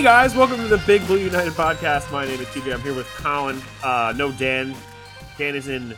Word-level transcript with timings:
Hey 0.00 0.04
guys, 0.04 0.34
welcome 0.34 0.56
to 0.56 0.66
the 0.66 0.82
Big 0.86 1.06
Blue 1.06 1.18
United 1.18 1.52
podcast. 1.52 2.10
My 2.10 2.24
name 2.24 2.40
is 2.40 2.46
TJ. 2.46 2.72
I'm 2.72 2.80
here 2.80 2.94
with 2.94 3.06
Colin. 3.16 3.60
Uh, 3.84 4.14
no 4.16 4.32
Dan. 4.32 4.74
Dan 5.36 5.54
is 5.54 5.68
in 5.68 5.94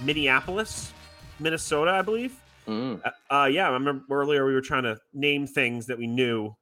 Minneapolis, 0.00 0.94
Minnesota, 1.38 1.90
I 1.90 2.00
believe. 2.00 2.34
Mm. 2.66 3.02
Uh, 3.04 3.10
uh, 3.30 3.44
yeah, 3.44 3.68
I 3.68 3.72
remember 3.72 4.06
earlier 4.10 4.46
we 4.46 4.54
were 4.54 4.62
trying 4.62 4.84
to 4.84 4.96
name 5.12 5.46
things 5.46 5.84
that 5.88 5.98
we 5.98 6.06
knew 6.06 6.56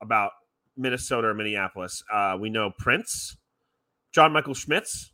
about 0.00 0.32
Minnesota 0.76 1.28
or 1.28 1.34
Minneapolis. 1.34 2.02
Uh, 2.12 2.36
we 2.40 2.50
know 2.50 2.72
Prince, 2.76 3.36
John 4.12 4.32
Michael 4.32 4.54
Schmitz. 4.54 5.12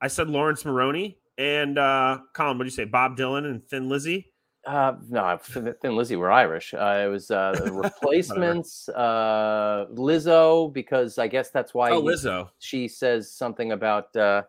I 0.00 0.08
said 0.08 0.30
Laurence 0.30 0.64
Maroney, 0.64 1.18
and 1.36 1.76
uh, 1.76 2.20
Colin. 2.32 2.56
What 2.56 2.64
do 2.64 2.68
you 2.68 2.74
say? 2.74 2.86
Bob 2.86 3.18
Dylan 3.18 3.44
and 3.44 3.62
Thin 3.62 3.90
Lizzy. 3.90 4.32
Uh, 4.66 4.96
no, 5.08 5.38
Thin 5.40 5.94
Lizzy 5.96 6.16
were 6.16 6.30
Irish. 6.32 6.74
Uh, 6.74 7.04
it 7.06 7.08
was 7.08 7.30
uh, 7.30 7.52
the 7.52 7.72
replacements, 7.84 8.88
uh, 8.88 9.86
Lizzo, 9.94 10.72
because 10.72 11.18
I 11.18 11.28
guess 11.28 11.50
that's 11.50 11.72
why 11.72 11.90
Oh, 11.92 12.00
he- 12.02 12.08
Lizzo. 12.08 12.50
she 12.58 12.88
says 12.88 13.32
something 13.32 13.70
about 13.70 14.14
uh, 14.16 14.42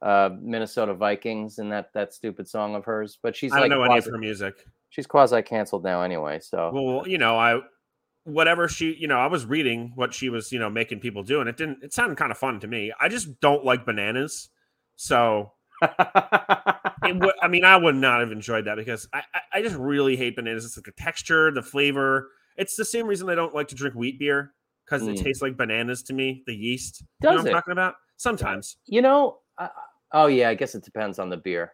uh, 0.00 0.30
Minnesota 0.40 0.94
Vikings 0.94 1.58
and 1.58 1.70
that 1.72 1.92
that 1.92 2.14
stupid 2.14 2.48
song 2.48 2.74
of 2.74 2.86
hers. 2.86 3.18
But 3.22 3.36
she's 3.36 3.52
I 3.52 3.56
don't 3.60 3.68
like 3.68 3.70
know 3.78 3.82
any 3.84 3.98
of 3.98 4.04
her 4.06 4.16
music. 4.16 4.66
she's 4.88 5.06
quasi 5.06 5.42
canceled 5.42 5.84
now 5.84 6.00
anyway. 6.02 6.40
So 6.40 6.70
Well, 6.72 7.06
you 7.06 7.18
know, 7.18 7.38
I 7.38 7.60
whatever 8.24 8.66
she, 8.66 8.94
you 8.94 9.08
know, 9.08 9.18
I 9.18 9.26
was 9.26 9.44
reading 9.44 9.92
what 9.94 10.14
she 10.14 10.30
was, 10.30 10.52
you 10.52 10.58
know, 10.58 10.70
making 10.70 11.00
people 11.00 11.22
do, 11.22 11.40
and 11.40 11.48
it 11.50 11.58
didn't. 11.58 11.82
It 11.82 11.92
sounded 11.92 12.16
kind 12.16 12.30
of 12.32 12.38
fun 12.38 12.60
to 12.60 12.66
me. 12.66 12.92
I 12.98 13.08
just 13.10 13.40
don't 13.40 13.62
like 13.64 13.84
bananas, 13.84 14.48
so 14.96 15.52
it 15.82 17.16
would, 17.18 17.34
I 17.42 17.48
mean, 17.48 17.64
I 17.64 17.76
would 17.76 17.96
not 17.96 18.20
have 18.20 18.32
enjoyed 18.32 18.66
that 18.66 18.76
because 18.76 19.08
I, 19.12 19.22
I, 19.34 19.40
I 19.54 19.62
just 19.62 19.76
really 19.76 20.16
hate 20.16 20.36
bananas. 20.36 20.64
It's 20.64 20.76
like 20.76 20.84
the 20.84 20.92
texture, 20.92 21.50
the 21.50 21.62
flavor. 21.62 22.30
It's 22.56 22.76
the 22.76 22.84
same 22.84 23.06
reason 23.06 23.28
I 23.28 23.34
don't 23.34 23.54
like 23.54 23.68
to 23.68 23.74
drink 23.74 23.94
wheat 23.94 24.18
beer 24.18 24.52
because 24.84 25.06
it 25.06 25.16
Mm. 25.16 25.24
tastes 25.24 25.42
like 25.42 25.56
bananas 25.56 26.02
to 26.04 26.12
me. 26.12 26.42
The 26.46 26.54
yeast. 26.54 27.02
you 27.22 27.28
know 27.28 27.36
does 27.36 27.44
what 27.44 27.48
I'm 27.50 27.54
talking 27.54 27.72
about? 27.72 27.94
Sometimes. 28.16 28.76
You 28.86 29.02
know, 29.02 29.38
I, 29.58 29.70
oh 30.12 30.26
yeah, 30.26 30.48
I 30.50 30.54
guess 30.54 30.74
it 30.74 30.84
depends 30.84 31.18
on 31.18 31.30
the 31.30 31.36
beer. 31.36 31.72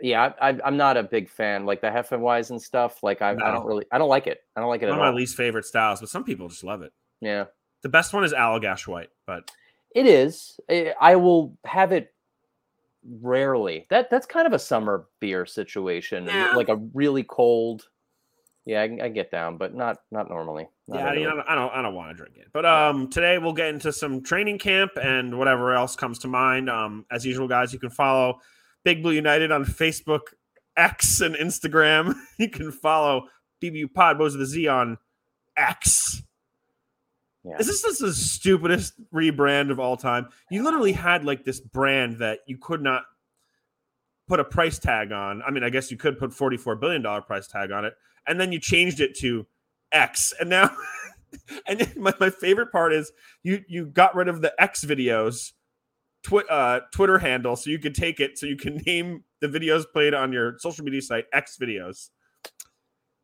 Yeah, 0.00 0.32
I, 0.40 0.50
I, 0.50 0.58
I'm 0.64 0.76
not 0.76 0.96
a 0.96 1.02
big 1.02 1.28
fan 1.28 1.64
like 1.66 1.80
the 1.80 1.88
Hefeweizen 1.88 2.50
and 2.52 2.62
stuff. 2.62 3.02
Like 3.02 3.22
I, 3.22 3.30
I 3.32 3.34
don't 3.34 3.66
really, 3.66 3.84
I 3.92 3.98
don't 3.98 4.08
like 4.08 4.26
it. 4.26 4.40
I 4.56 4.60
don't 4.60 4.68
like 4.68 4.82
it 4.82 4.86
One 4.86 4.94
of 4.98 5.00
my 5.00 5.10
least 5.10 5.36
favorite 5.36 5.64
styles, 5.64 6.00
but 6.00 6.08
some 6.08 6.24
people 6.24 6.48
just 6.48 6.64
love 6.64 6.82
it. 6.82 6.92
Yeah. 7.20 7.44
The 7.82 7.88
best 7.88 8.12
one 8.12 8.24
is 8.24 8.32
Allagash 8.32 8.86
White, 8.86 9.10
but 9.26 9.50
It 9.94 10.06
is. 10.06 10.58
I 11.00 11.16
will 11.16 11.56
have 11.64 11.92
it 11.92 12.11
rarely. 13.20 13.86
That 13.90 14.10
that's 14.10 14.26
kind 14.26 14.46
of 14.46 14.52
a 14.52 14.58
summer 14.58 15.06
beer 15.20 15.46
situation, 15.46 16.26
Yeah. 16.26 16.52
like 16.54 16.68
a 16.68 16.76
really 16.94 17.24
cold. 17.24 17.88
Yeah, 18.64 18.82
I, 18.82 19.06
I 19.06 19.08
get 19.08 19.30
down, 19.32 19.56
but 19.56 19.74
not 19.74 19.98
not 20.12 20.28
normally. 20.28 20.68
Not 20.86 21.00
yeah, 21.00 21.06
I, 21.06 21.14
mean, 21.16 21.24
don't, 21.24 21.40
I 21.48 21.54
don't, 21.56 21.72
I 21.72 21.82
don't 21.82 21.94
want 21.94 22.10
to 22.10 22.14
drink 22.14 22.36
it. 22.36 22.48
But 22.52 22.64
um, 22.64 23.10
today 23.10 23.38
we'll 23.38 23.54
get 23.54 23.68
into 23.68 23.92
some 23.92 24.22
training 24.22 24.58
camp 24.58 24.92
and 25.02 25.36
whatever 25.36 25.74
else 25.74 25.96
comes 25.96 26.20
to 26.20 26.28
mind. 26.28 26.70
Um, 26.70 27.04
as 27.10 27.26
usual, 27.26 27.48
guys, 27.48 27.72
you 27.72 27.80
can 27.80 27.90
follow 27.90 28.38
Big 28.84 29.02
Blue 29.02 29.12
United 29.12 29.50
on 29.50 29.64
Facebook, 29.64 30.20
X, 30.76 31.20
and 31.20 31.34
Instagram. 31.34 32.14
You 32.38 32.48
can 32.50 32.70
follow 32.72 33.26
BBU 33.62 33.92
Pod, 33.94 34.18
Bows 34.18 34.34
of 34.34 34.40
the 34.40 34.46
Z 34.46 34.66
on 34.68 34.96
X. 35.56 36.22
Yeah. 37.44 37.56
Is 37.58 37.66
this 37.66 37.98
the 37.98 38.12
stupidest 38.14 38.94
rebrand 39.12 39.70
of 39.70 39.80
all 39.80 39.96
time? 39.96 40.28
You 40.50 40.62
literally 40.62 40.92
had 40.92 41.24
like 41.24 41.44
this 41.44 41.58
brand 41.58 42.18
that 42.18 42.40
you 42.46 42.56
could 42.56 42.82
not 42.82 43.02
put 44.28 44.38
a 44.38 44.44
price 44.44 44.78
tag 44.78 45.10
on. 45.10 45.42
I 45.42 45.50
mean, 45.50 45.64
I 45.64 45.70
guess 45.70 45.90
you 45.90 45.96
could 45.96 46.18
put 46.18 46.30
$44 46.30 46.80
billion 46.80 47.02
price 47.22 47.48
tag 47.48 47.72
on 47.72 47.84
it. 47.84 47.94
And 48.28 48.40
then 48.40 48.52
you 48.52 48.60
changed 48.60 49.00
it 49.00 49.16
to 49.18 49.44
X. 49.90 50.32
And 50.38 50.48
now, 50.50 50.70
and 51.66 51.92
my, 51.96 52.14
my 52.20 52.30
favorite 52.30 52.70
part 52.70 52.92
is 52.92 53.10
you 53.42 53.64
you 53.66 53.86
got 53.86 54.14
rid 54.14 54.28
of 54.28 54.40
the 54.40 54.52
X 54.62 54.84
videos 54.84 55.50
twi- 56.22 56.44
uh, 56.48 56.80
Twitter 56.92 57.18
handle 57.18 57.56
so 57.56 57.70
you 57.70 57.80
could 57.80 57.96
take 57.96 58.20
it 58.20 58.38
so 58.38 58.46
you 58.46 58.56
can 58.56 58.76
name 58.86 59.24
the 59.40 59.48
videos 59.48 59.84
played 59.92 60.14
on 60.14 60.32
your 60.32 60.56
social 60.60 60.84
media 60.84 61.02
site 61.02 61.24
X 61.32 61.58
videos. 61.60 62.10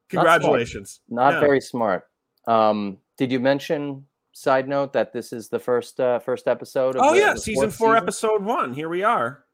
Congratulations. 0.08 1.00
Not 1.08 1.34
Yeah. 1.34 1.40
very 1.40 1.60
smart. 1.60 2.08
Um, 2.48 2.98
did 3.16 3.30
you 3.30 3.38
mention? 3.38 4.07
Side 4.38 4.68
note 4.68 4.92
that 4.92 5.12
this 5.12 5.32
is 5.32 5.48
the 5.48 5.58
first 5.58 5.98
uh, 5.98 6.20
first 6.20 6.46
episode. 6.46 6.94
Of 6.94 7.02
Oh 7.02 7.12
the- 7.12 7.18
yeah, 7.18 7.34
the 7.34 7.40
season 7.40 7.70
four, 7.70 7.88
season? 7.94 7.96
episode 8.04 8.44
one. 8.44 8.72
Here 8.72 8.88
we 8.88 9.02
are. 9.02 9.44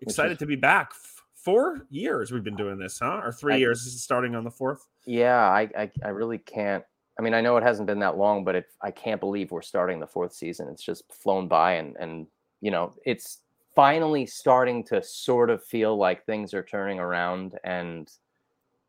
Excited 0.00 0.32
is- 0.32 0.38
to 0.38 0.46
be 0.46 0.56
back. 0.56 0.92
Four 1.34 1.86
years 1.90 2.32
we've 2.32 2.42
been 2.44 2.56
doing 2.56 2.78
this, 2.78 2.98
huh? 2.98 3.20
Or 3.22 3.32
three 3.32 3.54
I- 3.54 3.58
years. 3.58 3.84
This 3.84 3.92
is 3.92 4.02
starting 4.02 4.34
on 4.34 4.44
the 4.44 4.50
fourth. 4.50 4.86
Yeah, 5.04 5.36
I, 5.38 5.68
I 5.76 5.90
I 6.02 6.08
really 6.08 6.38
can't. 6.38 6.82
I 7.18 7.22
mean, 7.22 7.34
I 7.34 7.42
know 7.42 7.58
it 7.58 7.62
hasn't 7.62 7.86
been 7.86 7.98
that 7.98 8.16
long, 8.16 8.42
but 8.44 8.54
it, 8.54 8.64
I 8.80 8.90
can't 8.90 9.20
believe 9.20 9.50
we're 9.50 9.60
starting 9.60 10.00
the 10.00 10.06
fourth 10.06 10.32
season. 10.32 10.68
It's 10.68 10.82
just 10.82 11.12
flown 11.12 11.46
by, 11.46 11.74
and 11.74 11.94
and 12.00 12.26
you 12.62 12.70
know, 12.70 12.94
it's 13.04 13.42
finally 13.74 14.24
starting 14.24 14.84
to 14.84 15.02
sort 15.02 15.50
of 15.50 15.62
feel 15.62 15.98
like 15.98 16.24
things 16.24 16.54
are 16.54 16.62
turning 16.62 16.98
around. 16.98 17.58
And 17.62 18.10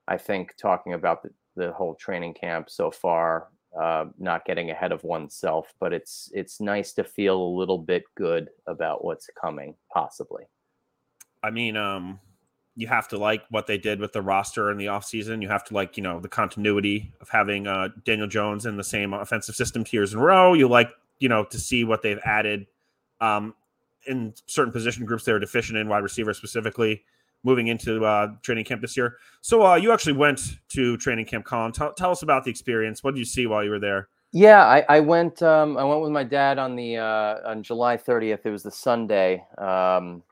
I 0.08 0.18
think 0.18 0.56
talking 0.56 0.94
about 0.94 1.24
the, 1.24 1.32
the 1.58 1.74
whole 1.74 1.96
training 1.96 2.36
camp 2.36 2.70
so 2.70 2.90
far, 2.90 3.48
uh, 3.80 4.06
not 4.20 4.46
getting 4.46 4.70
ahead 4.70 4.92
of 4.92 5.04
oneself, 5.04 5.74
but 5.80 5.94
it's 5.94 6.30
it's 6.34 6.60
nice 6.60 6.94
to 6.94 7.04
feel 7.04 7.42
a 7.42 7.56
little 7.58 7.78
bit 7.78 8.04
good 8.16 8.50
about 8.68 9.04
what's 9.04 9.30
coming, 9.40 9.76
possibly. 9.94 10.44
I 11.44 11.52
mean, 11.52 11.78
um, 11.78 12.20
you 12.76 12.88
have 12.88 13.08
to 13.10 13.18
like 13.18 13.44
what 13.50 13.68
they 13.68 13.78
did 13.78 14.00
with 14.00 14.14
the 14.14 14.22
roster 14.22 14.72
in 14.72 14.78
the 14.78 14.86
offseason. 14.86 15.42
You 15.42 15.50
have 15.50 15.64
to 15.66 15.74
like, 15.74 15.98
you 15.98 16.04
know, 16.04 16.20
the 16.20 16.30
continuity 16.30 17.14
of 17.22 17.30
having 17.30 17.68
uh, 17.68 17.90
Daniel 18.06 18.28
Jones 18.28 18.66
in 18.66 18.78
the 18.78 18.84
same 18.84 19.14
offensive 19.14 19.56
system 19.56 19.84
two 19.84 19.98
years 19.98 20.14
in 20.14 20.20
a 20.20 20.24
row. 20.24 20.54
You 20.54 20.68
like, 20.68 20.90
you 21.20 21.30
know, 21.30 21.44
to 21.46 21.60
see 21.60 21.84
what 21.84 22.02
they've 22.02 22.20
added 22.24 22.68
um, 23.20 23.56
in 24.08 24.34
certain 24.48 24.72
position 24.72 25.06
groups 25.06 25.26
they 25.26 25.34
were 25.34 25.40
deficient 25.40 25.78
in, 25.78 25.90
wide 25.90 26.04
receiver 26.04 26.34
specifically, 26.34 27.04
moving 27.44 27.68
into 27.68 28.04
uh, 28.06 28.28
training 28.42 28.66
camp 28.66 28.82
this 28.82 28.96
year. 28.96 29.18
So 29.42 29.66
uh, 29.66 29.76
you 29.76 29.92
actually 29.92 30.14
went 30.14 30.42
to 30.70 30.98
training 30.98 31.26
camp, 31.26 31.46
Colin. 31.46 31.72
Tell, 31.72 31.94
tell 31.94 32.12
us 32.12 32.22
about 32.22 32.44
the 32.44 32.52
experience. 32.52 33.04
What 33.04 33.16
did 33.16 33.20
you 33.20 33.26
see 33.26 33.48
while 33.48 33.64
you 33.64 33.70
were 33.72 33.80
there? 33.80 34.10
Yeah, 34.34 34.64
I, 34.66 34.86
I 34.88 35.00
went. 35.02 35.42
Um, 35.42 35.78
I 35.78 35.84
went 35.84 36.02
with 36.02 36.12
my 36.12 36.24
dad 36.24 36.58
on 36.58 36.76
the 36.76 36.98
uh, 36.98 37.40
on 37.46 37.64
July 37.64 37.98
30th. 37.98 38.46
It 38.46 38.50
was 38.50 38.64
the 38.64 38.72
Sunday, 38.72 39.44
um, 39.58 40.24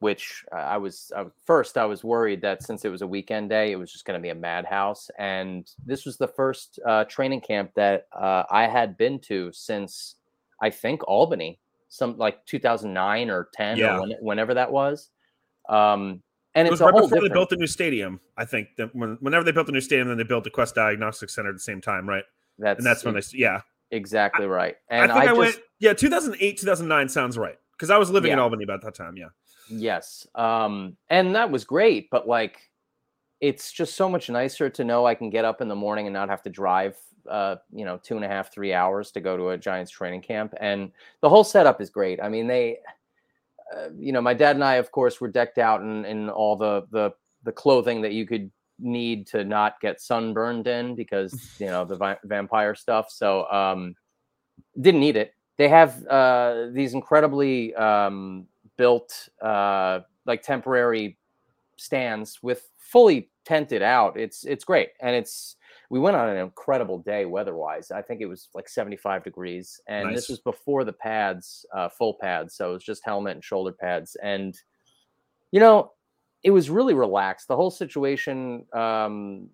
which 0.00 0.44
I 0.52 0.76
was 0.76 1.10
I, 1.16 1.24
first. 1.46 1.78
I 1.78 1.86
was 1.86 2.04
worried 2.04 2.42
that 2.42 2.62
since 2.62 2.84
it 2.84 2.90
was 2.90 3.00
a 3.00 3.06
weekend 3.06 3.48
day, 3.48 3.72
it 3.72 3.76
was 3.76 3.90
just 3.90 4.04
going 4.04 4.18
to 4.18 4.22
be 4.22 4.28
a 4.28 4.34
madhouse. 4.34 5.10
And 5.18 5.70
this 5.86 6.04
was 6.04 6.18
the 6.18 6.28
first 6.28 6.78
uh, 6.86 7.04
training 7.04 7.40
camp 7.40 7.70
that 7.76 8.08
uh, 8.12 8.42
I 8.50 8.66
had 8.66 8.98
been 8.98 9.18
to 9.20 9.50
since 9.52 10.16
I 10.60 10.68
think 10.68 11.02
Albany, 11.08 11.58
some 11.88 12.18
like 12.18 12.44
2009 12.44 13.30
or 13.30 13.48
10 13.54 13.78
Yeah. 13.78 13.96
or 13.96 14.00
when, 14.02 14.10
whenever 14.20 14.52
that 14.52 14.70
was. 14.70 15.08
Um, 15.70 16.22
and 16.56 16.66
It 16.66 16.70
was 16.70 16.80
right 16.80 16.94
before 16.94 17.20
they 17.20 17.28
built 17.28 17.50
the 17.50 17.56
new 17.56 17.66
stadium. 17.66 18.18
I 18.36 18.46
think 18.46 18.68
that 18.78 18.94
when, 18.96 19.18
whenever 19.20 19.44
they 19.44 19.52
built 19.52 19.66
the 19.66 19.72
new 19.72 19.80
stadium, 19.80 20.08
then 20.08 20.16
they 20.16 20.24
built 20.24 20.42
the 20.42 20.50
Quest 20.50 20.74
Diagnostic 20.74 21.30
Center 21.30 21.50
at 21.50 21.54
the 21.54 21.60
same 21.60 21.80
time, 21.80 22.08
right? 22.08 22.24
that's 22.58 22.78
And 22.78 22.86
that's 22.86 23.04
when 23.04 23.14
they, 23.14 23.20
yeah. 23.34 23.60
exactly 23.90 24.46
right. 24.46 24.76
And 24.88 25.12
I 25.12 25.14
think 25.14 25.22
I, 25.22 25.26
just, 25.26 25.38
went. 25.38 25.56
Yeah, 25.78 25.92
2008, 25.92 26.58
2009 26.58 27.08
sounds 27.10 27.36
right 27.36 27.56
because 27.72 27.90
I 27.90 27.98
was 27.98 28.10
living 28.10 28.32
in 28.32 28.38
Albany 28.38 28.64
about 28.64 28.82
that 28.82 28.94
time. 28.94 29.16
Yeah, 29.16 29.28
Yes. 29.68 30.26
Um, 30.34 30.96
and 31.10 31.34
that 31.36 31.50
was 31.50 31.64
great, 31.64 32.08
but 32.10 32.26
like 32.26 32.70
it's 33.40 33.70
just 33.70 33.94
so 33.94 34.08
much 34.08 34.30
nicer 34.30 34.70
to 34.70 34.82
know 34.82 35.06
I 35.06 35.14
can 35.14 35.28
get 35.28 35.44
up 35.44 35.60
in 35.60 35.68
the 35.68 35.74
morning 35.74 36.06
and 36.06 36.14
not 36.14 36.30
have 36.30 36.42
to 36.44 36.50
drive 36.50 36.96
uh, 37.28 37.56
you 37.72 37.84
know, 37.84 37.98
two 38.02 38.16
and 38.16 38.24
a 38.24 38.28
half, 38.28 38.52
three 38.52 38.72
hours 38.72 39.10
to 39.12 39.20
go 39.20 39.36
to 39.36 39.50
a 39.50 39.58
Giants 39.58 39.90
training 39.90 40.22
camp. 40.22 40.54
And 40.60 40.92
the 41.20 41.28
whole 41.28 41.44
setup 41.44 41.80
is 41.80 41.90
great. 41.90 42.20
I 42.22 42.28
mean, 42.28 42.46
they 42.46 42.78
uh, 43.74 43.88
you 43.96 44.12
know, 44.12 44.20
my 44.20 44.34
dad 44.34 44.56
and 44.56 44.64
I, 44.64 44.74
of 44.74 44.92
course, 44.92 45.20
were 45.20 45.28
decked 45.28 45.58
out 45.58 45.80
in, 45.80 46.04
in 46.04 46.28
all 46.30 46.56
the 46.56 46.86
the 46.90 47.12
the 47.42 47.52
clothing 47.52 48.00
that 48.02 48.12
you 48.12 48.26
could 48.26 48.50
need 48.78 49.26
to 49.28 49.44
not 49.44 49.80
get 49.80 50.00
sunburned 50.00 50.66
in 50.66 50.94
because 50.94 51.54
you 51.58 51.66
know 51.66 51.84
the 51.84 51.96
vi- 51.96 52.18
vampire 52.24 52.74
stuff. 52.74 53.10
So 53.10 53.50
um, 53.50 53.94
didn't 54.80 55.00
need 55.00 55.16
it. 55.16 55.32
They 55.58 55.68
have 55.68 56.06
uh, 56.06 56.66
these 56.72 56.94
incredibly 56.94 57.74
um, 57.74 58.46
built 58.76 59.28
uh, 59.42 60.00
like 60.26 60.42
temporary 60.42 61.18
stands 61.76 62.42
with 62.42 62.68
fully 62.78 63.30
tented 63.44 63.82
out. 63.82 64.18
It's 64.18 64.44
it's 64.44 64.64
great, 64.64 64.90
and 65.00 65.14
it's 65.16 65.56
we 65.90 65.98
went 65.98 66.16
on 66.16 66.28
an 66.28 66.36
incredible 66.36 66.98
day 66.98 67.24
weather-wise. 67.24 67.90
I 67.90 68.02
think 68.02 68.20
it 68.20 68.26
was 68.26 68.48
like 68.54 68.68
75 68.68 69.24
degrees, 69.24 69.80
and 69.86 70.08
Nice. 70.08 70.16
this 70.16 70.28
was 70.28 70.40
before 70.40 70.84
the 70.84 70.92
pads, 70.92 71.64
uh, 71.74 71.88
full 71.88 72.14
pads. 72.20 72.54
So 72.54 72.70
it 72.70 72.74
was 72.74 72.84
just 72.84 73.04
helmet 73.04 73.34
and 73.34 73.44
shoulder 73.44 73.72
pads, 73.72 74.16
and 74.22 74.58
you 75.52 75.60
know, 75.60 75.92
it 76.42 76.50
was 76.50 76.70
really 76.70 76.94
relaxed. 76.94 77.48
The 77.48 77.56
whole 77.56 77.70
situation. 77.70 78.64
Um, 78.72 79.48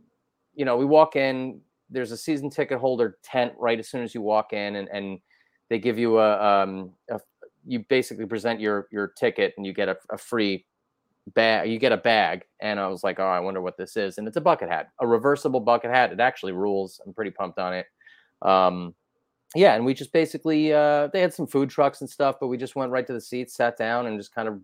you 0.55 0.65
know, 0.65 0.77
we 0.77 0.85
walk 0.85 1.17
in. 1.17 1.61
There's 1.89 2.13
a 2.13 2.17
season 2.17 2.51
ticket 2.51 2.79
holder 2.79 3.19
tent 3.23 3.53
right 3.59 3.79
as 3.79 3.89
soon 3.89 4.03
as 4.03 4.15
you 4.15 4.21
walk 4.21 4.53
in, 4.53 4.77
and 4.77 4.89
and 4.89 5.19
they 5.69 5.79
give 5.79 5.99
you 5.99 6.19
a, 6.19 6.63
um, 6.63 6.93
a 7.11 7.19
you 7.65 7.85
basically 7.89 8.27
present 8.27 8.61
your 8.61 8.89
your 8.91 9.09
ticket 9.09 9.55
and 9.57 9.65
you 9.65 9.73
get 9.73 9.89
a, 9.89 9.97
a 10.11 10.19
free 10.19 10.67
bag 11.35 11.71
you 11.71 11.79
get 11.79 11.93
a 11.93 11.97
bag 11.97 12.45
and 12.61 12.81
i 12.81 12.87
was 12.89 13.05
like 13.05 13.21
oh 13.21 13.27
i 13.27 13.39
wonder 13.39 13.61
what 13.61 13.77
this 13.77 13.97
is 13.97 14.19
and 14.19 14.27
it's 14.27 14.37
a 14.37 14.41
bucket 14.41 14.69
hat 14.69 14.89
a 15.01 15.07
reversible 15.07 15.61
bucket 15.61 15.91
hat 15.91 16.11
it 16.13 16.19
actually 16.19 16.53
rules 16.53 17.01
i'm 17.07 17.15
pretty 17.15 17.31
pumped 17.31 17.59
on 17.59 17.73
it. 17.73 17.87
Um 18.43 18.95
yeah, 19.55 19.75
and 19.75 19.85
we 19.85 19.95
just 19.95 20.13
basically 20.13 20.73
uh, 20.73 21.09
they 21.09 21.21
had 21.21 21.35
some 21.35 21.47
food 21.47 21.69
trucks 21.69 22.01
and 22.01 22.09
stuff, 22.09 22.37
but 22.41 22.47
we 22.47 22.57
just 22.57 22.77
went 22.77 22.91
right 22.91 23.07
to 23.07 23.13
the 23.13 23.21
seats, 23.21 23.55
sat 23.55 23.77
down, 23.77 24.07
and 24.07 24.19
just 24.19 24.35
kind 24.35 24.49
of 24.49 24.61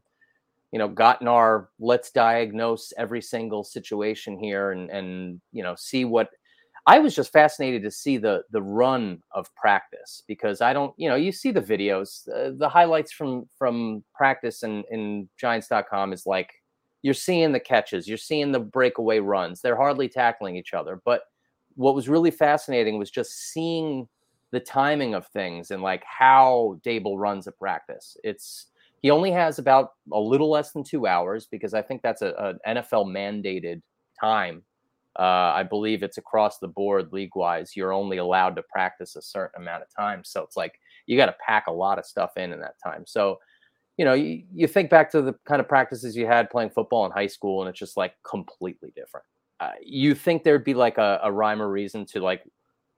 you 0.72 0.78
know 0.78 0.88
gotten 0.88 1.28
our 1.28 1.68
let's 1.78 2.10
diagnose 2.10 2.92
every 2.98 3.22
single 3.22 3.64
situation 3.64 4.38
here 4.38 4.72
and 4.72 4.90
and 4.90 5.40
you 5.52 5.62
know 5.62 5.74
see 5.76 6.04
what 6.04 6.30
I 6.88 7.00
was 7.00 7.14
just 7.14 7.34
fascinated 7.34 7.82
to 7.82 7.90
see 7.90 8.16
the 8.16 8.44
the 8.50 8.62
run 8.62 9.22
of 9.32 9.54
practice 9.54 10.22
because 10.26 10.62
I 10.62 10.72
don't, 10.72 10.94
you 10.96 11.06
know, 11.10 11.16
you 11.16 11.32
see 11.32 11.50
the 11.50 11.60
videos, 11.60 12.26
uh, 12.30 12.52
the 12.56 12.68
highlights 12.68 13.12
from 13.12 13.44
from 13.58 14.02
practice 14.14 14.62
and 14.62 14.86
in 14.90 15.28
Giants.com 15.36 16.14
is 16.14 16.24
like 16.24 16.50
you're 17.02 17.12
seeing 17.12 17.52
the 17.52 17.60
catches, 17.60 18.08
you're 18.08 18.16
seeing 18.16 18.52
the 18.52 18.60
breakaway 18.60 19.18
runs. 19.18 19.60
They're 19.60 19.76
hardly 19.76 20.08
tackling 20.08 20.56
each 20.56 20.72
other, 20.72 21.02
but 21.04 21.24
what 21.74 21.94
was 21.94 22.08
really 22.08 22.30
fascinating 22.30 22.98
was 22.98 23.10
just 23.10 23.52
seeing 23.52 24.08
the 24.50 24.58
timing 24.58 25.14
of 25.14 25.26
things 25.26 25.70
and 25.70 25.82
like 25.82 26.02
how 26.04 26.80
Daboll 26.82 27.18
runs 27.18 27.46
a 27.46 27.52
practice. 27.52 28.16
It's 28.24 28.68
he 29.02 29.10
only 29.10 29.30
has 29.30 29.58
about 29.58 29.90
a 30.10 30.18
little 30.18 30.50
less 30.50 30.72
than 30.72 30.84
two 30.84 31.06
hours 31.06 31.46
because 31.50 31.74
I 31.74 31.82
think 31.82 32.00
that's 32.00 32.22
a, 32.22 32.56
an 32.64 32.76
NFL 32.78 33.12
mandated 33.12 33.82
time 34.18 34.62
uh, 35.18 35.52
I 35.54 35.64
believe 35.64 36.02
it's 36.02 36.18
across 36.18 36.58
the 36.58 36.68
board 36.68 37.12
league 37.12 37.34
wise. 37.34 37.74
You're 37.74 37.92
only 37.92 38.18
allowed 38.18 38.54
to 38.56 38.62
practice 38.62 39.16
a 39.16 39.22
certain 39.22 39.62
amount 39.62 39.82
of 39.82 39.88
time. 39.94 40.22
So 40.24 40.42
it's 40.42 40.56
like 40.56 40.78
you 41.06 41.16
got 41.16 41.26
to 41.26 41.36
pack 41.44 41.66
a 41.66 41.72
lot 41.72 41.98
of 41.98 42.06
stuff 42.06 42.36
in 42.36 42.52
in 42.52 42.60
that 42.60 42.76
time. 42.82 43.04
So, 43.06 43.38
you 43.96 44.04
know, 44.04 44.14
you, 44.14 44.44
you 44.54 44.68
think 44.68 44.90
back 44.90 45.10
to 45.12 45.22
the 45.22 45.34
kind 45.44 45.60
of 45.60 45.68
practices 45.68 46.16
you 46.16 46.26
had 46.26 46.50
playing 46.50 46.70
football 46.70 47.04
in 47.04 47.10
high 47.10 47.26
school, 47.26 47.62
and 47.62 47.68
it's 47.68 47.78
just 47.78 47.96
like 47.96 48.14
completely 48.22 48.92
different. 48.94 49.26
Uh, 49.58 49.72
you 49.82 50.14
think 50.14 50.44
there'd 50.44 50.64
be 50.64 50.74
like 50.74 50.98
a, 50.98 51.18
a 51.24 51.32
rhyme 51.32 51.60
or 51.60 51.68
reason 51.68 52.06
to 52.06 52.20
like 52.20 52.44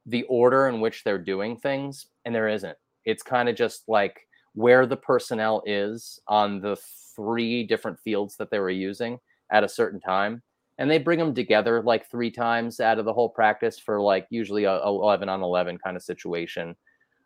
the 0.04 0.24
order 0.24 0.68
in 0.68 0.80
which 0.80 1.04
they're 1.04 1.18
doing 1.18 1.56
things, 1.56 2.06
and 2.26 2.34
there 2.34 2.48
isn't. 2.48 2.76
It's 3.06 3.22
kind 3.22 3.48
of 3.48 3.56
just 3.56 3.84
like 3.88 4.20
where 4.52 4.84
the 4.84 4.96
personnel 4.96 5.62
is 5.64 6.20
on 6.28 6.60
the 6.60 6.76
three 7.16 7.64
different 7.64 7.98
fields 7.98 8.36
that 8.36 8.50
they 8.50 8.58
were 8.58 8.68
using 8.68 9.18
at 9.50 9.64
a 9.64 9.68
certain 9.68 10.00
time 10.00 10.42
and 10.80 10.90
they 10.90 10.98
bring 10.98 11.18
them 11.18 11.34
together 11.34 11.82
like 11.82 12.10
three 12.10 12.30
times 12.30 12.80
out 12.80 12.98
of 12.98 13.04
the 13.04 13.12
whole 13.12 13.28
practice 13.28 13.78
for 13.78 14.00
like 14.00 14.26
usually 14.30 14.64
a, 14.64 14.82
11 14.82 15.28
on 15.28 15.42
11 15.42 15.76
kind 15.76 15.94
of 15.94 16.02
situation. 16.02 16.74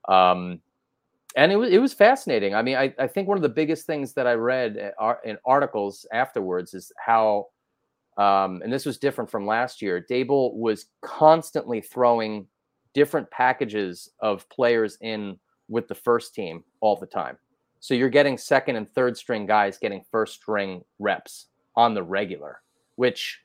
Um, 0.09 0.61
and 1.37 1.53
it 1.53 1.57
was 1.57 1.71
it 1.71 1.79
was 1.79 1.95
fascinating. 1.95 2.55
I 2.55 2.63
mean 2.63 2.77
I, 2.77 2.93
I 2.99 3.07
think 3.07 3.29
one 3.29 3.39
of 3.39 3.43
the 3.43 3.49
biggest 3.49 3.87
things 3.87 4.13
that 4.15 4.27
i 4.27 4.35
read 4.35 4.93
uh, 5.01 5.15
in 5.25 5.39
articles 5.47 6.05
afterwards 6.13 6.75
is 6.75 6.93
how 6.99 7.47
um, 8.19 8.61
and 8.63 8.73
this 8.73 8.87
was 8.87 8.99
different 8.99 9.31
from 9.31 9.47
last 9.47 9.81
year 9.81 10.05
Daboll 10.09 10.55
was 10.55 10.87
constantly 11.01 11.81
throwing 11.81 12.47
different 12.93 13.31
packages 13.31 14.11
of 14.21 14.49
players 14.51 14.99
in 15.01 15.39
with 15.69 15.89
the 15.89 15.95
first 15.95 16.35
team 16.35 16.63
all 16.81 16.97
the 16.97 17.07
time. 17.07 17.37
So 17.81 17.95
you're 17.95 18.11
getting 18.11 18.37
second 18.37 18.77
and 18.77 18.89
third 18.95 19.17
string 19.17 19.47
guys 19.47 19.79
getting 19.79 20.05
first 20.11 20.35
string 20.35 20.83
reps 20.99 21.47
on 21.77 21.95
the 21.95 22.03
regular 22.03 22.61
which 22.97 23.41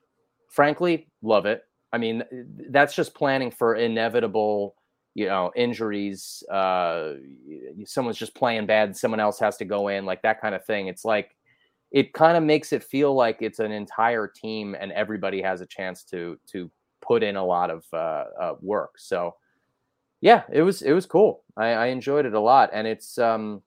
frankly, 0.49 1.07
love 1.21 1.45
it. 1.45 1.63
I 1.91 1.97
mean, 1.97 2.23
that's 2.69 2.95
just 2.95 3.15
planning 3.15 3.51
for 3.51 3.75
inevitable, 3.75 4.75
you 5.15 5.25
know, 5.25 5.51
injuries. 5.55 6.43
Uh, 6.51 7.13
someone's 7.85 8.17
just 8.17 8.35
playing 8.35 8.65
bad, 8.65 8.95
someone 8.95 9.19
else 9.19 9.39
has 9.39 9.57
to 9.57 9.65
go 9.65 9.87
in, 9.87 10.05
like 10.05 10.21
that 10.21 10.41
kind 10.41 10.53
of 10.53 10.63
thing. 10.65 10.87
It's 10.87 11.05
like 11.05 11.35
it 11.91 12.13
kind 12.13 12.37
of 12.37 12.43
makes 12.43 12.71
it 12.73 12.83
feel 12.83 13.15
like 13.15 13.37
it's 13.41 13.59
an 13.59 13.71
entire 13.71 14.27
team 14.27 14.75
and 14.79 14.91
everybody 14.91 15.41
has 15.41 15.61
a 15.61 15.65
chance 15.65 16.03
to 16.05 16.37
to 16.47 16.69
put 17.01 17.23
in 17.23 17.35
a 17.35 17.45
lot 17.45 17.71
of 17.71 17.85
uh, 17.93 18.25
uh, 18.39 18.55
work. 18.61 18.99
So, 18.99 19.35
yeah, 20.21 20.43
it 20.51 20.61
was 20.61 20.81
it 20.81 20.91
was 20.91 21.05
cool. 21.05 21.43
I, 21.57 21.69
I 21.69 21.85
enjoyed 21.87 22.25
it 22.25 22.33
a 22.33 22.39
lot, 22.39 22.69
and 22.73 22.85
it's 22.85 23.17
um, 23.17 23.63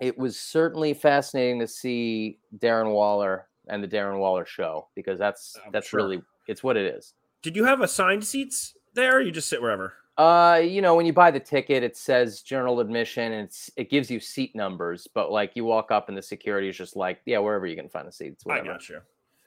it 0.00 0.18
was 0.18 0.38
certainly 0.38 0.92
fascinating 0.92 1.60
to 1.60 1.66
see 1.66 2.38
Darren 2.58 2.92
Waller 2.92 3.48
and 3.68 3.82
the 3.82 3.88
Darren 3.88 4.18
Waller 4.18 4.46
show 4.46 4.88
because 4.94 5.18
that's 5.18 5.56
I'm 5.64 5.72
that's 5.72 5.88
sure. 5.88 5.98
really 5.98 6.22
it's 6.46 6.62
what 6.62 6.76
it 6.76 6.94
is. 6.94 7.14
Did 7.42 7.56
you 7.56 7.64
have 7.64 7.80
assigned 7.80 8.24
seats 8.24 8.74
there? 8.94 9.20
you 9.20 9.32
just 9.32 9.48
sit 9.48 9.60
wherever? 9.60 9.94
Uh, 10.18 10.60
you 10.62 10.82
know, 10.82 10.94
when 10.94 11.06
you 11.06 11.12
buy 11.12 11.30
the 11.30 11.40
ticket, 11.40 11.82
it 11.82 11.96
says 11.96 12.42
general 12.42 12.80
admission, 12.80 13.32
and 13.32 13.46
it's 13.46 13.70
it 13.76 13.90
gives 13.90 14.10
you 14.10 14.20
seat 14.20 14.54
numbers. 14.54 15.08
But 15.12 15.32
like, 15.32 15.52
you 15.54 15.64
walk 15.64 15.90
up, 15.90 16.08
and 16.08 16.16
the 16.16 16.22
security 16.22 16.68
is 16.68 16.76
just 16.76 16.96
like, 16.96 17.20
yeah, 17.24 17.38
wherever 17.38 17.66
you 17.66 17.76
can 17.76 17.88
find 17.88 18.06
the 18.06 18.12
seats. 18.12 18.44
Whatever. 18.44 18.68
I 18.68 18.72
got 18.72 18.88
you. 18.88 19.00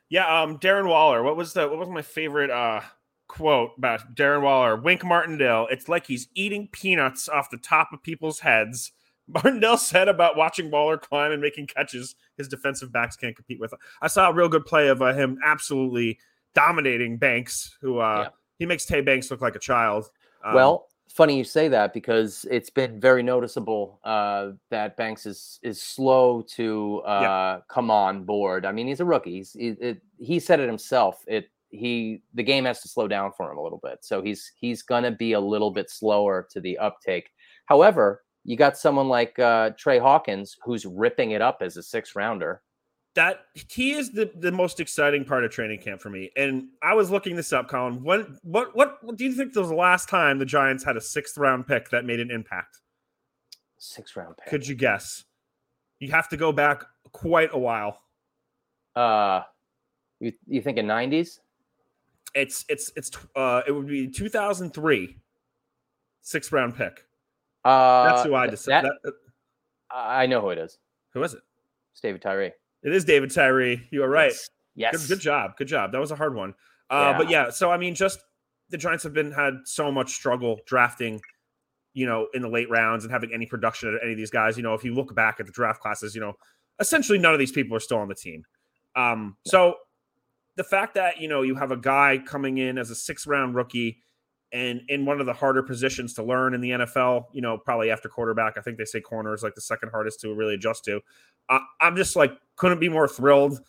Yeah, 0.10 0.42
um, 0.42 0.58
Darren 0.60 0.88
Waller. 0.88 1.24
What 1.24 1.38
was 1.38 1.54
the 1.54 1.68
what 1.68 1.78
was 1.78 1.90
my 1.90 2.02
favorite 2.02 2.50
uh 2.50 2.82
quote 3.28 3.72
about 3.78 4.16
Darren 4.16 4.42
Waller? 4.42 4.76
Wink 4.76 5.04
Martindale. 5.04 5.68
It's 5.70 5.88
like 5.88 6.08
he's 6.08 6.28
eating 6.34 6.68
peanuts 6.72 7.30
off 7.30 7.50
the 7.52 7.58
top 7.58 7.94
of 7.94 8.02
people's 8.02 8.40
heads. 8.40 8.92
Martindale 9.28 9.78
said 9.78 10.08
about 10.08 10.38
watching 10.38 10.70
Waller 10.70 10.98
climb 10.98 11.32
and 11.32 11.42
making 11.42 11.68
catches 11.68 12.16
his 12.38 12.48
defensive 12.48 12.92
backs 12.92 13.16
can't 13.16 13.36
compete 13.36 13.60
with. 13.60 13.74
I 14.02 14.08
saw 14.08 14.30
a 14.30 14.34
real 14.34 14.50
good 14.50 14.66
play 14.66 14.88
of 14.88 15.02
uh, 15.02 15.14
him 15.14 15.40
absolutely 15.44 16.20
dominating 16.54 17.18
Banks, 17.18 17.78
who 17.82 18.00
uh, 18.00 18.24
yeah. 18.24 18.30
he 18.60 18.66
makes 18.66 18.86
Tay 18.86 19.02
Banks 19.02 19.32
look 19.32 19.42
like 19.42 19.56
a 19.56 19.60
child. 19.60 20.10
Um, 20.44 20.56
well, 20.56 20.88
funny 21.10 21.38
you 21.38 21.44
say 21.44 21.68
that 21.70 21.94
because 21.94 22.46
it's 22.52 22.70
been 22.70 23.00
very 23.00 23.24
noticeable 23.24 24.00
uh, 24.04 24.52
that 24.70 24.98
Banks 24.98 25.26
is 25.26 25.60
is 25.64 25.82
slow 25.82 26.42
to 26.56 27.02
uh, 27.06 27.20
yeah. 27.22 27.60
come 27.70 27.90
on 27.90 28.24
board. 28.24 28.66
I 28.66 28.72
mean, 28.72 28.88
he's 28.88 29.00
a 29.00 29.06
rookie. 29.06 29.38
He's, 29.38 29.54
he, 29.54 29.70
it, 29.70 30.02
he 30.18 30.40
said 30.40 30.60
it 30.60 30.68
himself. 30.68 31.24
It 31.28 31.50
he 31.70 32.22
the 32.34 32.44
game 32.44 32.66
has 32.66 32.82
to 32.82 32.88
slow 32.88 33.08
down 33.08 33.32
for 33.36 33.52
him 33.52 33.58
a 33.58 33.64
little 33.64 33.80
bit, 33.84 34.00
so 34.02 34.22
he's 34.22 34.52
he's 34.56 34.82
gonna 34.82 35.12
be 35.12 35.34
a 35.34 35.40
little 35.40 35.72
bit 35.72 35.90
slower 35.90 36.48
to 36.52 36.60
the 36.60 36.78
uptake. 36.78 37.32
However, 37.66 38.25
you 38.46 38.56
got 38.56 38.78
someone 38.78 39.10
like 39.10 39.38
uh, 39.40 39.72
Tre 39.72 39.98
Hawkins 39.98 40.56
who's 40.64 40.86
ripping 40.86 41.32
it 41.32 41.42
up 41.42 41.58
as 41.62 41.76
a 41.78 41.84
six 41.84 42.16
rounder. 42.16 42.62
That 43.16 43.46
he 43.54 43.94
is 43.94 44.12
the, 44.12 44.30
the 44.36 44.52
most 44.52 44.80
exciting 44.80 45.24
part 45.26 45.46
of 45.46 45.52
training 45.52 45.80
camp 45.80 46.02
for 46.02 46.10
me. 46.10 46.32
And 46.36 46.68
I 46.84 46.94
was 46.94 47.10
looking 47.10 47.36
this 47.36 47.54
up, 47.54 47.70
Colin. 47.70 48.04
When 48.04 48.38
what 48.44 48.76
what, 48.76 49.04
what 49.04 49.16
do 49.18 49.24
you 49.24 49.34
think 49.34 49.56
was 49.56 49.70
the 49.70 49.76
last 49.76 50.10
time 50.10 50.38
the 50.38 50.46
Giants 50.46 50.84
had 50.84 50.96
a 50.98 51.02
sixth 51.02 51.38
round 51.38 51.66
pick 51.66 51.90
that 51.90 52.06
made 52.06 52.20
an 52.20 52.30
impact? 52.30 52.82
Six 53.78 54.16
round 54.16 54.36
pick. 54.38 54.50
Could 54.50 54.68
you 54.68 54.76
guess? 54.76 55.24
You 56.00 56.12
have 56.12 56.28
to 56.30 56.38
go 56.38 56.52
back 56.52 56.84
quite 57.14 57.50
a 57.54 57.58
while. 57.58 58.02
Uh 58.96 59.42
you 60.20 60.34
you 60.46 60.62
think 60.62 60.78
in 60.78 60.86
nineties? 60.86 61.40
It's 62.34 62.66
it's 62.68 62.92
it's 62.98 63.12
uh 63.36 63.62
it 63.66 63.72
would 63.72 63.88
be 63.88 64.10
two 64.10 64.28
thousand 64.28 64.74
three. 64.74 65.18
Sixth 66.22 66.52
round 66.52 66.76
pick. 66.76 67.06
Uh, 67.66 68.04
That's 68.04 68.24
who 68.24 68.36
I 68.36 68.48
decided. 68.48 68.92
That, 69.04 69.14
I 69.92 70.28
know 70.28 70.40
who 70.40 70.50
it 70.50 70.60
is. 70.60 70.78
Who 71.14 71.24
is 71.24 71.34
it? 71.34 71.42
It's 71.92 72.02
David 72.02 72.22
Tyree. 72.22 72.52
It 72.84 72.94
is 72.94 73.04
David 73.04 73.34
Tyree. 73.34 73.88
You 73.92 74.04
are 74.04 74.10
right. 74.10 74.32
Yes. 74.32 74.50
yes. 74.76 74.92
Good, 74.92 75.08
good, 75.16 75.20
job. 75.20 75.58
Good 75.58 75.68
job. 75.68 75.92
That 75.92 76.00
was 76.00 76.12
a 76.12 76.16
hard 76.16 76.36
one. 76.36 76.54
Uh, 76.90 77.12
yeah. 77.12 77.18
But 77.18 77.30
yeah, 77.30 77.50
so 77.50 77.72
I 77.72 77.78
mean, 77.78 77.96
just 77.96 78.20
the 78.70 78.78
Giants 78.78 79.04
have 79.04 79.14
been 79.14 79.32
had 79.32 79.54
so 79.66 79.92
much 79.92 80.12
struggle 80.12 80.60
drafting, 80.68 81.20
you 81.94 82.06
know, 82.06 82.28
in 82.36 82.44
the 82.44 82.50
late 82.50 82.70
rounds 82.70 83.04
and 83.04 83.12
having 83.12 83.34
any 83.34 83.48
production 83.48 83.96
at 83.96 84.04
any 84.04 84.12
of 84.12 84.18
these 84.18 84.30
guys. 84.30 84.58
You 84.58 84.64
know, 84.64 84.76
if 84.76 84.84
you 84.84 84.94
look 84.94 85.16
back 85.16 85.40
at 85.40 85.48
the 85.48 85.52
draft 85.52 85.82
classes, 85.82 86.14
you 86.14 86.22
know, 86.22 86.34
essentially 86.80 87.18
none 87.18 87.34
of 87.34 87.40
these 87.40 87.52
people 87.52 87.76
are 87.76 87.80
still 87.80 87.98
on 87.98 88.08
the 88.08 88.16
team. 88.16 88.44
Um, 88.96 89.38
so 89.46 89.76
the 90.56 90.64
fact 90.64 90.94
that 90.96 91.20
you 91.20 91.28
know 91.28 91.42
you 91.42 91.56
have 91.56 91.72
a 91.72 91.78
guy 91.78 92.20
coming 92.24 92.60
in 92.60 92.78
as 92.78 92.92
a 92.92 92.96
six 92.96 93.26
round 93.26 93.56
rookie 93.56 93.98
and 94.52 94.82
in 94.88 95.06
one 95.06 95.20
of 95.20 95.26
the 95.26 95.34
harder 95.34 95.64
positions 95.64 96.14
to 96.14 96.24
learn 96.24 96.54
in 96.54 96.62
the 96.62 96.72
NFL, 96.72 97.26
you 97.34 97.42
know, 97.42 97.58
probably 97.58 97.92
after 97.92 98.08
quarterback. 98.08 98.58
I 98.58 98.62
think 98.62 98.78
they 98.78 98.86
say 98.86 99.02
corner 99.02 99.34
is 99.34 99.44
like 99.44 99.56
the 99.56 99.62
second 99.62 99.90
hardest 99.90 100.22
to 100.22 100.34
really 100.34 100.54
adjust 100.54 100.86
to. 100.86 101.02
Uh, 101.50 101.60
I'm 101.82 101.96
just 101.96 102.16
like, 102.16 102.34
couldn't 102.56 102.80
be 102.80 102.90
more 102.90 103.08
thrilled 103.08 103.60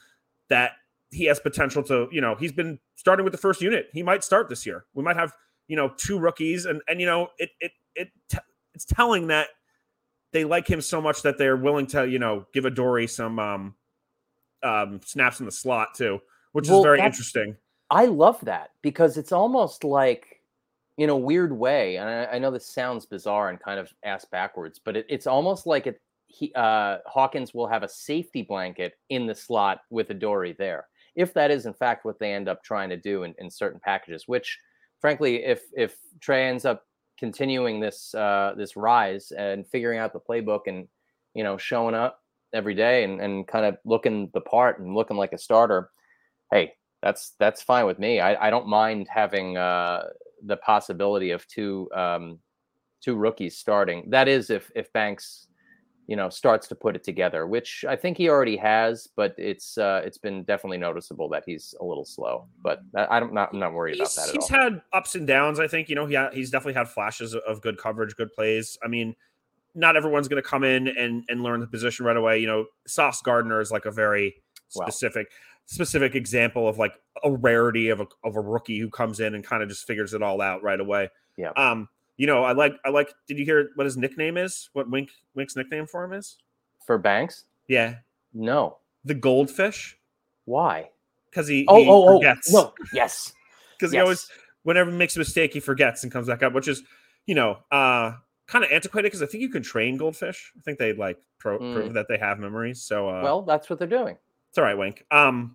that 0.48 0.72
he 1.10 1.24
has 1.24 1.40
potential 1.40 1.82
to, 1.84 2.08
you 2.12 2.20
know, 2.20 2.34
he's 2.34 2.52
been 2.52 2.78
starting 2.94 3.24
with 3.24 3.32
the 3.32 3.38
first 3.38 3.60
unit. 3.60 3.88
He 3.92 4.02
might 4.02 4.22
start 4.22 4.48
this 4.48 4.66
year. 4.66 4.84
We 4.94 5.02
might 5.02 5.16
have, 5.16 5.32
you 5.68 5.76
know, 5.76 5.92
two 5.96 6.18
rookies, 6.18 6.66
and 6.66 6.80
and 6.88 7.00
you 7.00 7.06
know, 7.06 7.28
it 7.38 7.50
it 7.60 7.72
it 7.94 8.08
t- 8.28 8.38
it's 8.74 8.84
telling 8.84 9.28
that 9.28 9.48
they 10.32 10.44
like 10.44 10.68
him 10.68 10.80
so 10.80 11.00
much 11.00 11.22
that 11.22 11.38
they're 11.38 11.56
willing 11.56 11.86
to, 11.88 12.08
you 12.08 12.18
know, 12.18 12.46
give 12.52 12.64
Adoree 12.64 13.08
some 13.08 13.38
um 13.38 13.74
um 14.62 15.00
snaps 15.04 15.40
in 15.40 15.46
the 15.46 15.52
slot 15.52 15.94
too, 15.94 16.20
which 16.52 16.68
well, 16.68 16.78
is 16.78 16.84
very 16.84 17.00
interesting. 17.00 17.56
I 17.90 18.06
love 18.06 18.40
that 18.42 18.70
because 18.82 19.16
it's 19.16 19.32
almost 19.32 19.84
like 19.84 20.35
in 20.98 21.10
a 21.10 21.16
weird 21.16 21.52
way, 21.52 21.96
and 21.96 22.08
I, 22.08 22.24
I, 22.36 22.38
know 22.38 22.50
this 22.50 22.66
sounds 22.66 23.04
bizarre 23.04 23.50
and 23.50 23.60
kind 23.60 23.78
of 23.78 23.92
ass 24.02 24.24
backwards, 24.24 24.80
but 24.82 24.96
it, 24.96 25.06
it's 25.08 25.26
almost 25.26 25.66
like 25.66 25.86
it. 25.86 26.00
He, 26.28 26.52
uh, 26.54 26.98
Hawkins 27.06 27.54
will 27.54 27.68
have 27.68 27.82
a 27.82 27.88
safety 27.88 28.42
blanket 28.42 28.94
in 29.10 29.26
the 29.26 29.34
slot 29.34 29.80
with 29.90 30.10
Adoree 30.10 30.54
there, 30.54 30.86
if 31.14 31.34
that 31.34 31.50
is 31.50 31.66
in 31.66 31.74
fact 31.74 32.04
what 32.04 32.18
they 32.18 32.32
end 32.32 32.48
up 32.48 32.64
trying 32.64 32.88
to 32.90 32.96
do 32.96 33.24
in, 33.24 33.34
in 33.38 33.50
certain 33.50 33.78
packages. 33.78 34.26
Which, 34.26 34.58
frankly, 35.00 35.44
if 35.44 35.62
if 35.76 35.96
Tre 36.20 36.48
ends 36.48 36.64
up 36.64 36.84
continuing 37.18 37.78
this 37.78 38.14
uh, 38.14 38.54
this 38.56 38.76
rise 38.76 39.32
and 39.32 39.66
figuring 39.68 39.98
out 39.98 40.12
the 40.12 40.20
playbook 40.20 40.62
and 40.66 40.88
you 41.34 41.44
know 41.44 41.58
showing 41.58 41.94
up 41.94 42.20
every 42.52 42.74
day 42.74 43.04
and, 43.04 43.20
and 43.20 43.46
kind 43.46 43.66
of 43.66 43.76
looking 43.84 44.30
the 44.32 44.40
part 44.40 44.80
and 44.80 44.94
looking 44.94 45.16
like 45.16 45.32
a 45.32 45.38
starter, 45.38 45.90
hey, 46.50 46.72
that's 47.02 47.34
that's 47.38 47.62
fine 47.62 47.86
with 47.86 47.98
me. 47.98 48.20
I, 48.20 48.48
I 48.48 48.50
don't 48.50 48.66
mind 48.66 49.08
having 49.10 49.56
uh, 49.56 50.04
the 50.46 50.56
possibility 50.56 51.30
of 51.30 51.46
two 51.48 51.90
um, 51.94 52.38
two 53.00 53.16
rookies 53.16 53.58
starting. 53.58 54.08
That 54.10 54.28
is 54.28 54.50
if 54.50 54.70
if 54.74 54.92
Banks, 54.92 55.48
you 56.06 56.16
know, 56.16 56.28
starts 56.28 56.68
to 56.68 56.74
put 56.74 56.96
it 56.96 57.04
together, 57.04 57.46
which 57.46 57.84
I 57.88 57.96
think 57.96 58.16
he 58.16 58.28
already 58.28 58.56
has, 58.56 59.08
but 59.16 59.34
it's 59.36 59.76
uh, 59.76 60.02
it's 60.04 60.18
been 60.18 60.44
definitely 60.44 60.78
noticeable 60.78 61.28
that 61.30 61.42
he's 61.46 61.74
a 61.80 61.84
little 61.84 62.04
slow. 62.04 62.46
But 62.62 62.80
I, 62.94 63.18
am 63.18 63.34
not 63.34 63.50
I'm 63.52 63.58
not 63.58 63.72
worried 63.72 63.96
he's, 63.96 64.16
about 64.16 64.26
that. 64.26 64.32
he's 64.32 64.50
all. 64.50 64.58
He's 64.58 64.72
had 64.72 64.82
ups 64.92 65.14
and 65.14 65.26
downs. 65.26 65.60
I 65.60 65.68
think 65.68 65.88
you 65.88 65.94
know 65.94 66.06
he 66.06 66.14
ha- 66.14 66.30
he's 66.32 66.50
definitely 66.50 66.74
had 66.74 66.88
flashes 66.88 67.34
of 67.34 67.60
good 67.60 67.78
coverage, 67.78 68.14
good 68.16 68.32
plays. 68.32 68.78
I 68.84 68.88
mean, 68.88 69.14
not 69.74 69.96
everyone's 69.96 70.28
going 70.28 70.42
to 70.42 70.48
come 70.48 70.64
in 70.64 70.88
and 70.88 71.24
and 71.28 71.42
learn 71.42 71.60
the 71.60 71.66
position 71.66 72.06
right 72.06 72.16
away. 72.16 72.38
You 72.38 72.46
know, 72.46 72.66
Sauce 72.86 73.20
Gardner 73.22 73.60
is 73.60 73.70
like 73.70 73.84
a 73.84 73.90
very 73.90 74.42
specific. 74.68 75.28
Wow 75.30 75.36
specific 75.66 76.14
example 76.14 76.68
of 76.68 76.78
like 76.78 76.94
a 77.24 77.30
rarity 77.30 77.88
of 77.88 78.00
a 78.00 78.06
of 78.24 78.36
a 78.36 78.40
rookie 78.40 78.78
who 78.78 78.88
comes 78.88 79.20
in 79.20 79.34
and 79.34 79.44
kind 79.44 79.62
of 79.62 79.68
just 79.68 79.86
figures 79.86 80.14
it 80.14 80.22
all 80.22 80.40
out 80.40 80.62
right 80.62 80.80
away. 80.80 81.10
Yeah. 81.36 81.50
Um, 81.56 81.88
you 82.16 82.26
know, 82.26 82.44
I 82.44 82.52
like 82.52 82.74
I 82.84 82.90
like 82.90 83.12
did 83.28 83.38
you 83.38 83.44
hear 83.44 83.70
what 83.74 83.84
his 83.84 83.96
nickname 83.96 84.36
is? 84.36 84.70
What 84.72 84.88
Wink 84.90 85.10
Wink's 85.34 85.56
nickname 85.56 85.86
for 85.86 86.04
him 86.04 86.12
is? 86.12 86.36
For 86.86 86.98
Banks? 86.98 87.44
Yeah. 87.68 87.96
No. 88.32 88.78
The 89.04 89.14
goldfish. 89.14 89.98
Why? 90.44 90.90
Because 91.30 91.48
he 91.48 91.64
Oh 91.68 91.76
he 91.82 91.88
oh 91.88 92.08
oh 92.08 92.16
forgets. 92.18 92.52
no. 92.52 92.72
Yes. 92.92 93.32
Because 93.76 93.92
yes. 93.92 93.98
he 93.98 94.02
always 94.02 94.28
whenever 94.62 94.90
he 94.90 94.96
makes 94.96 95.16
a 95.16 95.18
mistake, 95.18 95.52
he 95.52 95.60
forgets 95.60 96.02
and 96.04 96.12
comes 96.12 96.26
back 96.28 96.42
up, 96.42 96.52
which 96.52 96.68
is, 96.68 96.82
you 97.26 97.34
know, 97.34 97.58
uh 97.70 98.12
kind 98.46 98.64
of 98.64 98.70
antiquated 98.70 99.06
because 99.08 99.22
I 99.22 99.26
think 99.26 99.42
you 99.42 99.48
can 99.50 99.62
train 99.64 99.96
goldfish. 99.96 100.52
I 100.56 100.60
think 100.60 100.78
they 100.78 100.92
like 100.92 101.18
pro- 101.40 101.58
Mm. 101.58 101.74
prove 101.74 101.92
that 101.94 102.06
they 102.08 102.16
have 102.18 102.38
memories. 102.38 102.82
So 102.82 103.08
uh 103.08 103.20
Well, 103.22 103.42
that's 103.42 103.68
what 103.68 103.78
they're 103.80 103.88
doing. 103.88 104.16
It's 104.56 104.58
all 104.58 104.64
right, 104.64 104.78
Wink. 104.78 105.04
Um, 105.10 105.54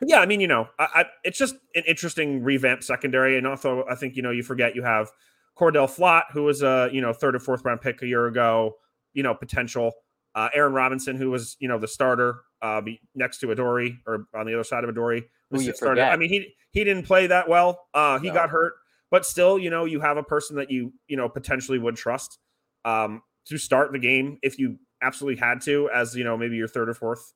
yeah, 0.00 0.20
I 0.20 0.24
mean, 0.24 0.40
you 0.40 0.48
know, 0.48 0.66
I, 0.78 0.88
I, 0.94 1.04
it's 1.24 1.36
just 1.36 1.56
an 1.74 1.82
interesting 1.86 2.42
revamp 2.42 2.82
secondary, 2.82 3.36
and 3.36 3.46
also 3.46 3.84
I 3.86 3.96
think 3.96 4.16
you 4.16 4.22
know 4.22 4.30
you 4.30 4.42
forget 4.42 4.74
you 4.74 4.82
have 4.82 5.10
Cor'Dale 5.56 5.86
Flott, 5.86 6.22
who 6.32 6.42
was 6.44 6.62
a 6.62 6.88
you 6.90 7.02
know 7.02 7.12
third 7.12 7.36
or 7.36 7.38
fourth 7.38 7.62
round 7.66 7.82
pick 7.82 8.00
a 8.00 8.06
year 8.06 8.26
ago, 8.26 8.76
you 9.12 9.22
know 9.22 9.34
potential. 9.34 9.92
Uh, 10.34 10.48
Aaron 10.54 10.72
Robinson, 10.72 11.16
who 11.16 11.30
was 11.30 11.58
you 11.60 11.68
know 11.68 11.78
the 11.78 11.86
starter 11.86 12.36
uh, 12.62 12.80
next 13.14 13.40
to 13.40 13.50
Adoree 13.50 13.98
or 14.06 14.26
on 14.34 14.46
the 14.46 14.54
other 14.54 14.64
side 14.64 14.84
of 14.84 14.88
Adoree, 14.88 15.24
Who 15.50 15.60
you 15.60 15.74
started. 15.74 16.04
I 16.04 16.16
mean, 16.16 16.30
he 16.30 16.54
he 16.70 16.82
didn't 16.82 17.04
play 17.04 17.26
that 17.26 17.46
well. 17.46 17.88
Uh, 17.92 18.18
he 18.20 18.28
No. 18.28 18.32
got 18.32 18.48
hurt, 18.48 18.72
but 19.10 19.26
still, 19.26 19.58
you 19.58 19.68
know, 19.68 19.84
you 19.84 20.00
have 20.00 20.16
a 20.16 20.22
person 20.22 20.56
that 20.56 20.70
you 20.70 20.94
you 21.08 21.18
know 21.18 21.28
potentially 21.28 21.78
would 21.78 21.96
trust 21.96 22.38
um, 22.86 23.20
to 23.48 23.58
start 23.58 23.92
the 23.92 23.98
game 23.98 24.38
if 24.42 24.58
you 24.58 24.78
absolutely 25.02 25.38
had 25.38 25.60
to, 25.60 25.90
as 25.94 26.16
you 26.16 26.24
know 26.24 26.38
maybe 26.38 26.56
your 26.56 26.68
third 26.68 26.88
or 26.88 26.94
fourth 26.94 27.34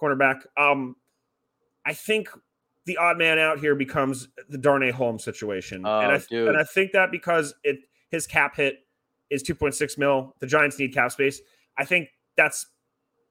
cornerback. 0.00 0.42
Um, 0.56 0.96
I 1.84 1.94
think 1.94 2.28
the 2.86 2.96
odd 2.96 3.18
man 3.18 3.38
out 3.38 3.58
here 3.60 3.74
becomes 3.74 4.28
the 4.48 4.58
Darnay 4.58 4.90
Holmes 4.90 5.24
situation, 5.24 5.82
Oh, 5.84 6.00
and 6.00 6.12
I 6.12 6.18
dude. 6.18 6.48
and 6.48 6.56
I 6.56 6.64
think 6.64 6.92
that 6.92 7.10
because 7.10 7.54
it 7.64 7.80
his 8.10 8.26
cap 8.26 8.56
hit 8.56 8.78
is 9.30 9.42
two 9.42 9.54
point 9.54 9.74
six 9.74 9.98
mil, 9.98 10.34
the 10.40 10.46
Giants 10.46 10.78
need 10.78 10.94
cap 10.94 11.12
space. 11.12 11.40
I 11.76 11.84
think 11.84 12.08
that's 12.36 12.66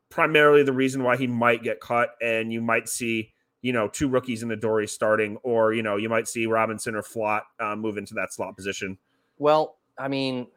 primarily 0.10 0.64
the 0.64 0.74
reason 0.74 1.04
why 1.04 1.18
he 1.18 1.28
might 1.28 1.64
get 1.64 1.80
cut, 1.80 2.10
and 2.22 2.52
you 2.54 2.62
might 2.62 2.88
see 2.88 3.34
you 3.62 3.74
know 3.74 3.88
two 3.88 4.08
rookies 4.08 4.44
in 4.44 4.52
Adoree 4.52 4.88
starting, 4.88 5.38
or 5.38 5.74
you 5.74 5.82
know 5.84 5.96
you 5.98 6.10
might 6.10 6.28
see 6.28 6.46
Robinson 6.46 6.96
or 6.96 7.02
Flott 7.02 7.42
uh, 7.60 7.76
move 7.76 7.98
into 7.98 8.14
that 8.14 8.34
slot 8.34 8.56
position. 8.56 8.98
Well, 9.40 9.78
I 9.98 10.08
mean, 10.08 10.48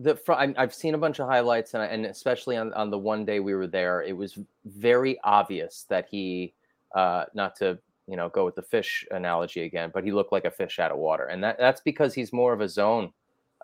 the 0.00 0.18
I've 0.56 0.74
seen 0.74 0.94
a 0.94 0.98
bunch 0.98 1.18
of 1.18 1.28
highlights, 1.28 1.74
and, 1.74 1.82
and 1.82 2.06
especially 2.06 2.56
on, 2.56 2.72
on 2.74 2.90
the 2.90 2.98
one 2.98 3.24
day 3.24 3.40
we 3.40 3.54
were 3.54 3.66
there, 3.66 4.02
it 4.02 4.16
was 4.16 4.38
very 4.64 5.18
obvious 5.24 5.84
that 5.88 6.06
he, 6.08 6.54
uh, 6.94 7.24
not 7.34 7.56
to 7.56 7.78
you 8.06 8.16
know 8.16 8.28
go 8.28 8.44
with 8.44 8.54
the 8.54 8.62
fish 8.62 9.04
analogy 9.10 9.62
again, 9.64 9.90
but 9.92 10.04
he 10.04 10.12
looked 10.12 10.32
like 10.32 10.44
a 10.44 10.50
fish 10.50 10.78
out 10.78 10.92
of 10.92 10.98
water, 10.98 11.26
and 11.26 11.42
that 11.42 11.58
that's 11.58 11.80
because 11.80 12.14
he's 12.14 12.32
more 12.32 12.52
of 12.52 12.60
a 12.60 12.68
zone 12.68 13.12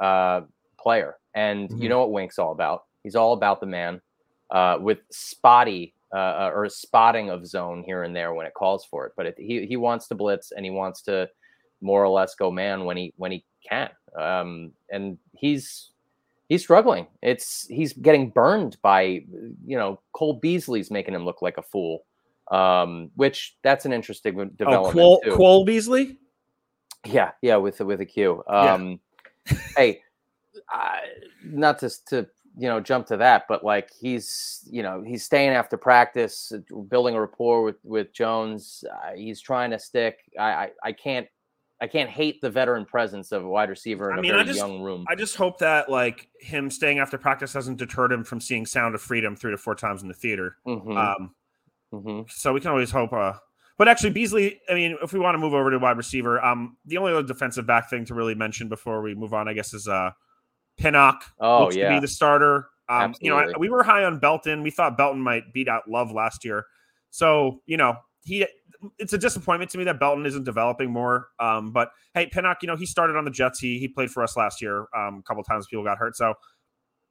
uh, 0.00 0.42
player, 0.78 1.18
and 1.34 1.70
you 1.70 1.86
Mhm. 1.86 1.90
know 1.90 2.00
what 2.00 2.12
Wink's 2.12 2.38
all 2.38 2.52
about. 2.52 2.84
He's 3.02 3.16
all 3.16 3.32
about 3.32 3.60
the 3.60 3.66
man, 3.66 4.00
uh, 4.50 4.78
with 4.80 4.98
spotty. 5.10 5.94
Uh, 6.12 6.48
or 6.54 6.68
spotting 6.68 7.28
of 7.28 7.44
zone 7.44 7.82
here 7.82 8.04
and 8.04 8.14
there 8.14 8.34
when 8.34 8.46
it 8.46 8.54
calls 8.54 8.84
for 8.84 9.04
it, 9.04 9.12
but 9.16 9.26
it, 9.26 9.34
he 9.36 9.66
he 9.66 9.76
wants 9.76 10.06
to 10.06 10.14
blitz 10.14 10.52
and 10.52 10.64
he 10.64 10.70
wants 10.70 11.02
to 11.02 11.28
more 11.80 12.04
or 12.04 12.08
less 12.08 12.36
go 12.36 12.52
man 12.52 12.84
when 12.84 12.96
he 12.96 13.12
when 13.16 13.32
he 13.32 13.44
can. 13.68 13.90
Um, 14.16 14.70
and 14.92 15.18
he's 15.32 15.90
he's 16.54 16.62
struggling. 16.62 17.06
It's 17.20 17.66
he's 17.66 17.92
getting 17.92 18.30
burned 18.30 18.76
by 18.82 19.02
you 19.66 19.76
know 19.76 20.00
Cole 20.12 20.34
Beasley's 20.34 20.90
making 20.90 21.14
him 21.14 21.24
look 21.24 21.42
like 21.42 21.58
a 21.58 21.62
fool. 21.62 22.04
Um, 22.50 23.10
which 23.16 23.56
that's 23.62 23.86
an 23.86 23.92
interesting 23.92 24.38
Oh, 24.38 24.44
development 24.44 24.92
Quol, 24.92 25.20
too. 25.20 25.34
Quol 25.34 25.64
Beasley. 25.64 26.18
Yeah, 27.04 27.32
yeah, 27.42 27.56
with 27.56 27.80
with 27.80 28.00
a 28.00 28.06
Q. 28.06 28.42
Yeah. 28.48 28.74
Um, 28.74 29.00
hey, 29.76 30.00
I, 30.70 31.00
not 31.42 31.78
to 31.80 31.90
to 32.06 32.26
you 32.56 32.68
know 32.68 32.80
jump 32.80 33.06
to 33.08 33.16
that, 33.16 33.44
but 33.48 33.64
like 33.64 33.90
he's 33.98 34.66
you 34.70 34.82
know 34.82 35.02
he's 35.02 35.24
staying 35.24 35.50
after 35.50 35.76
practice, 35.76 36.52
uh, 36.54 36.76
building 36.88 37.14
a 37.14 37.20
rapport 37.20 37.62
with 37.62 37.76
with 37.82 38.12
Jones. 38.12 38.84
Uh, 38.90 39.12
he's 39.16 39.40
trying 39.40 39.70
to 39.70 39.78
stick. 39.78 40.18
I, 40.38 40.44
I 40.44 40.70
I 40.84 40.92
can't 40.92 41.26
I 41.84 41.86
can't 41.86 42.08
hate 42.08 42.40
the 42.40 42.48
veteran 42.48 42.86
presence 42.86 43.30
of 43.30 43.44
a 43.44 43.48
wide 43.48 43.68
receiver 43.68 44.10
in 44.10 44.16
I 44.16 44.18
a 44.18 44.22
mean, 44.22 44.30
I 44.30 44.34
very 44.36 44.46
just- 44.46 44.58
young 44.58 44.80
room. 44.80 45.04
I 45.06 45.14
just 45.14 45.36
hope 45.36 45.58
that 45.58 45.90
like 45.90 46.28
him 46.40 46.70
staying 46.70 46.98
after 46.98 47.18
practice 47.18 47.52
hasn't 47.52 47.76
deterred 47.76 48.10
him 48.10 48.24
from 48.24 48.40
seeing 48.40 48.64
Sound 48.64 48.94
of 48.94 49.02
Freedom 49.02 49.36
three 49.36 49.50
to 49.50 49.58
four 49.58 49.74
times 49.74 50.00
in 50.02 50.08
the 50.08 50.14
theater. 50.14 50.56
Mhm, 50.66 50.96
Um, 50.96 51.34
mhm. 51.92 52.30
so 52.30 52.54
we 52.54 52.60
can 52.60 52.70
always 52.70 52.90
hope. 52.90 53.12
Uh, 53.12 53.34
but 53.76 53.86
actually, 53.86 54.10
Beasley. 54.10 54.60
I 54.70 54.74
mean, 54.74 54.96
if 55.02 55.12
we 55.12 55.18
want 55.20 55.34
to 55.34 55.38
move 55.38 55.52
over 55.52 55.70
to 55.70 55.78
wide 55.78 55.98
receiver, 55.98 56.42
um, 56.42 56.78
the 56.86 56.96
only 56.96 57.12
other 57.12 57.22
defensive 57.26 57.66
back 57.66 57.90
thing 57.90 58.06
to 58.06 58.14
really 58.14 58.34
mention 58.34 58.68
before 58.70 59.02
we 59.02 59.14
move 59.14 59.34
on, 59.34 59.46
I 59.46 59.52
guess, 59.52 59.74
is 59.74 59.86
uh, 59.86 60.12
Pinnock. 60.78 61.22
Oh 61.38 61.64
looks 61.64 61.74
to 61.74 61.80
yeah, 61.82 61.94
be 61.94 62.00
the 62.00 62.08
starter. 62.08 62.68
Um, 62.88 63.14
you 63.20 63.30
know, 63.30 63.36
I, 63.38 63.52
we 63.58 63.68
were 63.68 63.82
high 63.82 64.04
on 64.04 64.18
Belton. 64.20 64.62
We 64.62 64.70
thought 64.70 64.96
Belton 64.96 65.20
might 65.20 65.52
beat 65.52 65.68
out 65.68 65.88
Love 65.88 66.12
last 66.12 66.44
year. 66.44 66.66
So 67.10 67.60
you 67.66 67.76
know, 67.76 67.96
he. 68.22 68.46
It's 68.98 69.12
a 69.12 69.18
disappointment 69.18 69.70
to 69.72 69.78
me 69.78 69.84
that 69.84 69.98
Belton 70.00 70.26
isn't 70.26 70.44
developing 70.44 70.90
more. 70.90 71.28
Um, 71.38 71.72
but 71.72 71.90
hey, 72.14 72.26
Pinnock, 72.26 72.58
you 72.62 72.66
know, 72.68 72.76
he 72.76 72.86
started 72.86 73.16
on 73.16 73.24
the 73.24 73.30
Jets. 73.30 73.58
He 73.58 73.78
he 73.78 73.88
played 73.88 74.10
for 74.10 74.22
us 74.22 74.36
last 74.36 74.60
year. 74.62 74.86
Um, 74.96 75.18
a 75.18 75.22
couple 75.22 75.42
times 75.44 75.66
people 75.66 75.84
got 75.84 75.98
hurt. 75.98 76.16
So, 76.16 76.34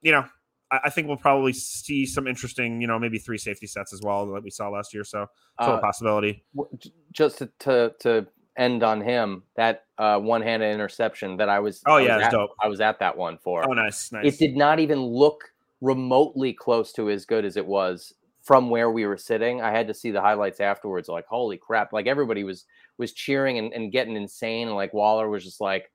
you 0.01 0.11
know, 0.11 0.25
I, 0.71 0.79
I 0.85 0.89
think 0.89 1.07
we'll 1.07 1.17
probably 1.17 1.53
see 1.53 2.05
some 2.05 2.27
interesting, 2.27 2.81
you 2.81 2.87
know, 2.87 2.99
maybe 2.99 3.17
three 3.19 3.37
safety 3.37 3.67
sets 3.67 3.93
as 3.93 4.01
well 4.01 4.25
that 4.33 4.43
we 4.43 4.49
saw 4.49 4.69
last 4.69 4.93
year. 4.93 5.03
So, 5.03 5.27
a 5.59 5.63
Uh, 5.63 5.79
possibility. 5.79 6.43
w- 6.55 6.69
j- 6.77 6.91
just 7.11 7.37
to, 7.39 7.49
to 7.59 7.93
to 8.01 8.27
end 8.57 8.83
on 8.83 9.01
him 9.01 9.43
that 9.55 9.85
uh, 9.97 10.19
one-handed 10.19 10.71
interception 10.71 11.37
that 11.37 11.49
I 11.49 11.59
was. 11.59 11.81
Oh, 11.87 11.95
I 11.95 12.01
yeah, 12.01 12.17
it's 12.17 12.25
at, 12.27 12.31
dope. 12.31 12.51
I 12.61 12.67
was 12.67 12.81
at 12.81 12.99
that 12.99 13.17
one 13.17 13.37
for. 13.37 13.67
Oh, 13.67 13.73
nice, 13.73 14.11
nice. 14.11 14.25
It 14.33 14.37
did 14.39 14.55
not 14.55 14.79
even 14.79 14.99
look 14.99 15.51
remotely 15.81 16.53
close 16.53 16.93
to 16.93 17.09
as 17.09 17.25
good 17.25 17.45
as 17.45 17.57
it 17.57 17.65
was 17.65 18.13
from 18.43 18.69
where 18.69 18.91
we 18.91 19.05
were 19.05 19.17
sitting. 19.17 19.61
I 19.61 19.71
had 19.71 19.87
to 19.87 19.93
see 19.93 20.11
the 20.11 20.21
highlights 20.21 20.59
afterwards. 20.59 21.07
Like, 21.07 21.25
holy 21.25 21.57
crap! 21.57 21.93
Like 21.93 22.07
everybody 22.07 22.43
was 22.43 22.65
was 22.97 23.13
cheering 23.13 23.57
and, 23.57 23.73
and 23.73 23.91
getting 23.91 24.15
insane, 24.15 24.67
and 24.67 24.75
like 24.75 24.93
Waller 24.93 25.29
was 25.29 25.43
just 25.43 25.61
like, 25.61 25.89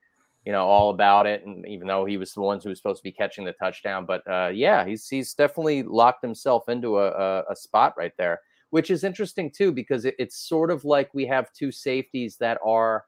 you 0.45 0.52
know, 0.52 0.67
all 0.67 0.90
about 0.90 1.26
it. 1.26 1.45
And 1.45 1.67
even 1.69 1.87
though 1.87 2.05
he 2.05 2.17
was 2.17 2.33
the 2.33 2.40
ones 2.40 2.64
who 2.64 2.71
was 2.71 2.78
supposed 2.78 3.00
to 3.00 3.05
be 3.05 3.12
catching 3.12 3.45
the 3.45 3.52
touchdown, 3.52 4.07
but 4.07 4.23
uh, 4.28 4.50
yeah, 4.52 4.85
he's 4.85 5.07
he's 5.09 5.35
definitely 5.35 5.83
locked 5.83 6.23
himself 6.25 6.69
into 6.69 6.99
a, 6.99 7.11
a, 7.11 7.45
a 7.50 7.57
spot 7.57 7.95
right 7.99 8.12
there, 8.19 8.40
which 8.71 8.90
is 8.90 9.05
interesting 9.05 9.50
too 9.50 9.71
because 9.71 10.07
it, 10.07 10.14
it's 10.19 10.49
sort 10.49 10.71
of 10.71 10.85
like 10.85 11.12
we 11.12 11.26
have 11.26 11.52
two 11.52 11.71
safeties 11.71 12.37
that 12.38 12.59
are 12.64 13.05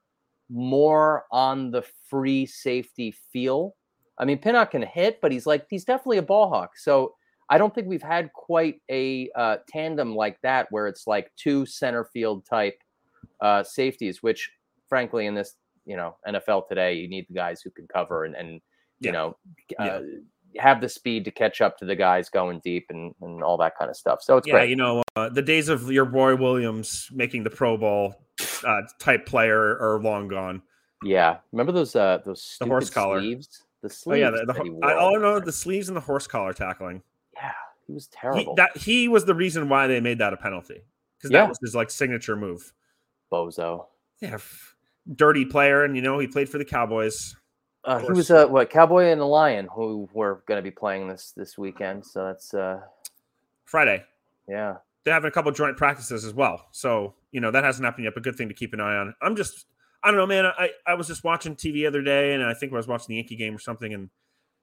more 0.50 1.25
on 1.32 1.70
the 1.70 1.85
free 2.09 2.44
safety 2.44 3.14
feel. 3.32 3.75
I 4.18 4.26
mean, 4.26 4.38
Pinnock 4.38 4.73
can 4.73 4.82
hit, 4.82 5.20
but 5.23 5.32
he's 5.32 5.47
like 5.47 5.66
he's 5.70 5.85
definitely 5.85 6.18
a 6.18 6.23
ball 6.23 6.50
hawk. 6.50 6.76
So 6.76 7.14
I 7.50 7.59
don't 7.59 7.75
think 7.75 7.88
we've 7.88 8.02
had 8.02 8.33
quite 8.33 8.80
a 8.90 9.28
uh, 9.37 9.57
tandem 9.69 10.14
like 10.14 10.38
that 10.42 10.69
where 10.71 10.87
it's 10.87 11.07
like 11.07 11.30
two 11.37 11.66
center 11.66 12.04
field 12.04 12.47
type 12.47 12.78
uh, 13.40 13.62
safeties. 13.62 14.23
Which, 14.23 14.50
frankly, 14.88 15.26
in 15.26 15.35
this 15.35 15.54
you 15.85 15.97
know 15.97 16.16
NFL 16.26 16.69
today, 16.69 16.95
you 16.95 17.09
need 17.09 17.26
the 17.28 17.35
guys 17.35 17.61
who 17.61 17.71
can 17.71 17.87
cover 17.92 18.25
and 18.25 18.35
and 18.37 18.49
you 19.00 19.11
Yeah. 19.11 19.12
know 19.12 19.37
uh, 19.78 19.85
Yeah. 19.85 20.00
have 20.62 20.80
the 20.80 20.88
speed 20.88 21.25
to 21.25 21.30
catch 21.30 21.61
up 21.61 21.76
to 21.78 21.85
the 21.85 21.97
guys 21.97 22.28
going 22.28 22.61
deep 22.64 22.87
and 22.90 23.14
and 23.21 23.42
all 23.42 23.57
that 23.59 23.76
kind 23.76 23.90
of 23.90 23.97
stuff. 23.97 24.21
So 24.23 24.37
it's 24.37 24.47
yeah, 24.47 24.54
great. 24.54 24.71
you 24.71 24.76
know, 24.76 25.02
uh, 25.16 25.28
the 25.28 25.42
days 25.42 25.69
of 25.69 25.90
your 25.90 26.04
Roy 26.04 26.37
Williams 26.37 27.09
making 27.12 27.42
the 27.45 27.50
Pro 27.50 27.76
Bowl 27.76 28.14
uh, 28.64 28.83
type 28.99 29.26
player 29.26 29.76
are 29.80 30.00
long 30.00 30.28
gone. 30.28 30.62
Yeah, 31.02 31.38
remember 31.52 31.73
those 31.73 31.97
uh 31.97 32.19
those 32.25 32.57
The 32.61 32.66
horse 32.66 32.90
collar. 32.90 33.21
sleeves? 33.21 33.64
The 33.83 34.04
Oh 34.07 34.12
yeah, 34.14 34.28
the, 34.30 34.45
the, 34.45 34.52
that 34.52 34.62
he 34.62 34.69
ho- 34.69 34.75
wore 34.75 34.85
I, 34.85 35.12
no, 35.14 35.38
time. 35.38 35.47
the 35.47 35.52
sleeves 35.52 35.88
and 35.88 35.97
the 35.97 36.00
horse 36.02 36.26
collar 36.26 36.52
tackling. 36.52 37.02
Yeah, 37.34 37.52
he 37.87 37.92
was 37.92 38.06
He, 38.06 38.16
terrible. 38.20 38.54
that 38.56 38.76
he 38.76 39.08
was 39.08 39.25
the 39.25 39.34
reason 39.34 39.68
why 39.68 39.87
they 39.87 40.00
made 40.00 40.18
that 40.18 40.32
a 40.32 40.37
penalty 40.37 40.82
because 41.18 41.30
Yeah. 41.30 41.42
that 41.42 41.49
was 41.50 41.58
his 41.60 41.75
like 41.75 41.90
signature 41.90 42.37
move. 42.37 42.72
Bozo. 43.32 43.87
Yeah, 44.20 44.34
f- 44.34 44.75
dirty 45.14 45.44
player, 45.44 45.84
and 45.84 45.94
you 45.96 46.02
know 46.02 46.18
he 46.18 46.26
played 46.26 46.49
for 46.49 46.58
the 46.58 46.64
Cowboys. 46.64 47.37
Uh, 47.84 47.99
he 47.99 48.10
was 48.12 48.30
a 48.30 48.46
what 48.46 48.68
Cowboy 48.68 49.04
and 49.06 49.20
a 49.20 49.25
Lion 49.25 49.66
who 49.75 50.08
were 50.12 50.42
going 50.46 50.58
to 50.58 50.62
be 50.62 50.70
playing 50.70 51.08
this 51.08 51.32
this 51.37 51.56
weekend. 51.56 52.04
So 52.04 52.25
that's 52.26 52.52
uh 52.52 52.80
Friday, 53.64 54.04
yeah. 54.49 54.76
they're 55.04 55.14
having 55.14 55.28
a 55.28 55.30
couple 55.30 55.50
joint 55.52 55.76
practices 55.76 56.25
as 56.25 56.34
well. 56.34 56.66
So 56.72 57.14
you 57.32 57.40
know 57.40 57.50
that 57.50 57.64
hasn't 57.64 57.84
happened 57.84 58.04
yet, 58.04 58.14
but 58.14 58.22
good 58.25 58.37
thing 58.37 58.49
to 58.49 58.54
keep 58.54 58.75
an 58.75 58.80
eye 58.80 58.96
on. 58.96 59.14
I'm 59.22 59.37
just, 59.37 59.66
I 60.02 60.08
don't 60.08 60.16
know, 60.18 60.26
man. 60.26 60.44
I 60.46 60.70
I 60.87 60.94
was 60.94 61.06
just 61.06 61.25
watching 61.25 61.54
TV 61.56 61.75
the 61.75 61.87
other 61.87 62.02
day, 62.02 62.34
and 62.34 62.42
I 62.44 62.52
think 62.52 62.72
I 62.72 62.76
was 62.76 62.88
watching 62.88 63.06
the 63.08 63.14
Yankee 63.16 63.37
game 63.37 63.54
or 63.54 63.60
something, 63.60 63.94
and 63.94 64.10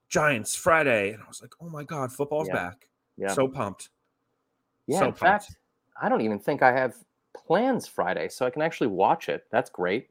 Giants 0.10 0.56
Friday, 0.56 1.12
and 1.12 1.22
I 1.24 1.28
was 1.28 1.42
like, 1.42 1.54
oh 1.62 1.70
my 1.70 1.84
god, 1.84 2.12
football's 2.12 2.48
Yeah. 2.48 2.54
back. 2.56 2.88
Yeah. 3.18 3.34
So 3.34 3.48
pumped. 3.48 3.90
yeah. 4.88 5.00
so 5.00 5.06
in 5.06 5.12
pumped. 5.12 5.20
fact, 5.20 5.56
I 6.02 6.10
don't 6.10 6.22
even 6.22 6.40
think 6.40 6.62
I 6.62 6.72
have 6.72 6.96
plans 7.36 7.88
Friday, 7.88 8.30
so 8.30 8.46
I 8.46 8.50
can 8.50 8.62
actually 8.62 8.88
watch 8.88 9.30
it. 9.30 9.46
That's 9.52 9.70
great. 9.70 10.10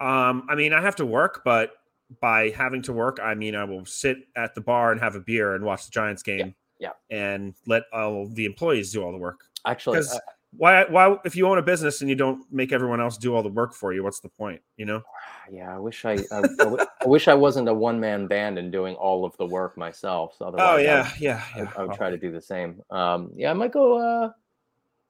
Um, 0.00 0.46
I 0.48 0.54
mean, 0.54 0.72
I 0.72 0.80
have 0.80 0.96
to 0.96 1.06
work, 1.06 1.42
but 1.44 1.72
by 2.20 2.50
having 2.50 2.82
to 2.82 2.92
work, 2.92 3.18
I 3.22 3.34
mean 3.34 3.54
I 3.54 3.64
will 3.64 3.84
sit 3.84 4.18
at 4.36 4.54
the 4.54 4.60
bar 4.60 4.92
and 4.92 5.00
have 5.00 5.14
a 5.16 5.20
beer 5.20 5.54
and 5.54 5.64
watch 5.64 5.84
the 5.86 5.90
Giants 5.90 6.22
game. 6.22 6.54
yeah. 6.78 6.90
And 7.10 7.54
let 7.66 7.84
all 7.92 8.26
the 8.28 8.44
employees 8.44 8.92
do 8.92 9.02
all 9.02 9.12
the 9.12 9.18
work. 9.18 9.40
Actually, 9.66 9.98
uh, 10.00 10.18
why 10.56 10.84
why 10.88 11.16
if 11.24 11.36
you 11.36 11.46
own 11.48 11.58
a 11.58 11.62
business 11.62 12.00
and 12.00 12.08
you 12.10 12.16
don't 12.16 12.44
make 12.52 12.72
everyone 12.72 13.00
else 13.00 13.18
do 13.18 13.34
all 13.34 13.42
the 13.42 13.48
work 13.48 13.74
for 13.74 13.92
you, 13.92 14.02
what's 14.02 14.20
the 14.20 14.28
point? 14.28 14.60
You 14.76 14.86
know? 14.86 15.02
yeah, 15.52 15.74
I 15.74 15.78
wish 15.78 16.04
I, 16.04 16.12
I, 16.32 16.38
I 16.60 16.86
I 17.02 17.06
wish 17.06 17.28
I 17.28 17.34
wasn't 17.34 17.68
a 17.68 17.74
one 17.74 18.00
man 18.00 18.26
band 18.26 18.58
and 18.58 18.70
doing 18.72 18.94
all 18.94 19.24
of 19.24 19.36
the 19.36 19.46
work 19.46 19.76
myself. 19.76 20.34
So 20.38 20.46
otherwise, 20.46 20.66
Oh 20.66 20.76
I 20.76 20.82
yeah, 20.82 21.02
would- 21.02 21.20
yeah, 21.20 21.42
I, 21.54 21.58
yeah. 21.58 21.72
I 21.76 21.82
would 21.84 21.96
try 21.96 22.10
to 22.10 22.18
do 22.18 22.32
the 22.32 22.40
same. 22.42 22.80
Um, 22.90 23.30
yeah, 23.36 23.50
I 23.50 23.54
might 23.54 23.72
go. 23.72 23.98
Uh, 23.98 24.30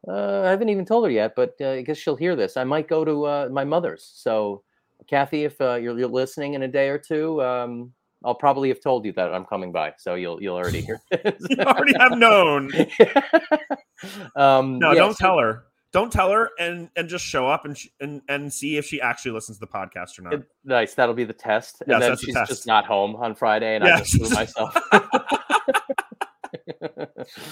uh, 0.06 0.42
I 0.42 0.50
haven't 0.50 0.68
even 0.68 0.84
told 0.84 1.04
her 1.04 1.10
yet, 1.10 1.34
but 1.34 1.54
uh, 1.60 1.70
I 1.70 1.82
guess 1.82 1.96
she'll 1.96 2.16
hear 2.16 2.36
this. 2.36 2.56
I 2.56 2.64
might 2.64 2.88
go 2.88 3.04
to 3.04 3.24
uh, 3.24 3.48
my 3.50 3.64
mother's. 3.64 4.10
So, 4.14 4.62
Kathy, 5.08 5.44
if 5.44 5.58
uh, 5.60 5.76
you're, 5.76 5.98
you're 5.98 6.08
listening 6.08 6.54
in 6.54 6.62
a 6.62 6.68
day 6.68 6.90
or 6.90 6.98
two, 6.98 7.42
um, 7.42 7.92
I'll 8.22 8.34
probably 8.34 8.68
have 8.68 8.80
told 8.80 9.06
you 9.06 9.12
that 9.12 9.32
I'm 9.32 9.46
coming 9.46 9.72
by. 9.72 9.94
So 9.98 10.14
you'll 10.14 10.42
you'll 10.42 10.56
already 10.56 10.80
hear. 10.82 11.00
you 11.48 11.56
already 11.60 11.94
have 11.98 12.18
known. 12.18 12.70
um, 14.36 14.78
No, 14.78 14.92
yeah, 14.92 14.98
don't 14.98 15.16
so- 15.16 15.24
tell 15.26 15.38
her. 15.38 15.64
Don't 15.92 16.10
tell 16.12 16.32
her, 16.32 16.50
and 16.58 16.90
and 16.96 17.08
just 17.08 17.24
show 17.24 17.46
up 17.46 17.64
and 17.66 17.78
sh- 17.78 17.86
and 18.00 18.20
and 18.28 18.52
see 18.52 18.76
if 18.78 18.84
she 18.84 19.00
actually 19.00 19.30
listens 19.30 19.58
to 19.58 19.60
the 19.60 19.68
podcast 19.68 20.18
or 20.18 20.22
not. 20.22 20.34
It- 20.34 20.42
nice. 20.64 20.94
That'll 20.94 21.14
be 21.14 21.22
the 21.22 21.32
test. 21.32 21.82
And 21.82 21.88
Yes, 21.90 22.00
then 22.00 22.10
that's 22.10 22.20
the 22.20 22.26
she's 22.26 22.34
test. 22.34 22.48
just 22.48 22.66
not 22.66 22.84
home 22.84 23.14
on 23.14 23.36
Friday, 23.36 23.76
and 23.76 23.84
I 23.84 23.98
just 24.00 24.10
screw 24.12 24.28
myself. 24.30 24.76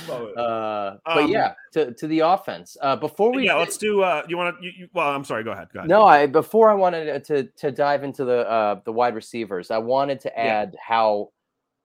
Love 0.09 0.28
it. 0.28 0.37
uh, 0.37 0.97
but 1.04 1.16
Um, 1.25 1.30
yeah, 1.30 1.54
to, 1.73 1.92
to 1.94 2.06
the 2.06 2.21
offense. 2.21 2.76
Uh, 2.80 2.97
before 2.97 3.32
we 3.32 3.47
yeah, 3.47 3.54
let's 3.54 3.76
do. 3.76 4.02
Uh, 4.02 4.23
you 4.28 4.37
want 4.37 4.56
to? 4.59 4.64
You, 4.64 4.73
you, 4.76 4.88
well, 4.92 5.09
I'm 5.09 5.25
sorry. 5.25 5.44
Go 5.44 5.52
ahead. 5.52 5.68
Go 5.73 5.80
ahead. 5.80 5.88
No, 5.88 6.04
I 6.04 6.26
before 6.26 6.71
I 6.71 6.75
wanted 6.75 7.25
to 7.26 7.44
to 7.44 7.71
dive 7.71 8.04
into 8.04 8.25
the 8.25 8.49
uh, 8.49 8.80
the 8.85 8.92
wide 8.92 9.14
receivers, 9.14 9.71
I 9.71 9.78
wanted 9.78 10.21
to 10.21 10.32
Yeah. 10.37 10.42
add 10.42 10.76
how 10.80 11.30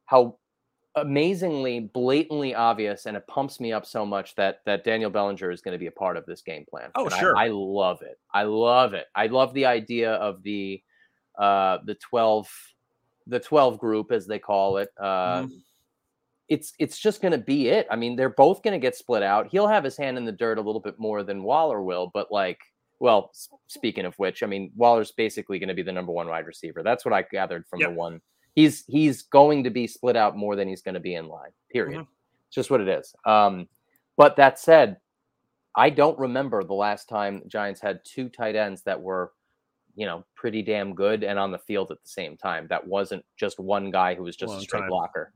how 0.06 0.38
amazingly 1.02 1.80
blatantly 1.80 2.54
obvious, 2.56 3.06
and 3.06 3.16
it 3.18 3.26
pumps 3.28 3.60
me 3.60 3.72
up 3.74 3.86
so 3.86 4.06
much 4.06 4.36
that 4.36 4.60
that 4.66 4.84
Daniel 4.84 5.10
Bellinger 5.10 5.52
is 5.52 5.62
going 5.62 5.74
to 5.74 5.78
be 5.80 5.88
a 5.88 5.92
part 5.92 6.18
of 6.18 6.26
this 6.26 6.42
game 6.42 6.66
plan. 6.70 6.90
Oh, 6.96 7.06
And 7.06 7.14
sure. 7.14 7.36
I, 7.38 7.48
love 7.50 8.02
it. 8.02 8.20
I 8.34 8.44
love 8.44 8.94
it. 8.94 9.08
I 9.16 9.28
love 9.28 9.54
the 9.54 9.66
idea 9.66 10.14
of 10.14 10.44
the 10.44 10.82
uh, 11.38 11.80
the 11.86 11.96
twelve 11.96 12.50
the 13.28 13.40
twelve 13.40 13.78
group 13.80 14.12
as 14.12 14.26
they 14.28 14.40
call 14.40 14.78
it. 14.78 14.90
Uh, 15.00 15.44
Mhm. 15.44 15.62
It's 16.50 16.72
it's 16.80 16.98
just 16.98 17.22
going 17.22 17.34
to 17.34 17.38
be 17.38 17.68
it. 17.68 17.88
I 17.92 17.98
mean, 17.98 18.16
they're 18.16 18.30
both 18.30 18.64
going 18.64 18.72
to 18.72 18.80
get 18.80 18.96
split 18.96 19.22
out. 19.22 19.48
He'll 19.48 19.68
have 19.68 19.84
his 19.84 19.98
hand 19.98 20.18
in 20.18 20.24
the 20.24 20.32
dirt 20.32 20.58
a 20.58 20.62
little 20.62 20.80
bit 20.80 20.98
more 20.98 21.22
than 21.24 21.44
Waller 21.44 21.82
will, 21.84 22.10
but 22.14 22.32
like 22.32 22.60
well, 23.00 23.32
speaking 23.68 24.06
of 24.06 24.16
which, 24.16 24.42
I 24.42 24.48
mean, 24.48 24.72
Waller's 24.76 25.12
basically 25.12 25.60
going 25.60 25.68
to 25.70 25.76
be 25.76 25.84
the 25.84 25.92
number 25.92 26.12
one 26.14 26.28
wide 26.28 26.48
receiver. 26.48 26.82
That's 26.84 27.04
what 27.06 27.14
I 27.14 27.22
gathered 27.22 27.68
from 27.68 27.82
Yep. 27.82 27.90
the 27.90 27.96
one. 27.96 28.22
He's 28.58 28.86
he's 28.88 29.22
going 29.22 29.64
to 29.66 29.70
be 29.70 29.86
split 29.86 30.16
out 30.16 30.36
more 30.36 30.56
than 30.56 30.68
he's 30.68 30.82
going 30.82 30.96
to 30.96 31.00
be 31.00 31.14
in 31.14 31.28
line. 31.28 31.52
Period. 31.72 32.00
Mhm. 32.00 32.08
It's 32.48 32.56
just 32.56 32.72
what 32.72 32.82
it 32.82 32.88
is. 32.88 33.14
Um, 33.24 33.68
but 34.16 34.36
that 34.38 34.58
said, 34.58 34.98
I 35.76 35.92
don't 35.92 36.18
remember 36.18 36.64
the 36.64 36.74
last 36.74 37.08
time 37.08 37.44
Giants 37.46 37.80
had 37.80 38.00
two 38.04 38.30
tight 38.30 38.56
ends 38.56 38.82
that 38.82 39.00
were, 39.00 39.32
you 39.94 40.08
know, 40.08 40.26
pretty 40.34 40.64
damn 40.64 40.96
good 40.96 41.24
and 41.24 41.38
on 41.38 41.52
the 41.52 41.60
field 41.60 41.92
at 41.92 42.02
the 42.02 42.10
same 42.10 42.36
time. 42.36 42.66
That 42.68 42.88
wasn't 42.88 43.24
just 43.36 43.60
one 43.60 43.92
guy 43.92 44.16
who 44.16 44.24
was 44.24 44.36
just 44.36 44.50
Long 44.50 44.58
a 44.58 44.64
straight 44.64 44.80
time. 44.80 44.90
blocker. 44.90 45.34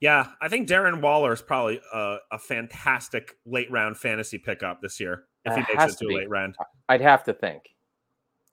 Yeah, 0.00 0.28
I 0.40 0.48
think 0.48 0.66
Darren 0.66 1.02
Waller 1.02 1.34
is 1.34 1.42
probably 1.42 1.82
a, 1.92 2.16
a 2.32 2.38
fantastic 2.38 3.36
late 3.44 3.70
round 3.70 3.98
fantasy 3.98 4.38
pickup 4.38 4.80
this 4.80 4.98
year. 4.98 5.24
If 5.44 5.54
he 5.54 5.60
makes 5.60 5.92
it 5.94 5.98
to 5.98 6.06
to 6.06 6.14
a 6.14 6.16
late 6.16 6.30
round, 6.30 6.56
I'd 6.88 7.02
have 7.02 7.24
to 7.24 7.34
think. 7.34 7.73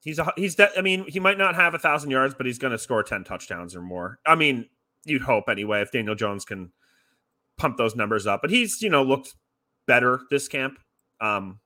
He's 0.03 0.17
a, 0.19 0.31
he's. 0.35 0.55
De- 0.55 0.77
I 0.77 0.81
mean, 0.81 1.05
he 1.07 1.19
might 1.19 1.37
not 1.37 1.55
have 1.55 1.73
a 1.73 1.79
thousand 1.79 2.09
yards, 2.11 2.33
but 2.35 2.45
he's 2.45 2.57
going 2.57 2.71
to 2.71 2.77
score 2.77 3.03
ten 3.03 3.23
touchdowns 3.23 3.75
or 3.75 3.81
more. 3.81 4.19
I 4.25 4.35
mean, 4.35 4.67
you'd 5.05 5.21
hope 5.21 5.45
anyway 5.47 5.81
if 5.81 5.91
Daniel 5.91 6.15
Jones 6.15 6.43
can 6.45 6.71
pump 7.57 7.77
those 7.77 7.95
numbers 7.95 8.25
up. 8.25 8.41
But 8.41 8.49
he's 8.49 8.81
you 8.81 8.89
know 8.89 9.03
looked 9.03 9.35
better 9.87 10.21
this 10.31 10.47
camp. 10.47 10.79
Um, 11.19 11.59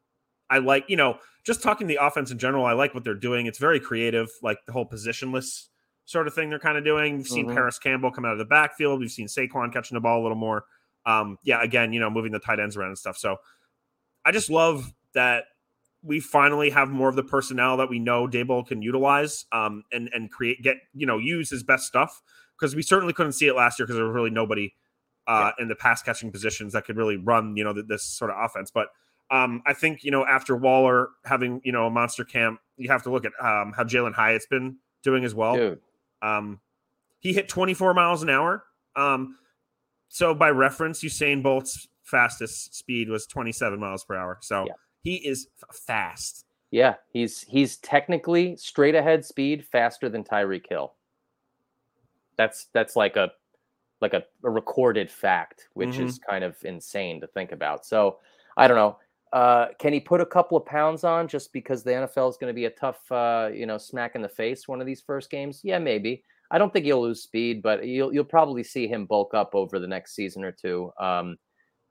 I 0.50 0.58
like 0.58 0.86
you 0.90 0.98
know 0.98 1.18
just 1.46 1.64
talking 1.64 1.88
the 1.88 2.00
offense 2.02 2.30
in 2.32 2.38
general. 2.38 2.66
I 2.66 2.74
like 2.74 2.94
what 2.94 3.04
they're 3.06 3.14
doing. 3.14 3.46
It's 3.46 3.60
very 3.60 3.80
creative, 3.80 4.30
like 4.42 4.58
the 4.66 4.74
whole 4.74 4.86
positionless 4.88 5.68
sort 6.04 6.28
of 6.28 6.34
thing 6.34 6.50
they're 6.50 6.60
kind 6.60 6.78
of 6.78 6.84
doing. 6.84 7.18
We've 7.18 7.28
seen 7.28 7.48
Mhm. 7.48 7.54
Parris 7.54 7.80
Campbell 7.80 8.12
come 8.12 8.26
out 8.26 8.34
of 8.34 8.38
the 8.38 8.46
backfield. 8.46 9.00
We've 9.00 9.10
seen 9.10 9.28
Saquon 9.28 9.72
catching 9.72 9.96
the 9.96 10.02
ball 10.02 10.22
a 10.22 10.24
little 10.24 10.38
more. 10.38 10.66
Um, 11.06 11.38
yeah, 11.44 11.64
again, 11.64 11.94
you 11.94 12.00
know, 12.00 12.10
moving 12.10 12.32
the 12.32 12.40
tight 12.40 12.60
ends 12.60 12.76
around 12.76 12.90
and 12.90 12.98
stuff. 12.98 13.18
So 13.18 13.38
I 14.26 14.32
just 14.32 14.50
love 14.50 14.92
that 15.14 15.46
we 16.06 16.20
finally 16.20 16.70
have 16.70 16.90
more 16.90 17.10
of 17.10 17.16
the 17.16 17.24
personnel 17.24 17.78
that 17.78 17.90
we 17.90 18.00
know 18.00 18.28
Daboll 18.28 18.66
can 18.66 18.82
utilize 18.82 19.46
um, 19.52 19.84
and 19.92 20.10
and 20.14 20.32
create 20.32 20.62
get 20.62 20.78
you 20.94 21.06
know 21.06 21.18
use 21.18 21.50
his 21.50 21.64
best 21.64 21.86
stuff 21.86 22.22
because 22.58 22.76
we 22.76 22.82
certainly 22.82 23.14
couldn't 23.14 23.34
see 23.34 23.48
it 23.48 23.56
last 23.56 23.80
year 23.80 23.86
because 23.86 23.98
there 23.98 24.06
was 24.06 24.14
really 24.14 24.30
nobody 24.30 24.74
uh, 25.28 25.52
in 25.58 25.68
the 25.68 25.76
pass 25.76 26.04
catching 26.04 26.32
positions 26.32 26.74
that 26.74 26.86
could 26.86 26.98
really 26.98 27.18
run 27.18 27.58
you 27.58 27.64
know 27.64 27.74
th- 27.74 27.88
this 27.88 28.04
sort 28.04 28.32
of 28.32 28.38
offense. 28.40 28.72
But 28.72 28.90
um, 29.32 29.64
I 29.66 29.74
think 29.74 30.04
you 30.04 30.12
know 30.12 30.26
after 30.26 30.56
Waller 30.56 31.10
having 31.26 31.62
you 31.64 31.72
know 31.72 31.88
a 31.88 31.90
monster 31.90 32.24
camp, 32.24 32.60
you 32.78 32.90
have 32.90 33.04
to 33.04 33.12
look 33.12 33.26
at 33.26 33.32
um, 33.42 33.74
how 33.76 33.84
Jalin 33.84 34.14
Hyatt's 34.14 34.46
been 34.46 34.78
doing 35.04 35.26
as 35.26 35.34
well. 35.34 35.56
Um, 36.22 36.62
he 37.20 37.34
hit 37.34 37.50
24 37.50 37.94
miles 37.96 38.22
an 38.22 38.30
hour. 38.30 38.64
Um, 38.96 39.38
so 40.10 40.36
by 40.36 40.50
reference, 40.52 41.04
Usain 41.04 41.42
Bolt's 41.42 41.88
fastest 42.04 42.76
speed 42.76 43.10
was 43.10 43.26
27 43.26 43.80
miles 43.80 44.04
per 44.06 44.16
hour. 44.16 44.38
So 44.42 44.66
Yeah. 44.66 44.74
He 45.06 45.16
is 45.18 45.48
fast. 45.72 46.46
Yeah, 46.72 46.96
he's 47.14 47.42
he's 47.44 47.78
technically 47.78 48.58
straight 48.58 48.96
ahead 48.96 49.24
speed 49.24 49.66
faster 49.66 50.10
than 50.10 50.26
Tyreek 50.26 50.68
Hill. 50.68 50.94
That's 52.38 52.66
that's 52.74 52.96
like 52.96 53.16
a 53.16 53.32
like 54.02 54.14
a, 54.14 54.24
a 54.44 54.50
recorded 54.50 55.10
fact, 55.10 55.70
which 55.74 55.98
Mhm. 55.98 56.06
is 56.06 56.20
kind 56.20 56.44
of 56.44 56.58
insane 56.66 57.22
to 57.22 57.28
think 57.28 57.52
about. 57.54 57.86
So 57.86 58.20
I 58.58 58.68
don't 58.68 58.78
know. 58.78 59.00
Uh, 59.34 59.68
can 59.80 59.94
he 59.94 60.00
put 60.00 60.22
a 60.22 60.26
couple 60.26 60.58
of 60.58 60.66
pounds 60.66 61.04
on 61.04 61.28
just 61.28 61.52
because 61.54 61.84
the 61.84 61.92
NFL 61.92 62.30
is 62.30 62.38
going 62.38 62.50
to 62.52 62.54
be 62.56 62.66
a 62.66 62.70
tough, 62.70 63.10
uh, 63.12 63.50
you 63.54 63.66
know, 63.66 63.78
smack 63.78 64.16
in 64.16 64.22
the 64.22 64.30
face 64.30 64.68
one 64.68 64.80
of 64.82 64.88
these 64.88 65.02
first 65.02 65.30
games? 65.30 65.62
Yeah, 65.64 65.80
maybe. 65.80 66.24
I 66.52 66.58
don't 66.58 66.72
think 66.72 66.86
he'll 66.86 67.02
lose 67.02 67.24
speed, 67.24 67.62
but 67.62 67.86
you'll 67.88 68.14
you'll 68.14 68.24
probably 68.26 68.64
see 68.64 68.88
him 68.88 69.06
bulk 69.06 69.34
up 69.34 69.56
over 69.56 69.80
the 69.80 69.88
next 69.88 70.14
season 70.16 70.44
or 70.44 70.52
two. 70.52 70.92
Um, 71.00 71.38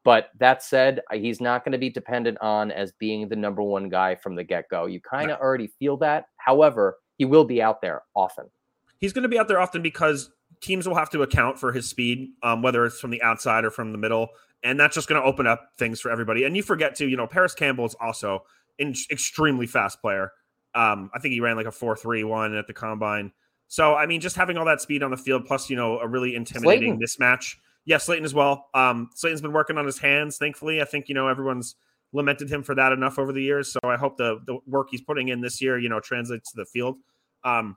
but 0.05 0.31
that 0.39 0.63
said, 0.63 1.01
he's 1.13 1.41
not 1.41 1.65
going 1.65 1.73
to 1.73 1.79
be 1.79 1.89
dependent 1.89 2.39
on 2.41 2.71
as 2.71 2.93
being 2.93 3.29
the 3.29 3.37
number 3.37 3.63
one 3.63 3.89
guy 3.89 4.15
from 4.15 4.35
the 4.35 4.45
get 4.45 4.69
go. 4.69 4.85
You 4.85 5.01
kind 5.01 5.31
of 5.31 5.41
already 5.41 5.69
feel 5.79 5.97
that. 5.99 6.27
However, 6.37 6.99
he 7.17 7.25
will 7.25 7.45
be 7.45 7.63
out 7.63 7.81
there 7.81 8.03
often. 8.15 8.51
He's 8.99 9.15
going 9.15 9.23
to 9.23 9.29
be 9.29 9.39
out 9.39 9.49
there 9.49 9.61
often 9.61 9.81
because 9.81 10.31
teams 10.61 10.87
will 10.87 10.95
have 10.95 11.11
to 11.11 11.23
account 11.23 11.59
for 11.59 11.73
his 11.73 11.89
speed, 11.89 12.33
um, 12.43 12.61
whether 12.61 12.85
it's 12.85 13.01
from 13.01 13.11
the 13.11 13.23
outside 13.23 13.65
or 13.65 13.71
from 13.71 13.93
the 13.93 13.99
middle. 13.99 14.29
And 14.63 14.79
that's 14.79 14.95
just 14.95 15.09
going 15.09 15.21
to 15.21 15.27
open 15.27 15.47
up 15.47 15.71
things 15.79 16.01
for 16.01 16.11
everybody. 16.11 16.45
And 16.45 16.55
you 16.57 16.63
forget 16.63 16.95
to, 16.97 17.09
you 17.09 17.17
know, 17.17 17.27
Parris 17.27 17.55
Campbell 17.55 17.87
is 17.87 17.97
also 18.01 18.45
an 18.79 18.95
extremely 19.11 19.67
fast 19.67 20.01
player. 20.01 20.33
Um, 20.75 21.11
I 21.15 21.19
think 21.19 21.33
he 21.33 21.41
ran 21.41 21.57
like 21.57 21.67
a 21.67 21.73
4 21.73 21.97
3 21.97 22.25
1 22.25 22.55
at 22.55 22.67
the 22.67 22.73
combine. 22.73 23.33
So, 23.69 23.95
I 23.95 24.07
mean, 24.07 24.21
just 24.21 24.37
having 24.37 24.59
all 24.59 24.65
that 24.67 24.81
speed 24.81 25.03
on 25.03 25.11
the 25.11 25.17
field, 25.17 25.47
plus, 25.47 25.71
you 25.71 25.77
know, 25.77 25.99
a 25.99 26.07
really 26.07 26.35
intimidating 26.35 27.01
mismatch. 27.01 27.57
Yeah, 27.85 27.99
Slayton 27.99 28.25
as 28.25 28.35
well. 28.35 28.69
Um, 28.75 29.11
Slayton's 29.15 29.43
been 29.43 29.53
working 29.53 29.77
on 29.77 29.85
his 29.85 29.99
hands, 29.99 30.39
thankfully. 30.39 30.81
I 30.81 30.85
think, 30.85 31.09
you 31.09 31.15
know, 31.15 31.29
everyone's 31.29 31.77
lamented 32.13 32.51
him 32.51 32.63
for 32.63 32.75
that 32.75 32.93
enough 32.93 33.19
over 33.19 33.33
the 33.33 33.43
years. 33.43 33.71
So 33.73 33.81
I 33.85 33.97
hope 33.97 34.17
the, 34.17 34.41
the 34.47 34.59
work 34.67 34.89
he's 34.91 35.03
putting 35.03 35.29
in 35.29 35.41
this 35.41 35.61
year, 35.61 35.79
you 35.79 35.89
know, 35.89 36.01
translates 36.01 36.51
to 36.53 36.57
the 36.57 36.65
field. 36.65 36.97
Um, 37.45 37.77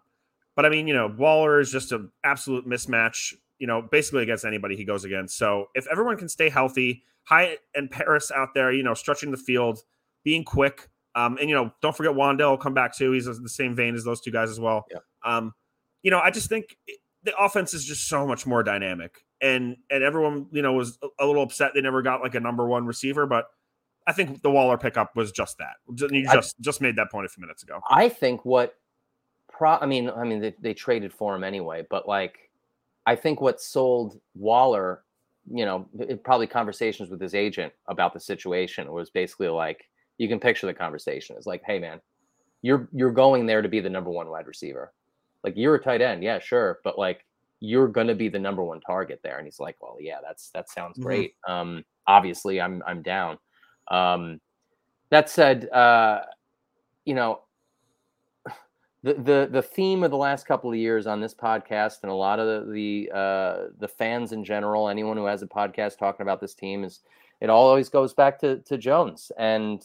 but 0.56 0.66
I 0.66 0.70
mean, 0.70 0.88
you 0.88 0.94
know, 0.94 1.14
Waller 1.18 1.60
is 1.60 1.72
just 1.72 1.92
an 1.92 2.12
absolute 2.24 2.66
mismatch, 2.66 3.34
you 3.60 3.68
know, 3.68 3.82
basically 3.82 4.24
against 4.24 4.46
anybody 4.46 4.76
he 4.76 4.86
goes 4.86 5.04
against. 5.04 5.38
So 5.38 5.68
if 5.76 5.88
everyone 5.92 6.18
can 6.18 6.30
stay 6.30 6.50
healthy, 6.50 7.04
Hyatt 7.24 7.60
and 7.76 7.92
Parris 7.92 8.32
out 8.32 8.54
there, 8.54 8.72
you 8.72 8.84
know, 8.84 8.94
stretching 8.94 9.32
the 9.32 9.38
field, 9.38 9.80
being 10.24 10.44
quick, 10.44 10.90
um, 11.16 11.38
and 11.40 11.50
you 11.50 11.56
know, 11.56 11.74
don't 11.82 11.96
forget 11.98 12.14
Wan'Dale 12.14 12.52
will 12.52 12.58
come 12.58 12.76
back 12.76 12.96
too. 12.96 13.12
He's 13.12 13.26
the 13.26 13.50
same 13.50 13.76
vein 13.76 13.96
as 13.96 14.04
those 14.04 14.22
two 14.22 14.32
guys 14.32 14.50
as 14.50 14.60
well. 14.60 14.86
Yeah. 14.92 15.00
Um, 15.26 15.54
you 16.04 16.12
know, 16.12 16.20
I 16.20 16.30
just 16.30 16.48
think 16.48 16.78
the 17.24 17.36
offense 17.38 17.74
is 17.74 17.84
just 17.84 18.08
so 18.08 18.28
much 18.28 18.46
more 18.46 18.62
dynamic, 18.62 19.26
and 19.42 19.78
and 19.90 20.04
everyone, 20.04 20.48
you 20.52 20.62
know, 20.62 20.74
was 20.74 21.00
a 21.20 21.26
little 21.26 21.44
upset 21.44 21.72
they 21.74 21.82
never 21.82 22.02
got 22.02 22.22
like 22.22 22.36
a 22.36 22.40
number 22.40 22.68
one 22.68 22.86
receiver, 22.86 23.26
but 23.26 23.46
I 24.08 24.14
think 24.14 24.42
the 24.42 24.50
Waller 24.50 24.78
pickup 24.78 25.16
was 25.16 25.32
just 25.32 25.58
that. 25.58 25.76
You 26.12 26.28
I- 26.30 26.34
just 26.34 26.60
just 26.62 26.82
made 26.82 26.96
that 26.96 27.12
point 27.12 27.26
a 27.26 27.30
few 27.30 27.42
minutes 27.42 27.64
ago. 27.64 27.82
I 27.90 28.10
think 28.10 28.46
what 28.46 28.76
pro 29.52 29.78
I 29.78 29.86
mean, 29.86 30.10
I 30.10 30.24
mean 30.24 30.40
they, 30.40 30.56
they 30.60 30.74
traded 30.74 31.14
for 31.14 31.36
him 31.36 31.44
anyway, 31.44 31.86
but 31.90 32.08
like 32.08 32.50
I 33.06 33.16
think 33.16 33.42
what 33.42 33.62
sold 33.62 34.20
Waller, 34.36 35.04
you 35.52 35.66
know, 35.66 35.88
it, 36.00 36.24
probably 36.24 36.48
conversations 36.48 37.10
with 37.10 37.22
his 37.22 37.36
agent 37.36 37.74
about 37.88 38.14
the 38.14 38.20
situation 38.20 38.92
was 38.92 39.10
basically 39.10 39.50
like 39.50 39.90
you 40.18 40.28
can 40.28 40.40
picture 40.40 40.68
the 40.68 40.74
conversation. 40.74 41.36
It's 41.38 41.46
like, 41.46 41.64
hey 41.66 41.78
man, 41.78 42.02
you're 42.62 42.90
you're 42.94 43.12
going 43.12 43.46
there 43.46 43.62
to 43.62 43.70
be 43.70 43.82
the 43.82 43.90
number 43.90 44.10
one 44.10 44.30
wide 44.30 44.48
receiver. 44.48 44.94
Like 45.44 45.54
you're 45.56 45.76
a 45.76 45.84
tight 45.84 46.02
end, 46.02 46.24
yeah, 46.24 46.40
sure, 46.40 46.80
but 46.84 46.98
like 46.98 47.26
you're 47.60 47.88
going 47.88 48.08
to 48.08 48.16
be 48.16 48.30
the 48.30 48.40
number 48.40 48.64
one 48.64 48.80
target 48.82 49.20
there. 49.24 49.38
And 49.38 49.46
he's 49.48 49.60
like, 49.60 49.76
well, 49.82 49.98
yeah, 50.00 50.18
that's 50.22 50.50
that 50.52 50.70
sounds 50.70 50.98
Mhm. 50.98 51.04
great. 51.04 51.36
Um, 51.48 51.84
obviously, 52.06 52.62
I'm 52.62 52.84
I'm 52.86 53.02
down. 53.02 53.38
Um, 53.90 54.40
that 55.10 55.30
said, 55.30 55.70
uh, 55.70 56.22
you 57.06 57.14
know, 57.16 57.42
the 59.04 59.14
the 59.16 59.50
the 59.52 59.62
theme 59.62 60.04
of 60.04 60.12
the 60.12 60.18
last 60.18 60.46
couple 60.46 60.70
of 60.70 60.76
years 60.78 61.08
on 61.08 61.22
this 61.22 61.34
podcast 61.34 62.00
and 62.04 62.12
a 62.12 62.16
lot 62.16 62.40
of 62.40 62.68
the 62.68 62.72
the, 62.72 63.12
uh, 63.18 63.58
the 63.80 63.88
fans 63.88 64.32
in 64.34 64.44
general, 64.44 64.90
anyone 64.90 65.18
who 65.18 65.26
has 65.26 65.42
a 65.42 65.48
podcast 65.48 65.98
talking 65.98 66.24
about 66.24 66.42
this 66.42 66.54
team 66.54 66.84
is 66.84 67.02
it 67.40 67.50
always 67.50 67.90
goes 67.90 68.14
back 68.14 68.40
to 68.40 68.58
to 68.60 68.78
Jones. 68.78 69.32
And 69.38 69.84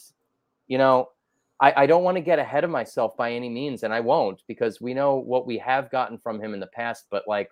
you 0.68 0.78
know, 0.78 1.11
I, 1.61 1.82
I 1.82 1.87
don't 1.87 2.04
want 2.04 2.16
to 2.16 2.22
get 2.22 2.38
ahead 2.38 2.64
of 2.64 2.70
myself 2.70 3.16
by 3.16 3.32
any 3.32 3.48
means, 3.48 3.82
and 3.82 3.92
I 3.94 4.00
won't 4.00 4.42
because 4.48 4.80
we 4.80 4.94
know 4.94 5.16
what 5.16 5.46
we 5.46 5.58
have 5.58 5.90
gotten 5.90 6.18
from 6.18 6.40
him 6.40 6.54
in 6.54 6.61
the 6.61 6.66
past. 6.68 7.06
But 7.11 7.24
like 7.28 7.50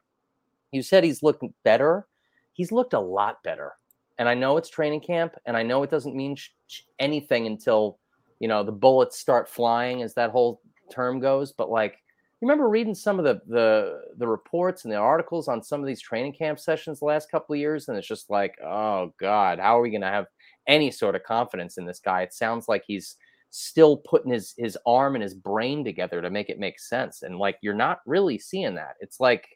you 0.73 0.83
said, 0.83 1.05
he's 1.05 1.23
looked 1.23 1.45
better. 1.65 2.07
He's 2.53 2.73
looked 2.73 2.95
a 2.95 3.01
lot 3.01 3.43
better. 3.43 3.73
And 4.19 4.29
I 4.29 4.35
know 4.35 4.57
it's 4.57 4.69
training 4.69 5.01
camp, 5.01 5.35
and 5.47 5.57
I 5.57 5.63
know 5.63 5.83
it 5.83 5.91
doesn't 5.91 6.15
mean 6.15 6.37
sh- 6.37 6.83
anything 6.99 7.47
until 7.47 7.99
you 8.39 8.49
know 8.49 8.63
the 8.63 8.73
bullets 8.73 9.19
start 9.19 9.49
flying, 9.49 10.03
as 10.03 10.15
that 10.15 10.31
whole 10.31 10.61
term 10.91 11.21
goes. 11.21 11.53
But 11.53 11.71
like, 11.71 11.93
you 11.93 12.47
remember 12.47 12.69
reading 12.69 12.95
some 12.95 13.19
of 13.19 13.25
the 13.25 13.41
the 13.47 14.03
the 14.19 14.29
reports 14.29 14.85
and 14.85 14.93
the 14.93 14.99
articles 14.99 15.49
on 15.49 15.63
some 15.63 15.81
of 15.81 15.87
these 15.87 16.03
training 16.03 16.35
camp 16.35 16.61
sessions 16.61 16.99
the 16.99 17.07
last 17.07 17.31
couple 17.31 17.55
of 17.55 17.61
years, 17.61 17.89
and 17.89 17.97
it's 17.97 18.07
just 18.07 18.29
like, 18.29 18.55
oh 18.63 19.13
god, 19.19 19.59
how 19.59 19.79
are 19.79 19.83
we 19.83 19.91
going 19.91 20.01
to 20.03 20.07
have 20.07 20.27
any 20.67 20.91
sort 20.91 21.15
of 21.15 21.23
confidence 21.23 21.79
in 21.79 21.87
this 21.87 22.01
guy? 22.01 22.21
It 22.23 22.35
sounds 22.35 22.69
like 22.69 22.85
he's 22.87 23.17
still 23.49 23.97
putting 23.97 24.33
his 24.33 24.55
his 24.59 24.77
arm 24.87 25.15
and 25.15 25.23
his 25.23 25.35
brain 25.35 25.83
together 25.83 26.21
to 26.21 26.31
make 26.31 26.51
it 26.51 26.59
make 26.59 26.79
sense, 26.79 27.23
and 27.23 27.39
like 27.39 27.57
you're 27.63 27.75
not 27.75 28.01
really 28.05 28.39
seeing 28.39 28.75
that. 28.75 28.97
It's 29.01 29.19
like 29.19 29.49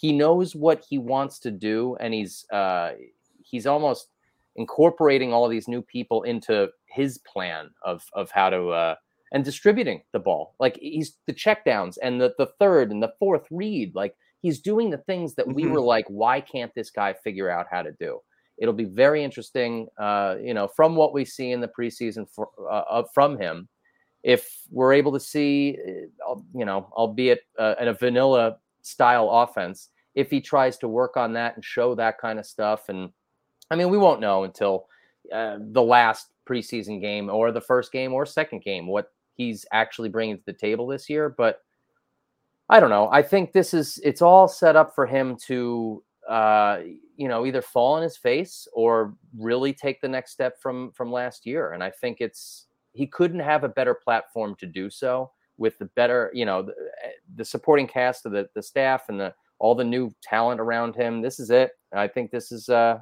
he 0.00 0.12
knows 0.12 0.54
what 0.56 0.84
he 0.88 0.98
wants 0.98 1.38
to 1.40 1.50
do, 1.50 1.96
and 2.00 2.14
he's 2.14 2.46
uh, 2.52 2.92
he's 3.42 3.66
almost 3.66 4.08
incorporating 4.56 5.32
all 5.32 5.48
these 5.48 5.68
new 5.68 5.82
people 5.82 6.22
into 6.24 6.68
his 6.86 7.18
plan 7.18 7.70
of 7.84 8.02
of 8.14 8.30
how 8.30 8.50
to 8.50 8.68
uh, 8.70 8.94
and 9.32 9.44
distributing 9.44 10.02
the 10.12 10.18
ball. 10.18 10.54
Like 10.58 10.76
he's 10.80 11.16
the 11.26 11.34
checkdowns 11.34 11.98
and 12.02 12.20
the 12.20 12.34
the 12.38 12.46
third 12.58 12.90
and 12.90 13.02
the 13.02 13.12
fourth 13.18 13.46
read. 13.50 13.94
Like 13.94 14.14
he's 14.42 14.60
doing 14.60 14.90
the 14.90 14.98
things 14.98 15.34
that 15.36 15.50
we 15.52 15.66
Mhm. 15.66 15.70
were 15.72 15.80
like, 15.82 16.06
why 16.08 16.40
can't 16.40 16.74
this 16.74 16.90
guy 16.90 17.12
figure 17.12 17.50
out 17.50 17.66
how 17.70 17.82
to 17.82 17.92
do? 17.92 18.20
It'll 18.58 18.74
be 18.74 18.84
very 18.84 19.22
interesting, 19.24 19.88
uh, 19.98 20.36
you 20.42 20.52
know, 20.54 20.68
from 20.68 20.94
what 20.96 21.12
we 21.14 21.24
see 21.24 21.50
in 21.52 21.60
the 21.60 21.68
preseason 21.68 22.28
for, 22.30 22.48
uh, 22.70 22.84
uh, 22.90 23.04
from 23.14 23.38
him. 23.38 23.68
If 24.22 24.62
we're 24.70 24.92
able 24.92 25.12
to 25.12 25.20
see, 25.20 25.78
uh, 26.28 26.36
you 26.54 26.64
know, 26.66 26.88
albeit 26.92 27.40
uh, 27.58 27.74
in 27.80 27.88
a 27.88 27.94
vanilla 27.94 28.58
style 28.82 29.30
offense, 29.30 29.90
if 30.14 30.30
he 30.30 30.40
tries 30.40 30.76
to 30.78 30.88
work 30.88 31.16
on 31.16 31.32
that 31.34 31.54
and 31.54 31.64
show 31.64 31.94
that 31.94 32.18
kind 32.18 32.38
of 32.38 32.46
stuff, 32.46 32.88
and 32.88 33.10
I 33.70 33.76
mean, 33.76 33.90
we 33.90 33.98
won't 33.98 34.20
know 34.20 34.44
until 34.44 34.86
uh, 35.32 35.58
the 35.60 35.82
last 35.82 36.28
preseason 36.48 37.00
game 37.00 37.30
or 37.30 37.52
the 37.52 37.60
first 37.60 37.92
game 37.92 38.12
or 38.12 38.26
second 38.26 38.62
game 38.62 38.86
what 38.86 39.12
he's 39.34 39.64
actually 39.72 40.08
bringing 40.08 40.36
to 40.36 40.42
the 40.44 40.52
table 40.52 40.86
this 40.86 41.08
year. 41.08 41.28
But 41.28 41.60
I 42.68 42.80
don't 42.80 42.90
know. 42.90 43.08
I 43.10 43.22
think 43.22 43.52
this 43.52 43.72
is 43.72 44.00
it's 44.04 44.22
all 44.22 44.48
set 44.48 44.76
up 44.76 44.94
for 44.94 45.06
him 45.06 45.36
to 45.46 46.02
uh, 46.28 46.80
you 47.16 47.28
know 47.28 47.46
either 47.46 47.62
fall 47.62 47.94
on 47.94 48.02
his 48.02 48.16
face 48.16 48.66
or 48.72 49.14
really 49.36 49.72
take 49.72 50.00
the 50.00 50.08
next 50.08 50.32
step 50.32 50.60
from 50.60 50.92
from 50.92 51.12
last 51.12 51.46
year. 51.46 51.72
And 51.72 51.82
I 51.82 51.90
think 51.90 52.18
it's 52.20 52.66
he 52.92 53.06
couldn't 53.06 53.40
have 53.40 53.64
a 53.64 53.68
better 53.68 53.94
platform 53.94 54.56
to 54.56 54.66
do 54.66 54.90
so 54.90 55.30
with 55.60 55.78
the 55.78 55.84
better 55.94 56.32
you 56.34 56.44
know 56.44 56.62
the, 56.62 56.74
the 57.36 57.44
supporting 57.44 57.86
cast 57.86 58.26
of 58.26 58.32
the 58.32 58.48
the 58.56 58.62
staff 58.62 59.08
and 59.08 59.20
the 59.20 59.32
all 59.60 59.74
the 59.74 59.84
new 59.84 60.10
talent 60.22 60.60
around 60.60 60.96
him. 60.96 61.20
This 61.20 61.38
is 61.38 61.50
it. 61.50 61.72
I 61.94 62.08
think 62.08 62.32
this 62.32 62.50
is 62.50 62.68
uh 62.68 62.98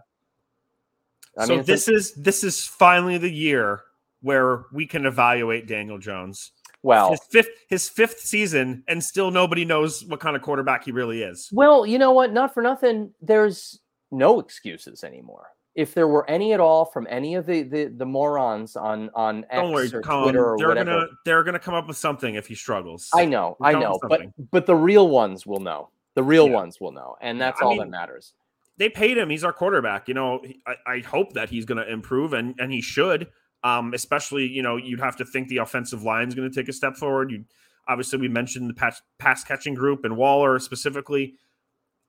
I 1.38 1.47
so 1.47 1.57
mean, 1.57 1.64
this 1.64 1.88
is 1.88 2.12
this 2.14 2.44
is 2.44 2.66
finally 2.66 3.16
the 3.16 3.31
year 3.31 3.83
where 4.21 4.64
we 4.73 4.87
can 4.87 5.07
evaluate 5.07 5.68
Daniel 5.68 5.99
Jones. 5.99 6.51
well 6.83 7.11
His 7.11 7.21
fifth 7.31 7.64
his 7.68 7.88
fifth 7.88 8.18
season, 8.18 8.83
and 8.88 9.03
still 9.03 9.31
nobody 9.31 9.64
knows 9.64 10.05
what 10.05 10.21
kind 10.21 10.37
of 10.37 10.42
quarterback 10.42 10.85
he 10.85 10.92
really 10.92 11.23
is. 11.23 11.49
Well, 11.53 11.87
you 11.87 11.99
know 11.99 12.12
what? 12.12 12.33
Not 12.33 12.53
for 12.53 12.62
nothing. 12.62 13.14
There's 13.23 13.79
no 14.11 14.40
excuses 14.40 15.05
anymore. 15.05 15.47
If 15.74 15.94
there 15.94 16.09
were 16.09 16.28
any 16.28 16.52
at 16.52 16.61
all 16.61 16.85
from 16.85 17.07
any 17.09 17.35
of 17.37 17.46
the 17.46 17.62
the, 17.62 17.85
the 17.87 18.07
morons 18.07 18.74
on 18.76 19.11
on 19.14 19.44
X 19.50 19.54
Don't 19.54 19.72
worry, 19.72 19.88
or 19.92 20.02
Colin. 20.02 20.22
Twitter 20.24 20.52
or 20.52 20.59
They're 20.59 20.68
whatever, 20.68 20.90
gonna 20.90 21.07
they're 21.24 21.44
gonna 21.44 21.59
come 21.59 21.74
up 21.74 21.87
with 21.87 21.96
something 21.96 22.35
if 22.35 22.46
he 22.48 22.54
struggles. 22.54 23.09
I 23.14 23.24
know, 23.24 23.57
I 23.61 23.72
know, 23.72 23.98
but 24.09 24.22
but 24.50 24.66
the 24.66 24.74
real 24.76 25.09
ones 25.09 25.46
will 25.46 25.61
know. 25.61 25.90
The 26.14 26.22
real 26.24 26.48
Yeah. 26.48 26.54
ones 26.54 26.81
will 26.81 26.90
know, 26.92 27.16
and 27.20 27.40
that's 27.40 27.62
I 27.62 27.64
all 27.64 27.70
mean, 27.72 27.78
that 27.78 27.90
matters. 27.90 28.33
they 28.76 28.88
paid 28.88 29.16
him. 29.18 29.31
He's 29.31 29.44
our 29.44 29.52
quarterback. 29.52 30.09
You 30.09 30.14
know, 30.14 30.42
I, 30.66 30.74
I 30.87 30.98
hope 31.00 31.35
that 31.35 31.48
he's 31.48 31.64
going 31.64 31.78
to 31.78 31.88
improve, 31.88 32.33
and 32.33 32.57
and 32.59 32.72
he 32.72 32.81
should. 32.81 33.28
Um, 33.62 33.92
especially, 33.94 34.46
you 34.46 34.62
know, 34.62 34.76
you'd 34.76 35.00
have 35.00 35.16
to 35.16 35.24
think 35.24 35.48
the 35.48 35.59
offensive 35.59 36.02
line 36.02 36.26
is 36.28 36.35
going 36.35 36.50
to 36.50 36.54
take 36.54 36.68
a 36.68 36.72
step 36.72 36.96
forward. 36.96 37.31
You 37.31 37.44
obviously 37.87 38.18
we 38.18 38.28
mentioned 38.28 38.68
the 38.68 38.74
pass, 38.74 39.00
pass 39.18 39.44
catching 39.44 39.74
group 39.74 40.04
and 40.04 40.16
Waller 40.16 40.59
specifically. 40.59 41.35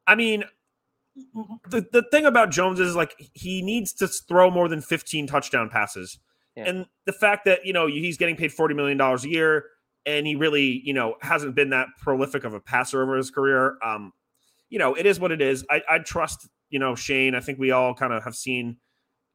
I 0.08 0.16
mean, 0.16 0.44
the 1.70 1.86
the 1.92 2.04
thing 2.12 2.26
about 2.26 2.52
Jones 2.52 2.80
is 2.80 2.96
like 2.96 3.16
he 3.34 3.62
needs 3.62 3.94
to 3.94 4.08
throw 4.08 4.50
more 4.50 4.68
than 4.68 4.82
15 4.82 5.28
touchdown 5.28 5.70
passes. 5.70 6.20
Yeah. 6.56 6.66
And 6.66 6.86
the 7.06 7.14
fact 7.14 7.46
that, 7.46 7.66
you 7.66 7.74
know, 7.74 7.88
he's 7.88 8.18
getting 8.18 8.36
paid 8.36 8.52
40 8.52 8.76
million 8.76 8.98
dollars 8.98 9.24
a 9.24 9.30
year 9.30 9.66
and 10.06 10.26
he 10.26 10.36
really, 10.36 10.82
you 10.84 10.94
know, 10.94 11.16
hasn't 11.22 11.56
been 11.56 11.70
that 11.70 11.88
prolific 12.02 12.44
of 12.44 12.54
a 12.54 12.60
passer 12.60 13.02
over 13.02 13.16
his 13.16 13.32
career. 13.32 13.78
Um, 13.84 14.14
you 14.70 14.80
know, 14.80 14.94
it 14.96 15.06
is 15.06 15.20
what 15.20 15.32
it 15.32 15.42
is. 15.42 15.66
I, 15.70 15.82
I 15.90 16.00
trust, 16.00 16.48
you 16.70 16.80
know, 16.80 16.96
Schoen. 16.96 17.36
I 17.36 17.40
think 17.40 17.60
we 17.60 17.72
all 17.72 17.94
kind 17.94 18.14
of 18.14 18.24
have 18.24 18.36
seen 18.36 18.78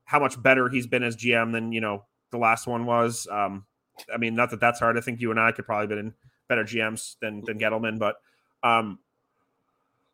how 0.04 0.20
much 0.20 0.40
better 0.40 0.68
he's 0.68 0.86
been 0.86 1.02
as 1.02 1.16
GM 1.16 1.52
than, 1.52 1.72
you 1.72 1.80
know, 1.80 2.04
the 2.30 2.38
last 2.38 2.66
one 2.66 2.86
was. 2.86 3.26
Um, 3.30 3.64
I 4.12 4.18
mean, 4.18 4.34
not 4.34 4.50
that 4.50 4.60
that's 4.60 4.80
hard. 4.80 4.98
I 4.98 5.00
think 5.00 5.20
you 5.20 5.30
and 5.30 5.40
I 5.40 5.52
could 5.52 5.66
probably 5.66 5.86
been 5.86 6.14
better 6.48 6.64
GMs 6.64 7.14
than 7.20 7.42
than 7.44 7.58
Gettleman, 7.58 7.98
but 7.98 8.16
um, 8.62 8.98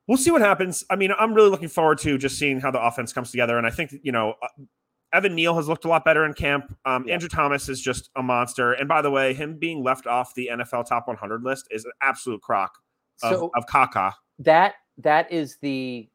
we'll 0.07 0.19
see 0.19 0.31
what 0.31 0.41
happens. 0.43 0.85
I 0.91 0.97
mean, 0.97 1.11
I'm 1.19 1.35
really 1.35 1.51
looking 1.51 1.69
forward 1.69 1.99
to 1.99 2.19
just 2.19 2.39
seeing 2.39 2.61
how 2.61 2.71
the 2.71 2.81
offense 2.81 3.13
comes 3.13 3.31
together. 3.31 3.59
And 3.59 3.67
I 3.67 3.71
think 3.71 3.95
you 4.03 4.13
know, 4.13 4.35
uh, 4.43 4.49
Evan 5.13 5.35
Neal 5.35 5.57
has 5.57 5.69
looked 5.69 5.85
a 5.85 5.89
lot 5.89 6.05
better 6.05 6.25
in 6.25 6.35
camp. 6.35 6.77
Um, 6.85 7.07
Yeah. 7.07 7.15
Andrew 7.15 7.29
Thomas 7.29 7.69
is 7.69 7.81
just 7.81 8.11
a 8.17 8.23
monster. 8.23 8.73
And 8.73 8.89
by 8.89 9.03
the 9.03 9.11
way, 9.11 9.35
him 9.35 9.59
being 9.59 9.83
left 9.83 10.07
off 10.07 10.35
the 10.35 10.51
NFL 10.53 10.87
top 10.87 11.09
100 11.09 11.43
list 11.43 11.67
is 11.71 11.85
an 11.85 11.93
absolute 12.01 12.41
crock 12.43 12.79
of, 13.23 13.31
So 13.31 13.51
of 13.57 13.67
caca. 13.67 14.13
that 14.39 14.75
that 14.99 15.31
is 15.33 15.57
the 15.63 16.09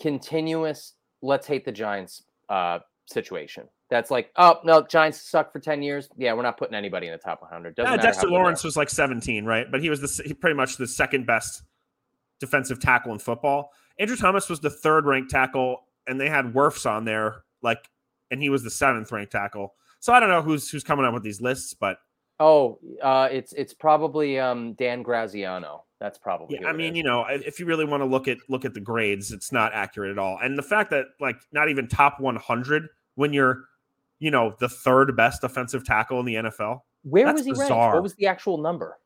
continuous 0.00 0.94
let's 1.22 1.46
hate 1.46 1.64
the 1.64 1.72
Giants 1.72 2.22
uh 2.48 2.78
situation. 3.06 3.68
That's 3.90 4.10
like, 4.10 4.30
oh 4.36 4.60
no, 4.64 4.82
Giants 4.82 5.20
suck 5.20 5.52
for 5.52 5.58
10 5.58 5.82
years. 5.82 6.08
Yeah, 6.16 6.32
we're 6.32 6.42
not 6.42 6.56
putting 6.56 6.74
anybody 6.74 7.08
in 7.08 7.12
the 7.12 7.18
top 7.18 7.42
100. 7.42 7.74
Doesn't 7.74 7.90
Yeah, 7.90 7.96
Dexter 7.96 8.22
good 8.22 8.30
they 8.30 8.36
are. 8.36 8.38
Lawrence 8.38 8.62
was 8.64 8.76
like 8.76 8.88
17, 8.88 9.44
right? 9.44 9.66
But 9.70 9.80
he 9.82 9.90
was 9.90 10.00
the 10.00 10.22
he 10.24 10.32
pretty 10.32 10.54
much 10.56 10.76
the 10.76 10.86
second 10.86 11.26
best 11.26 11.62
defensive 12.40 12.80
tackle 12.80 13.12
in 13.12 13.18
football. 13.18 13.72
Andrew 13.98 14.16
Thomas 14.16 14.48
was 14.48 14.60
the 14.60 14.70
third 14.70 15.06
ranked 15.06 15.30
tackle, 15.30 15.84
and 16.06 16.20
they 16.20 16.28
had 16.28 16.46
Wirfs 16.46 16.90
on 16.90 17.04
there, 17.04 17.44
like, 17.62 17.88
and 18.30 18.42
he 18.42 18.48
was 18.48 18.64
the 18.64 18.70
seventh 18.70 19.12
ranked 19.12 19.32
tackle. 19.32 19.74
So 20.00 20.12
I 20.12 20.18
don't 20.20 20.30
know 20.30 20.42
who's 20.42 20.70
who's 20.70 20.82
coming 20.82 21.04
up 21.04 21.14
with 21.14 21.22
these 21.22 21.40
lists, 21.40 21.74
but 21.74 21.98
Oh, 22.40 22.78
uh, 23.02 23.28
it's 23.30 23.52
it's 23.52 23.74
probably 23.74 24.40
um, 24.40 24.72
Dan 24.72 25.02
Graziano. 25.02 25.84
That's 26.00 26.16
probably. 26.16 26.58
yeah, 26.58 26.68
I 26.68 26.72
mean, 26.72 26.96
you 26.96 27.02
know, 27.02 27.26
if 27.28 27.60
you 27.60 27.66
really 27.66 27.84
want 27.84 28.00
to 28.00 28.06
look 28.06 28.26
at 28.26 28.38
look 28.48 28.64
at 28.64 28.72
the 28.72 28.80
grades, 28.80 29.30
it's 29.30 29.52
not 29.52 29.74
accurate 29.74 30.10
at 30.10 30.18
all. 30.18 30.38
And 30.42 30.56
the 30.56 30.62
fact 30.62 30.90
that 30.90 31.08
like 31.20 31.36
not 31.52 31.68
even 31.68 31.86
top 31.86 32.18
100 32.18 32.88
when 33.16 33.34
you're, 33.34 33.64
you 34.18 34.30
know, 34.30 34.56
the 34.58 34.70
third 34.70 35.14
best 35.14 35.44
offensive 35.44 35.84
tackle 35.84 36.18
in 36.18 36.24
the 36.24 36.34
NFL. 36.36 36.80
where 37.02 37.30
was 37.30 37.44
he 37.44 37.52
ranked? 37.52 37.70
What 37.70 38.02
was 38.02 38.14
the 38.14 38.26
actual 38.26 38.56
number? 38.56 38.98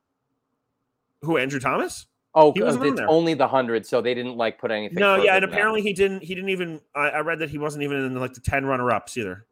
Who 1.23 1.37
Andrew 1.37 1.59
Thomas? 1.59 2.07
Oh, 2.35 2.53
it's 2.57 3.01
only 3.09 3.35
the 3.35 3.47
hundred, 3.47 3.87
so 3.87 4.01
they 4.03 4.13
didn't 4.15 4.37
like 4.37 4.59
put 4.59 4.71
anything. 4.73 4.99
No, 4.99 5.17
yeah, 5.23 5.35
and 5.37 5.43
than 5.43 5.51
that. 5.51 5.57
apparently 5.57 5.83
he 5.83 5.93
didn't. 5.93 6.23
He 6.25 6.35
didn't 6.35 6.51
even. 6.51 6.81
I, 6.95 7.11
I 7.11 7.21
read 7.21 7.39
that 7.39 7.51
he 7.51 7.59
wasn't 7.59 7.85
even 7.85 7.99
in 7.99 8.15
like 8.17 8.35
the 8.35 8.41
ten 8.41 8.67
runner 8.67 8.91
ups 8.91 9.17
either. 9.17 9.47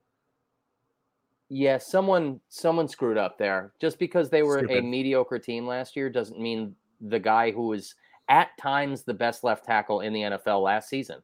yeah, 1.49 1.79
someone 1.79 2.41
someone 2.49 2.89
screwed 2.89 3.19
up 3.19 3.39
there. 3.39 3.73
Just 3.81 3.99
because 3.99 4.31
they 4.31 4.43
were 4.43 4.59
a 4.71 4.81
mediocre 4.81 5.39
team 5.39 5.67
last 5.67 5.95
year 5.97 6.11
doesn't 6.11 6.41
mean 6.41 6.75
the 7.01 7.19
guy 7.21 7.51
who 7.53 7.69
was 7.69 7.95
at 8.29 8.49
times 8.59 9.03
the 9.03 9.15
best 9.15 9.45
left 9.45 9.65
tackle 9.65 10.01
in 10.01 10.13
the 10.13 10.21
NFL 10.23 10.63
last 10.63 10.89
season. 10.89 11.21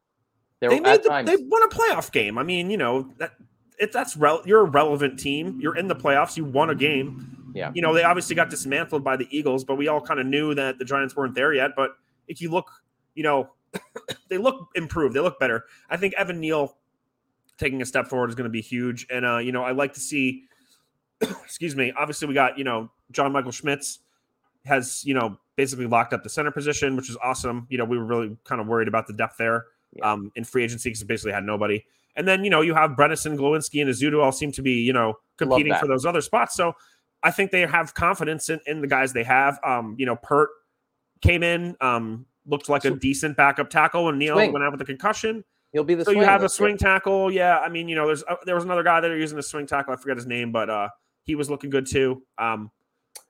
There 0.61 0.71
They 0.71 0.81
were 0.81 0.87
at 0.87 0.93
made 0.99 1.03
the, 1.05 1.09
times. 1.09 1.31
they 1.31 1.37
won 1.37 1.63
a 1.63 1.69
playoff 1.69 2.13
game. 2.13 2.37
I 2.39 2.43
mean, 2.43 2.71
you 2.71 2.77
know 2.77 3.11
that 3.19 3.33
it, 3.79 3.93
that's 3.93 4.17
rel- 4.17 4.43
you're 4.45 4.61
a 4.61 4.71
relevant 4.71 5.19
team. 5.19 5.59
You're 5.61 5.77
in 5.77 5.89
the 5.89 5.97
playoffs. 5.97 6.37
You 6.37 6.45
won 6.45 6.71
a 6.71 6.75
game. 6.75 7.38
Yeah. 7.59 7.73
You 7.75 7.83
know 7.83 7.93
they 7.93 8.05
obviously 8.05 8.37
got 8.37 8.51
dismantled 8.51 9.03
by 9.05 9.17
the 9.17 9.27
Eagles, 9.37 9.65
but 9.65 9.77
we 9.77 9.89
all 9.89 10.01
kind 10.01 10.21
of 10.21 10.27
knew 10.27 10.55
that 10.55 10.79
the 10.79 10.85
Giants 10.85 11.17
weren't 11.17 11.35
there 11.35 11.53
yet. 11.53 11.73
But 11.77 11.91
if 12.29 12.41
you 12.41 12.51
look, 12.51 12.71
you 13.15 13.23
know, 13.25 13.51
they 14.29 14.39
look 14.39 14.69
improved. 14.75 15.15
They 15.15 15.21
look 15.21 15.39
better. 15.41 15.65
I 15.91 15.97
think 15.97 16.15
Evan 16.15 16.41
Neal 16.41 16.77
taking 17.59 17.83
a 17.83 17.85
step 17.87 18.07
forward 18.07 18.29
is 18.31 18.37
going 18.37 18.45
to 18.45 18.51
be 18.51 18.61
huge. 18.63 19.07
And 19.11 19.27
uh, 19.27 19.39
you 19.39 19.53
know, 19.53 19.65
I 19.65 19.73
like 19.73 19.95
to 19.95 20.01
see. 20.01 20.45
excuse 21.21 21.75
me. 21.75 21.93
Obviously, 21.97 22.29
we 22.29 22.35
got 22.35 22.57
you 22.57 22.65
know 22.65 22.91
John 23.11 23.33
Michael 23.33 23.53
Schmitz 23.53 23.99
has 24.65 25.05
you 25.05 25.15
know 25.15 25.37
basically 25.57 25.87
locked 25.87 26.13
up 26.13 26.23
the 26.23 26.31
center 26.31 26.53
position, 26.53 26.95
which 26.97 27.11
is 27.11 27.17
awesome. 27.23 27.67
You 27.69 27.79
know, 27.79 27.85
we 27.85 27.99
were 27.99 28.05
really 28.05 28.37
kind 28.45 28.61
of 28.61 28.69
worried 28.69 28.87
about 28.87 29.09
the 29.09 29.13
depth 29.13 29.37
there 29.39 29.67
Yeah. 29.93 30.13
um, 30.13 30.31
in 30.37 30.45
free 30.45 30.63
agency 30.63 30.91
because 30.91 31.03
basically 31.03 31.33
had 31.33 31.45
nobody. 31.45 31.85
And 32.15 32.27
then 32.27 32.45
you 32.45 32.51
know 32.51 32.61
you 32.61 32.75
have 32.75 32.93
Bredeson, 32.93 33.37
Glowinski, 33.37 33.81
and 33.81 33.91
Ezeudu 33.91 34.23
all 34.23 34.33
seem 34.33 34.53
to 34.53 34.63
be 34.63 34.75
you 34.75 34.93
know 34.93 35.15
competing 35.37 35.75
for 35.75 35.87
those 35.89 36.07
other 36.07 36.21
spots. 36.21 36.55
So 36.55 36.75
I 37.29 37.31
think 37.31 37.51
they 37.51 37.61
have 37.67 37.93
confidence 37.93 38.49
in, 38.49 38.59
in 38.67 38.81
the 38.81 38.87
guys 38.87 39.13
they 39.13 39.25
have. 39.25 39.59
Um, 39.63 39.95
you 39.99 40.07
know, 40.07 40.17
Pert 40.17 40.49
came 41.21 41.43
in, 41.43 41.77
um, 41.83 42.25
looked 42.47 42.71
like 42.71 42.87
a 42.87 42.91
decent 42.93 43.37
backup 43.37 43.69
tackle, 43.69 44.09
and 44.09 44.19
Neil 44.19 44.35
Swing. 44.35 44.53
went 44.53 44.65
out 44.65 44.73
with 44.73 44.81
a 44.81 44.85
concussion. 44.87 45.45
He'll 45.73 45.85
be 45.85 45.95
the 45.95 46.05
so 46.07 46.13
you 46.13 46.23
have 46.23 46.43
a 46.43 46.49
swing 46.49 46.79
tackle. 46.79 47.31
Yeah, 47.31 47.59
I 47.59 47.69
mean, 47.69 47.89
you 47.89 47.97
know, 47.97 48.07
there's 48.07 48.25
uh, 48.25 48.37
there 48.47 48.55
was 48.55 48.65
another 48.65 48.83
guy 48.83 49.01
that 49.01 49.11
are 49.11 49.19
using 49.19 49.39
a 49.39 49.43
swing 49.43 49.67
tackle. 49.67 49.93
I 49.93 49.97
forget 49.97 50.17
his 50.17 50.27
name, 50.27 50.51
but 50.53 50.71
uh, 50.71 50.89
he 51.25 51.35
was 51.35 51.51
looking 51.51 51.69
good 51.69 51.87
too. 51.87 52.23
Um, 52.39 52.71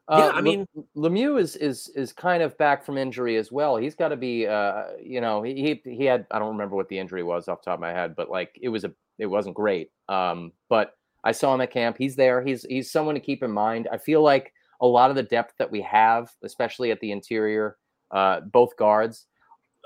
Uh, 0.06 0.30
Yeah, 0.32 0.38
I 0.38 0.40
mean- 0.40 0.66
Lemieux 0.96 1.40
is 1.40 1.56
is 1.56 1.88
is 1.96 2.12
kind 2.12 2.42
of 2.42 2.56
back 2.56 2.84
from 2.84 2.96
injury 2.96 3.37
as 3.37 3.50
well. 3.50 3.76
He's 3.76 3.96
got 3.96 4.08
to 4.11 4.16
be, 4.16 4.46
uh, 4.46 4.84
you 5.02 5.20
know, 5.20 5.42
he 5.42 5.54
he 5.54 5.82
he 5.96 6.04
had 6.04 6.26
I 6.30 6.38
don't 6.38 6.48
remember 6.56 6.76
what 6.76 6.88
the 6.88 6.98
injury 6.98 7.24
was 7.24 7.48
off 7.48 7.61
the 7.62 7.70
top 7.70 7.78
of 7.78 7.80
my 7.80 7.92
head, 7.92 8.14
but 8.14 8.30
like 8.30 8.56
it 8.62 8.68
was 8.68 8.84
a 8.84 8.92
it 9.18 9.26
wasn't 9.26 9.56
great. 9.56 9.90
Um, 10.08 10.52
but 10.68 10.94
I 11.24 11.33
saw 11.33 11.54
him 11.54 11.61
at 11.61 11.70
camp. 11.70 11.96
He's 11.98 12.16
there. 12.16 12.42
He's 12.42 12.62
he's 12.68 12.90
someone 12.90 13.14
to 13.14 13.20
keep 13.20 13.42
in 13.42 13.50
mind. 13.50 13.88
I 13.92 13.98
feel 13.98 14.22
like 14.22 14.52
a 14.81 14.87
lot 14.87 15.11
of 15.11 15.16
the 15.16 15.22
depth 15.24 15.54
that 15.59 15.70
we 15.70 15.81
have, 15.83 16.31
especially 16.44 16.90
at 16.92 17.00
the 17.00 17.11
interior, 17.11 17.76
uh, 18.12 18.40
both 18.40 18.76
guards, 18.76 19.26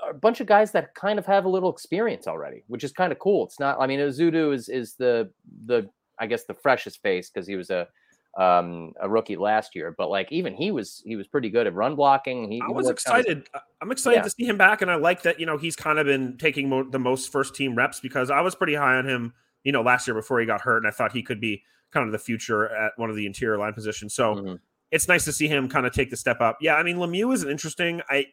are 0.03 0.11
a 0.11 0.13
bunch 0.13 0.39
of 0.41 0.47
guys 0.47 0.71
that 0.73 0.93
kind 0.95 1.17
of 1.17 1.25
have 1.25 1.45
a 1.45 1.49
little 1.49 1.71
experience 1.71 2.27
already, 2.27 2.63
which 2.67 2.83
is 2.83 2.91
kind 2.91 3.11
of 3.11 3.19
cool. 3.19 3.45
It's 3.45 3.59
not. 3.59 3.77
I 3.79 3.87
mean, 3.87 3.99
Ezeudu 3.99 4.53
is 4.53 4.69
is 4.69 4.95
the 4.95 5.31
the 5.65 5.89
I 6.19 6.27
guess 6.27 6.43
the 6.45 6.53
freshest 6.53 7.01
face 7.01 7.29
because 7.31 7.47
he 7.47 7.55
was 7.55 7.69
a 7.71 7.87
um 8.35 8.93
a 8.99 9.07
rookie 9.07 9.35
last 9.35 9.75
year 9.75 9.93
but 9.95 10.09
like 10.09 10.31
even 10.31 10.55
he 10.55 10.71
was 10.71 11.03
he 11.05 11.15
was 11.15 11.27
pretty 11.27 11.51
good 11.51 11.67
at 11.67 11.73
run 11.75 11.95
blocking 11.95 12.51
he, 12.51 12.59
I 12.61 12.71
was 12.71 12.87
worked 12.87 13.07
on 13.07 13.15
his- 13.17 13.25
excited. 13.25 13.47
I- 13.53 13.59
I'm 13.79 13.91
excited 13.91 14.17
Yeah. 14.17 14.21
to 14.23 14.29
see 14.31 14.45
him 14.45 14.57
back, 14.57 14.81
and 14.81 14.89
I 14.89 14.95
like 14.95 15.21
that. 15.23 15.39
You 15.39 15.45
know, 15.45 15.57
he's 15.57 15.75
kind 15.75 15.99
of 15.99 16.05
been 16.07 16.37
taking 16.37 16.67
mo- 16.69 16.89
the 16.89 16.97
most 16.99 17.31
first 17.31 17.53
team 17.53 17.75
reps 17.75 17.99
because 17.99 18.31
I 18.31 18.41
was 18.41 18.55
pretty 18.55 18.73
high 18.75 18.95
on 18.95 19.05
him. 19.07 19.33
You 19.63 19.71
know, 19.71 19.81
last 19.81 20.07
year 20.07 20.13
before 20.15 20.39
he 20.39 20.45
got 20.45 20.61
hurt, 20.61 20.77
and 20.77 20.87
I 20.87 20.91
thought 20.91 21.11
he 21.11 21.23
could 21.23 21.39
be 21.41 21.63
kind 21.91 22.05
of 22.05 22.11
the 22.11 22.19
future 22.19 22.69
at 22.75 22.93
one 22.97 23.09
of 23.09 23.15
the 23.15 23.25
interior 23.25 23.57
line 23.57 23.73
positions. 23.73 24.13
So 24.13 24.35
Mhm. 24.35 24.59
it's 24.91 25.07
nice 25.07 25.25
to 25.25 25.31
see 25.31 25.47
him 25.47 25.69
kind 25.69 25.85
of 25.85 25.93
take 25.93 26.09
the 26.09 26.17
step 26.17 26.41
up. 26.41 26.57
Yeah, 26.61 26.75
I 26.75 26.83
mean, 26.83 26.97
Lemieux 26.97 27.33
is 27.33 27.43
an 27.43 27.49
interesting. 27.49 28.01
I, 28.09 28.27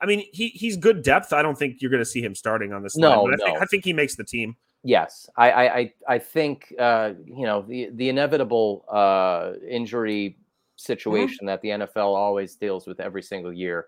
I 0.00 0.06
mean, 0.06 0.26
he 0.32 0.48
he's 0.48 0.76
good 0.76 1.02
depth. 1.02 1.32
I 1.32 1.40
don't 1.42 1.56
think 1.56 1.80
you're 1.80 1.90
going 1.90 2.02
to 2.02 2.04
see 2.04 2.20
him 2.22 2.34
starting 2.34 2.72
on 2.72 2.82
this. 2.82 2.96
No, 2.96 3.22
line, 3.22 3.30
but 3.30 3.34
I 3.40 3.44
think 3.46 3.56
no. 3.58 3.62
I 3.62 3.66
think 3.66 3.84
he 3.84 3.92
makes 3.92 4.16
the 4.16 4.24
team. 4.24 4.56
yes 4.86 5.30
i 5.38 5.50
i 5.80 5.92
i, 6.08 6.18
think 6.18 6.74
uh 6.78 7.12
you 7.24 7.46
know 7.46 7.62
the 7.62 7.88
the 7.94 8.10
inevitable 8.10 8.84
uh 8.92 9.52
injury 9.66 10.36
situation 10.76 11.46
that 11.46 11.62
the 11.62 11.68
nfl 11.70 12.14
always 12.14 12.54
deals 12.56 12.86
with 12.86 13.00
every 13.00 13.22
single 13.22 13.50
year 13.50 13.86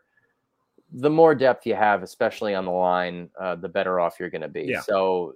the 0.93 1.11
more 1.11 1.35
depth 1.35 1.67
you 1.67 1.75
have 1.75 2.03
especially 2.03 2.55
on 2.55 2.65
the 2.65 2.71
line 2.71 3.29
uh 3.39 3.55
the 3.57 3.69
better 3.69 4.01
off 4.01 4.19
you're 4.19 4.31
going 4.31 4.41
to 4.41 4.49
be 4.49 4.63
Yeah. 4.63 4.81
so 4.81 5.35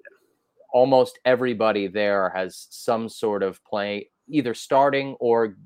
almost 0.73 1.19
everybody 1.25 1.87
there 1.87 2.31
has 2.31 2.67
some 2.71 3.09
sort 3.09 3.43
of 3.43 3.63
play 3.65 4.09
either 4.29 4.55
starting 4.55 5.15
or 5.21 5.57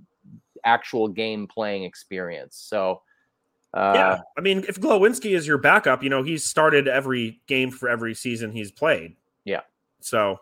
actual 0.64 1.08
game 1.08 1.46
playing 1.46 1.84
experience 1.84 2.56
so 2.56 3.00
uh 3.74 3.92
yeah, 3.94 4.20
I 4.38 4.40
mean, 4.40 4.64
if 4.68 4.80
Glowinski 4.80 5.34
is 5.34 5.48
your 5.48 5.58
backup, 5.58 6.04
you 6.04 6.08
know 6.08 6.22
he's 6.22 6.44
started 6.44 6.86
every 6.86 7.42
game 7.48 7.72
for 7.72 7.88
every 7.88 8.14
season 8.14 8.52
he's 8.52 8.70
played. 8.70 9.16
Yeah. 9.44 9.62
So, 10.00 10.38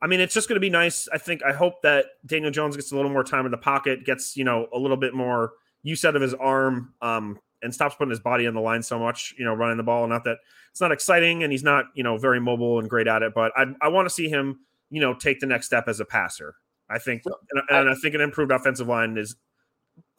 I 0.00 0.06
mean, 0.06 0.20
it's 0.20 0.34
just 0.34 0.48
going 0.48 0.56
to 0.56 0.60
be 0.60 0.70
nice. 0.70 1.08
I 1.12 1.18
think 1.18 1.42
I 1.42 1.52
hope 1.52 1.82
that 1.82 2.06
Daniel 2.24 2.52
Jones 2.52 2.76
gets 2.76 2.92
a 2.92 2.96
little 2.96 3.10
more 3.10 3.24
time 3.24 3.44
in 3.44 3.50
the 3.50 3.58
pocket, 3.58 4.04
gets 4.04 4.36
you 4.36 4.44
know 4.44 4.68
a 4.72 4.78
little 4.78 4.96
bit 4.96 5.14
more 5.14 5.52
use 5.82 6.04
out 6.04 6.14
of 6.14 6.22
his 6.22 6.32
arm, 6.34 6.94
um, 7.02 7.38
and 7.64 7.74
stops 7.74 7.96
putting 7.96 8.10
his 8.10 8.20
body 8.20 8.46
on 8.46 8.54
the 8.54 8.60
line 8.60 8.82
so 8.82 8.98
much. 8.98 9.34
You 9.38 9.44
know, 9.44 9.54
running 9.54 9.76
the 9.76 9.82
ball. 9.82 10.06
Not 10.06 10.22
that 10.24 10.36
it's 10.70 10.80
not 10.80 10.92
exciting, 10.92 11.42
and 11.42 11.50
he's 11.50 11.64
not 11.64 11.86
you 11.94 12.04
know 12.04 12.16
very 12.18 12.40
mobile 12.40 12.78
and 12.78 12.88
great 12.88 13.08
at 13.08 13.22
it, 13.22 13.32
but 13.34 13.50
I 13.56 13.66
I 13.80 13.88
want 13.88 14.06
to 14.06 14.14
see 14.14 14.28
him 14.28 14.60
you 14.90 15.00
know 15.00 15.14
take 15.14 15.40
the 15.40 15.46
next 15.46 15.66
step 15.66 15.88
as 15.88 15.98
a 16.00 16.04
passer. 16.04 16.54
I 16.90 16.98
think, 16.98 17.22
and, 17.26 17.62
and 17.70 17.88
I 17.88 17.94
think 17.94 18.14
an 18.14 18.20
improved 18.20 18.52
offensive 18.52 18.86
line 18.86 19.16
is 19.16 19.36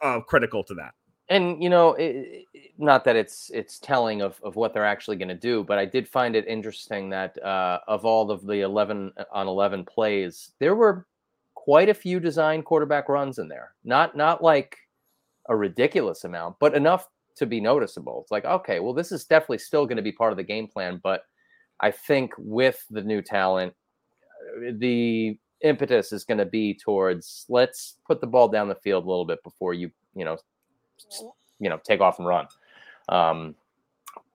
uh, 0.02 0.20
critical 0.20 0.64
to 0.64 0.74
that. 0.74 0.94
and 1.28 1.62
you 1.62 1.68
know 1.70 1.94
it, 1.94 2.44
not 2.78 3.04
that 3.04 3.16
it's 3.16 3.50
it's 3.52 3.78
telling 3.78 4.22
of, 4.22 4.40
of 4.42 4.56
what 4.56 4.72
they're 4.72 4.84
actually 4.84 5.16
going 5.16 5.28
to 5.28 5.34
do 5.34 5.64
but 5.64 5.78
i 5.78 5.84
did 5.84 6.08
find 6.08 6.36
it 6.36 6.46
interesting 6.46 7.10
that 7.10 7.40
uh, 7.42 7.78
of 7.88 8.04
all 8.04 8.30
of 8.30 8.46
the 8.46 8.60
11 8.60 9.12
on 9.32 9.48
11 9.48 9.84
plays 9.84 10.52
there 10.58 10.74
were 10.74 11.06
quite 11.54 11.88
a 11.88 11.94
few 11.94 12.20
design 12.20 12.62
quarterback 12.62 13.08
runs 13.08 13.38
in 13.38 13.48
there 13.48 13.72
not 13.84 14.16
not 14.16 14.42
like 14.42 14.76
a 15.48 15.56
ridiculous 15.56 16.24
amount 16.24 16.56
but 16.60 16.74
enough 16.74 17.08
to 17.36 17.46
be 17.46 17.60
noticeable. 17.60 18.20
It's 18.22 18.30
like 18.30 18.44
okay 18.44 18.80
well 18.80 18.94
this 18.94 19.12
is 19.12 19.24
definitely 19.24 19.58
still 19.58 19.86
going 19.86 19.96
to 19.96 20.02
be 20.02 20.12
part 20.12 20.32
of 20.32 20.36
the 20.36 20.42
game 20.42 20.66
plan 20.66 21.00
but 21.02 21.22
i 21.80 21.90
think 21.90 22.32
with 22.38 22.84
the 22.90 23.02
new 23.02 23.20
talent 23.20 23.74
uh, 24.66 24.72
the 24.78 25.38
impetus 25.62 26.12
is 26.12 26.24
going 26.24 26.38
to 26.38 26.44
be 26.44 26.74
towards 26.74 27.46
let's 27.48 27.96
put 28.06 28.20
the 28.20 28.26
ball 28.26 28.48
down 28.48 28.68
the 28.68 28.74
field 28.74 29.04
a 29.04 29.08
little 29.08 29.24
bit 29.24 29.42
before 29.42 29.74
you 29.74 29.90
you 30.14 30.24
know 30.24 30.36
you 31.58 31.68
know 31.68 31.80
take 31.84 32.00
off 32.00 32.18
and 32.18 32.28
run. 32.28 32.46
Um 33.08 33.54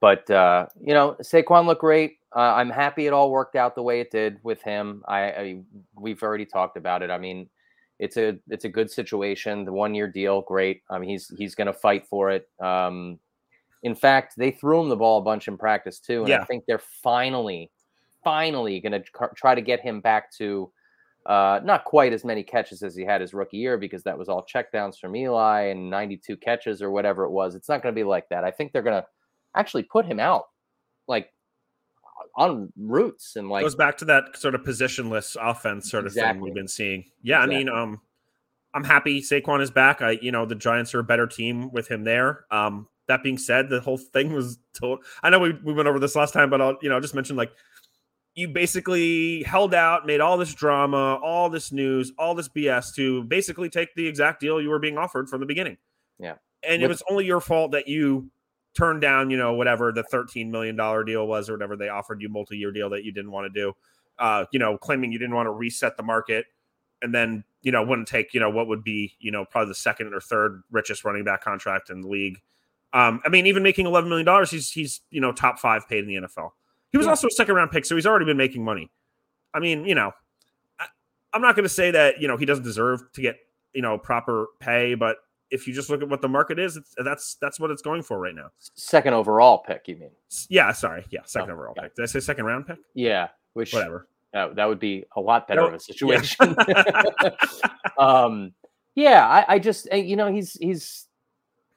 but 0.00 0.28
uh 0.30 0.66
you 0.80 0.94
know 0.94 1.16
Saquon 1.22 1.66
looked 1.66 1.80
great. 1.80 2.18
Uh, 2.34 2.54
I'm 2.54 2.70
happy 2.70 3.06
it 3.06 3.12
all 3.12 3.30
worked 3.30 3.56
out 3.56 3.74
the 3.74 3.82
way 3.82 4.00
it 4.00 4.10
did 4.10 4.38
with 4.42 4.62
him. 4.62 5.02
I, 5.06 5.20
I 5.20 5.60
we've 5.94 6.22
already 6.22 6.46
talked 6.46 6.76
about 6.76 7.02
it. 7.02 7.10
I 7.10 7.18
mean 7.18 7.48
it's 7.98 8.16
a 8.16 8.38
it's 8.48 8.64
a 8.64 8.68
good 8.68 8.90
situation 8.90 9.64
the 9.64 9.72
one 9.72 9.94
year 9.94 10.08
deal 10.08 10.42
great 10.42 10.82
I 10.90 10.98
mean 10.98 11.08
he's 11.08 11.32
he's 11.36 11.54
going 11.54 11.66
to 11.66 11.72
fight 11.72 12.06
for 12.06 12.30
it 12.30 12.48
um 12.60 13.18
in 13.82 13.94
fact 13.94 14.34
they 14.36 14.50
threw 14.50 14.80
him 14.80 14.88
the 14.88 14.96
ball 14.96 15.18
a 15.18 15.22
bunch 15.22 15.48
in 15.48 15.56
practice 15.56 15.98
too 15.98 16.24
and 16.24 16.32
I 16.42 16.44
think 16.44 16.64
they're 16.66 16.82
finally 17.02 17.70
finally 18.24 18.80
going 18.80 18.92
to 18.92 19.02
try 19.36 19.54
to 19.54 19.60
get 19.60 19.80
him 19.80 20.00
back 20.00 20.32
to 20.32 20.70
uh, 21.26 21.60
not 21.62 21.84
quite 21.84 22.12
as 22.12 22.24
many 22.24 22.42
catches 22.42 22.82
as 22.82 22.96
he 22.96 23.04
had 23.04 23.20
his 23.20 23.32
rookie 23.34 23.56
year 23.56 23.78
because 23.78 24.02
that 24.02 24.18
was 24.18 24.28
all 24.28 24.44
checkdowns 24.52 24.98
from 24.98 25.14
Eli 25.14 25.66
and 25.66 25.88
92 25.88 26.36
catches 26.36 26.82
or 26.82 26.90
whatever 26.90 27.24
it 27.24 27.30
was. 27.30 27.54
It's 27.54 27.68
not 27.68 27.82
going 27.82 27.94
to 27.94 27.98
be 27.98 28.04
like 28.04 28.28
that. 28.30 28.44
I 28.44 28.50
think 28.50 28.72
they're 28.72 28.82
going 28.82 29.00
to 29.00 29.06
actually 29.54 29.84
put 29.84 30.04
him 30.04 30.18
out 30.18 30.46
like 31.06 31.32
on 32.34 32.72
routes 32.76 33.36
and 33.36 33.48
like 33.48 33.62
goes 33.62 33.74
back 33.74 33.98
to 33.98 34.04
that 34.06 34.36
sort 34.36 34.54
of 34.54 34.62
positionless 34.62 35.36
offense 35.40 35.90
sort 35.90 36.06
of 36.06 36.14
thing 36.14 36.40
we've 36.40 36.54
been 36.54 36.68
seeing. 36.68 37.04
Yeah, 37.22 37.40
I 37.40 37.46
mean, 37.46 37.68
um, 37.68 38.00
I'm 38.74 38.84
happy 38.84 39.20
Saquon 39.20 39.60
is 39.60 39.70
back. 39.70 40.00
I, 40.02 40.12
you 40.22 40.32
know, 40.32 40.46
the 40.46 40.54
Giants 40.54 40.94
are 40.94 41.00
a 41.00 41.04
better 41.04 41.26
team 41.26 41.70
with 41.72 41.88
him 41.88 42.04
there. 42.04 42.46
Um, 42.50 42.88
that 43.08 43.22
being 43.22 43.38
said, 43.38 43.68
the 43.68 43.80
whole 43.80 43.98
thing 43.98 44.32
was 44.32 44.58
told. 44.78 45.00
I 45.22 45.30
know 45.30 45.38
we, 45.38 45.52
we 45.64 45.72
went 45.72 45.88
over 45.88 45.98
this 45.98 46.16
last 46.16 46.32
time, 46.32 46.48
but 46.48 46.60
I'll, 46.60 46.76
you 46.80 46.88
know, 46.88 47.00
just 47.00 47.14
mention 47.14 47.36
like 47.36 47.52
you 48.34 48.48
basically 48.48 49.42
held 49.42 49.74
out, 49.74 50.06
made 50.06 50.20
all 50.20 50.38
this 50.38 50.54
drama, 50.54 51.18
all 51.22 51.50
this 51.50 51.70
news, 51.70 52.12
all 52.18 52.34
this 52.34 52.48
BS 52.48 52.94
to 52.94 53.24
basically 53.24 53.68
take 53.68 53.94
the 53.94 54.06
exact 54.06 54.40
deal 54.40 54.60
you 54.60 54.70
were 54.70 54.78
being 54.78 54.96
offered 54.96 55.28
from 55.28 55.40
the 55.40 55.46
beginning. 55.46 55.76
Yeah. 56.18 56.34
And 56.66 56.82
it 56.82 56.88
was 56.88 57.02
only 57.10 57.26
your 57.26 57.40
fault 57.40 57.72
that 57.72 57.88
you 57.88 58.30
turned 58.74 59.00
down, 59.00 59.30
you 59.30 59.36
know, 59.36 59.52
whatever 59.54 59.92
the 59.92 60.02
$13 60.04 60.50
million 60.50 60.76
deal 61.04 61.26
was 61.26 61.48
or 61.48 61.52
whatever 61.54 61.76
they 61.76 61.88
offered 61.88 62.20
you 62.22 62.28
multi-year 62.28 62.72
deal 62.72 62.90
that 62.90 63.04
you 63.04 63.12
didn't 63.12 63.30
want 63.30 63.52
to 63.52 63.60
do. 63.60 63.72
Uh, 64.18 64.44
you 64.52 64.58
know, 64.58 64.76
claiming 64.78 65.10
you 65.12 65.18
didn't 65.18 65.34
want 65.34 65.46
to 65.46 65.50
reset 65.50 65.96
the 65.96 66.02
market 66.02 66.46
and 67.00 67.14
then, 67.14 67.44
you 67.62 67.72
know, 67.72 67.82
wouldn't 67.82 68.06
take, 68.08 68.32
you 68.34 68.40
know, 68.40 68.50
what 68.50 68.68
would 68.68 68.84
be, 68.84 69.14
you 69.18 69.30
know, 69.30 69.44
probably 69.44 69.68
the 69.70 69.74
second 69.74 70.12
or 70.14 70.20
third 70.20 70.62
richest 70.70 71.04
running 71.04 71.24
back 71.24 71.42
contract 71.42 71.90
in 71.90 72.00
the 72.02 72.08
league. 72.08 72.38
Um, 72.92 73.20
I 73.24 73.28
mean, 73.30 73.46
even 73.46 73.62
making 73.62 73.86
$11 73.86 74.08
million, 74.08 74.46
he's, 74.46 74.70
he's, 74.70 75.00
you 75.10 75.20
know, 75.20 75.32
top 75.32 75.58
five 75.58 75.88
paid 75.88 76.04
in 76.04 76.06
the 76.06 76.14
NFL. 76.28 76.50
He 76.90 76.98
was 76.98 77.06
Yeah. 77.06 77.10
also 77.10 77.26
a 77.26 77.30
second 77.30 77.54
round 77.54 77.70
pick, 77.70 77.84
so 77.86 77.94
he's 77.94 78.06
already 78.06 78.26
been 78.26 78.36
making 78.36 78.62
money. 78.64 78.90
I 79.54 79.60
mean, 79.60 79.86
you 79.86 79.94
know, 79.94 80.12
I, 80.78 80.86
I'm 81.32 81.40
not 81.40 81.56
going 81.56 81.64
to 81.64 81.68
say 81.70 81.90
that 81.90 82.20
you 82.20 82.28
know 82.28 82.36
he 82.36 82.44
doesn't 82.44 82.64
deserve 82.64 83.02
to 83.14 83.22
get 83.22 83.36
you 83.72 83.80
know 83.80 83.96
proper 83.96 84.48
pay, 84.60 84.94
but 84.94 85.16
if 85.52 85.68
you 85.68 85.74
just 85.74 85.90
look 85.90 86.02
at 86.02 86.08
what 86.08 86.22
the 86.22 86.28
market 86.28 86.58
is, 86.58 86.76
it's, 86.76 86.94
that's 87.04 87.36
that's 87.40 87.60
what 87.60 87.70
it's 87.70 87.82
going 87.82 88.02
for 88.02 88.18
right 88.18 88.34
now. 88.34 88.50
second 88.74 89.14
overall 89.14 89.58
pick, 89.58 89.86
you 89.86 89.96
mean? 89.96 90.10
Yeah, 90.48 90.72
sorry, 90.72 91.04
yeah, 91.10 91.20
second 91.26 91.50
Oh, 91.50 91.54
overall 91.54 91.74
yeah. 91.76 91.82
pick. 91.82 91.94
Did 91.96 92.02
I 92.02 92.06
say 92.06 92.20
second 92.20 92.46
round 92.46 92.66
pick? 92.66 92.78
Yeah, 92.94 93.28
which 93.52 93.72
Whatever. 93.72 94.08
that, 94.32 94.56
that 94.56 94.64
would 94.66 94.80
be 94.80 95.04
a 95.14 95.20
lot 95.20 95.46
better 95.46 95.60
of 95.60 95.74
a 95.74 95.78
situation. 95.78 96.56
um, 97.98 98.52
yeah, 98.94 99.26
I, 99.28 99.54
I 99.54 99.58
just 99.58 99.88
uh, 99.92 99.96
you 99.96 100.16
know 100.16 100.32
he's 100.32 100.54
he's 100.54 101.06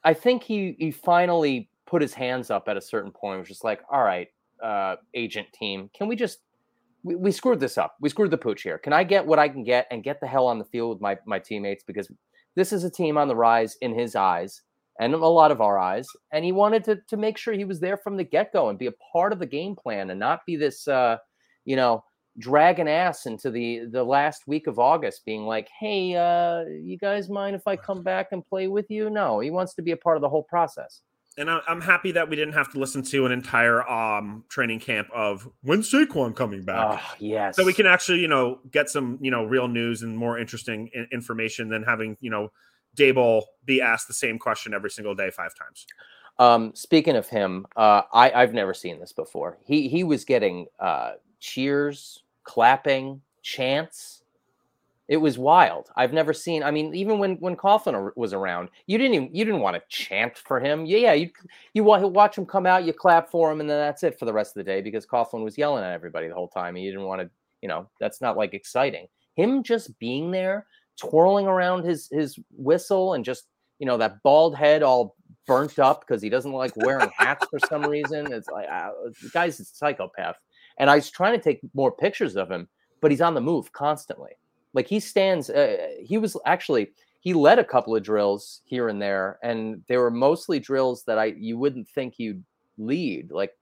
I 0.04 0.14
think 0.14 0.42
he 0.42 0.74
he 0.78 0.90
finally 0.90 1.68
put 1.86 2.02
his 2.02 2.14
hands 2.14 2.50
up 2.50 2.68
at 2.68 2.76
a 2.76 2.80
certain 2.80 3.10
point. 3.12 3.38
Was 3.40 3.48
just 3.48 3.64
like, 3.64 3.82
all 3.90 4.02
right, 4.02 4.28
uh, 4.62 4.96
agent 5.14 5.48
team, 5.52 5.90
can 5.94 6.08
we 6.08 6.16
just 6.16 6.38
we, 7.04 7.14
we 7.14 7.30
screwed 7.30 7.60
this 7.60 7.78
up. 7.78 7.96
We 8.00 8.08
screwed 8.08 8.30
the 8.30 8.38
pooch 8.38 8.62
here. 8.62 8.78
Can 8.78 8.92
I 8.92 9.04
get 9.04 9.24
what 9.24 9.38
I 9.38 9.48
can 9.48 9.62
get 9.64 9.86
and 9.90 10.02
get 10.02 10.20
the 10.20 10.26
hell 10.26 10.46
on 10.46 10.58
the 10.58 10.64
field 10.64 10.90
with 10.90 11.00
my 11.00 11.18
my 11.26 11.38
teammates 11.38 11.84
because 11.84 12.10
this 12.56 12.72
is 12.72 12.82
a 12.82 12.90
team 12.90 13.16
on 13.16 13.28
the 13.28 13.36
rise 13.36 13.76
in 13.80 13.94
his 13.94 14.16
eyes 14.16 14.62
and 14.98 15.14
a 15.14 15.18
lot 15.18 15.50
of 15.50 15.60
our 15.60 15.78
eyes. 15.78 16.08
And 16.32 16.44
he 16.44 16.52
wanted 16.52 16.84
to 16.84 16.96
to 17.08 17.16
make 17.16 17.38
sure 17.38 17.54
he 17.54 17.64
was 17.64 17.80
there 17.80 17.96
from 17.96 18.16
the 18.16 18.24
get 18.24 18.52
go 18.52 18.68
and 18.68 18.78
be 18.78 18.86
a 18.86 18.92
part 19.12 19.32
of 19.32 19.38
the 19.38 19.46
game 19.46 19.76
plan 19.76 20.10
and 20.10 20.18
not 20.18 20.44
be 20.46 20.56
this 20.56 20.88
uh, 20.88 21.18
you 21.64 21.76
know 21.76 22.02
dragging 22.38 22.88
ass 22.88 23.26
into 23.26 23.50
the 23.50 23.86
the 23.90 24.04
last 24.04 24.46
week 24.46 24.66
of 24.66 24.78
August, 24.78 25.24
being 25.24 25.46
like, 25.46 25.68
"Hey, 25.78 26.14
uh, 26.16 26.64
you 26.64 26.98
guys 26.98 27.28
mind 27.30 27.56
if 27.56 27.66
I 27.66 27.76
come 27.76 28.02
back 28.02 28.28
and 28.32 28.44
play 28.44 28.68
with 28.68 28.90
you?" 28.90 29.10
No, 29.10 29.40
he 29.40 29.50
wants 29.50 29.74
to 29.74 29.82
be 29.82 29.92
a 29.92 29.96
part 29.96 30.16
of 30.16 30.22
the 30.22 30.28
whole 30.28 30.44
process. 30.44 31.02
And 31.38 31.50
I'm 31.50 31.82
happy 31.82 32.12
that 32.12 32.30
we 32.30 32.36
didn't 32.36 32.54
have 32.54 32.72
to 32.72 32.78
listen 32.78 33.02
to 33.02 33.26
an 33.26 33.32
entire 33.32 33.86
um 33.88 34.44
training 34.48 34.80
camp 34.80 35.08
of 35.14 35.46
when's 35.62 35.90
Saquon 35.90 36.34
coming 36.34 36.64
back. 36.64 36.98
Oh, 36.98 37.14
yes. 37.18 37.56
So 37.56 37.64
we 37.64 37.74
can 37.74 37.86
actually, 37.86 38.20
you 38.20 38.28
know, 38.28 38.60
get 38.70 38.88
some, 38.88 39.18
you 39.20 39.30
know, 39.30 39.44
real 39.44 39.68
news 39.68 40.02
and 40.02 40.16
more 40.16 40.38
interesting 40.38 40.90
information 41.12 41.68
than 41.68 41.82
having, 41.82 42.16
you 42.20 42.30
know, 42.30 42.50
Daboll 42.96 43.42
be 43.66 43.82
asked 43.82 44.08
the 44.08 44.14
same 44.14 44.38
question 44.38 44.72
every 44.72 44.90
single 44.90 45.14
day 45.14 45.30
five 45.30 45.54
times. 45.54 45.86
Um, 46.38 46.74
speaking 46.74 47.16
of 47.16 47.28
him, 47.28 47.66
uh, 47.76 48.02
I, 48.12 48.30
I've 48.30 48.54
never 48.54 48.74
seen 48.74 48.98
this 48.98 49.12
before. 49.12 49.58
He 49.64 49.88
he 49.88 50.04
was 50.04 50.24
getting 50.24 50.66
uh, 50.78 51.12
cheers, 51.40 52.22
clapping, 52.44 53.20
chants. 53.42 54.15
It 55.08 55.18
was 55.18 55.38
wild. 55.38 55.88
I've 55.94 56.12
never 56.12 56.32
seen. 56.32 56.64
I 56.64 56.72
mean, 56.72 56.92
even 56.94 57.18
when 57.18 57.36
when 57.36 57.56
Coughlin 57.56 58.10
was 58.16 58.32
around, 58.32 58.70
you 58.86 58.98
didn't 58.98 59.14
even 59.14 59.34
you 59.34 59.44
didn't 59.44 59.60
want 59.60 59.76
to 59.76 59.82
chant 59.88 60.36
for 60.36 60.58
him. 60.58 60.84
Yeah, 60.84 60.98
yeah. 60.98 61.12
You 61.12 61.30
you 61.74 61.84
watch 61.84 62.36
him 62.36 62.44
come 62.44 62.66
out, 62.66 62.84
you 62.84 62.92
clap 62.92 63.30
for 63.30 63.52
him, 63.52 63.60
and 63.60 63.70
then 63.70 63.78
that's 63.78 64.02
it 64.02 64.18
for 64.18 64.24
the 64.24 64.32
rest 64.32 64.56
of 64.56 64.64
the 64.64 64.70
day 64.70 64.80
because 64.80 65.06
Coughlin 65.06 65.44
was 65.44 65.56
yelling 65.56 65.84
at 65.84 65.92
everybody 65.92 66.26
the 66.26 66.34
whole 66.34 66.48
time, 66.48 66.74
and 66.74 66.84
you 66.84 66.90
didn't 66.90 67.06
want 67.06 67.20
to. 67.20 67.30
You 67.62 67.68
know, 67.68 67.88
that's 68.00 68.20
not 68.20 68.36
like 68.36 68.52
exciting. 68.52 69.06
Him 69.36 69.62
just 69.62 69.96
being 69.98 70.30
there, 70.30 70.66
twirling 70.98 71.46
around 71.46 71.84
his 71.84 72.08
his 72.10 72.38
whistle, 72.50 73.14
and 73.14 73.24
just 73.24 73.44
you 73.78 73.86
know 73.86 73.98
that 73.98 74.20
bald 74.24 74.56
head 74.56 74.82
all 74.82 75.14
burnt 75.46 75.78
up 75.78 76.00
because 76.00 76.20
he 76.20 76.28
doesn't 76.28 76.52
like 76.52 76.76
wearing 76.76 77.10
hats 77.16 77.46
for 77.48 77.60
some 77.60 77.82
reason. 77.88 78.32
It's 78.32 78.48
like 78.48 78.68
uh, 78.68 78.90
the 79.22 79.30
guy's 79.32 79.60
a 79.60 79.64
psychopath. 79.64 80.36
And 80.78 80.90
I 80.90 80.96
was 80.96 81.10
trying 81.10 81.38
to 81.38 81.42
take 81.42 81.60
more 81.74 81.92
pictures 81.92 82.36
of 82.36 82.50
him, 82.50 82.68
but 83.00 83.10
he's 83.10 83.20
on 83.20 83.34
the 83.34 83.40
move 83.40 83.72
constantly. 83.72 84.32
Like 84.76 84.86
he 84.86 85.00
stands. 85.00 85.48
Uh, 85.48 85.88
he 86.04 86.18
was 86.18 86.36
actually 86.44 86.92
he 87.20 87.32
led 87.32 87.58
a 87.58 87.64
couple 87.64 87.96
of 87.96 88.02
drills 88.02 88.60
here 88.66 88.88
and 88.90 89.00
there, 89.00 89.38
and 89.42 89.82
they 89.88 89.96
were 89.96 90.10
mostly 90.10 90.60
drills 90.60 91.02
that 91.04 91.18
I 91.18 91.34
you 91.38 91.56
wouldn't 91.56 91.88
think 91.88 92.18
you'd 92.18 92.44
lead, 92.76 93.32
like 93.32 93.52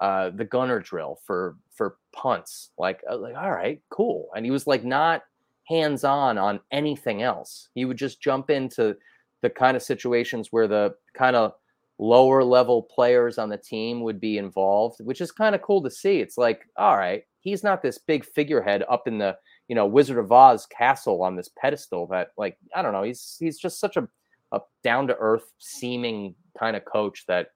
uh, 0.00 0.30
the 0.30 0.44
gunner 0.44 0.78
drill 0.78 1.18
for 1.26 1.56
for 1.74 1.96
punts. 2.12 2.70
Like 2.78 3.02
like 3.10 3.34
all 3.34 3.50
right, 3.50 3.82
cool. 3.90 4.28
And 4.36 4.44
he 4.44 4.52
was 4.52 4.68
like 4.68 4.84
not 4.84 5.24
hands 5.64 6.04
on 6.04 6.38
on 6.38 6.60
anything 6.70 7.22
else. 7.22 7.68
He 7.74 7.84
would 7.84 7.98
just 7.98 8.22
jump 8.22 8.48
into 8.48 8.96
the 9.42 9.50
kind 9.50 9.76
of 9.76 9.82
situations 9.82 10.52
where 10.52 10.68
the 10.68 10.94
kind 11.14 11.34
of 11.34 11.54
lower 11.98 12.44
level 12.44 12.82
players 12.82 13.38
on 13.38 13.48
the 13.48 13.58
team 13.58 14.02
would 14.02 14.20
be 14.20 14.38
involved, 14.38 15.00
which 15.00 15.20
is 15.20 15.32
kind 15.32 15.56
of 15.56 15.62
cool 15.62 15.82
to 15.82 15.90
see. 15.90 16.20
It's 16.20 16.38
like, 16.38 16.68
all 16.76 16.96
right, 16.96 17.24
he's 17.40 17.64
not 17.64 17.82
this 17.82 17.98
big 17.98 18.24
figurehead 18.24 18.84
up 18.88 19.08
in 19.08 19.18
the, 19.18 19.36
you 19.68 19.74
know, 19.74 19.86
Wizard 19.86 20.18
of 20.18 20.30
Oz 20.30 20.66
castle 20.66 21.22
on 21.22 21.36
this 21.36 21.50
pedestal 21.56 22.06
that 22.08 22.28
like, 22.36 22.56
I 22.74 22.82
don't 22.82 22.92
know, 22.92 23.02
he's 23.02 23.36
he's 23.38 23.58
just 23.58 23.80
such 23.80 23.96
a, 23.96 24.06
a 24.52 24.60
down 24.82 25.06
to 25.08 25.16
earth 25.16 25.52
seeming 25.58 26.34
kind 26.58 26.76
of 26.76 26.84
coach 26.84 27.24
that 27.28 27.48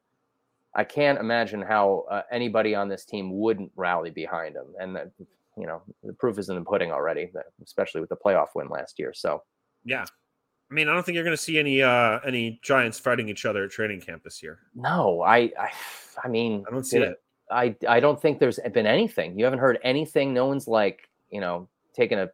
I 0.75 0.85
can't 0.85 1.19
imagine 1.19 1.63
how 1.63 2.05
uh, 2.11 2.23
anybody 2.31 2.75
on 2.75 2.89
this 2.89 3.05
team 3.05 3.39
wouldn't 3.39 3.73
rally 3.77 4.11
behind 4.11 4.57
him. 4.57 4.67
And 4.81 4.95
that, 4.97 5.11
you 5.57 5.67
know, 5.67 5.83
the 6.03 6.13
proof 6.13 6.39
is 6.39 6.49
in 6.49 6.57
the 6.57 6.63
pudding 6.63 6.93
already, 6.93 7.31
especially 7.65 8.01
with 8.01 8.11
the 8.11 8.17
playoff 8.17 8.49
win 8.55 8.69
last 8.69 8.99
year. 8.99 9.13
So, 9.13 9.43
yeah, 9.85 10.05
I 10.71 10.75
mean, 10.75 10.89
I 10.89 10.93
don't 10.93 11.05
think 11.05 11.15
you're 11.15 11.25
going 11.25 11.37
to 11.37 11.43
see 11.43 11.59
any 11.59 11.83
uh 11.83 12.21
any 12.27 12.61
Giants 12.63 12.99
fighting 12.99 13.29
each 13.29 13.45
other 13.45 13.65
at 13.65 13.71
training 13.71 14.01
camp 14.01 14.23
this 14.23 14.43
year. 14.43 14.59
No, 14.75 15.23
I 15.23 15.51
I, 15.59 15.71
I 16.25 16.29
mean, 16.29 16.65
I 16.69 16.71
don't 16.71 16.85
see 16.85 16.99
it. 16.99 17.21
I 17.51 17.75
I 17.89 18.01
don't 18.01 18.21
think 18.21 18.39
there's 18.39 18.61
been 18.73 18.87
anything. 18.87 19.39
You 19.39 19.45
haven't 19.45 19.61
heard 19.61 19.79
anything. 19.83 20.35
No 20.35 20.47
one's 20.47 20.69
like 20.69 21.09
you 21.31 21.41
know 21.41 21.69
taking 21.95 22.19
a 22.19 22.31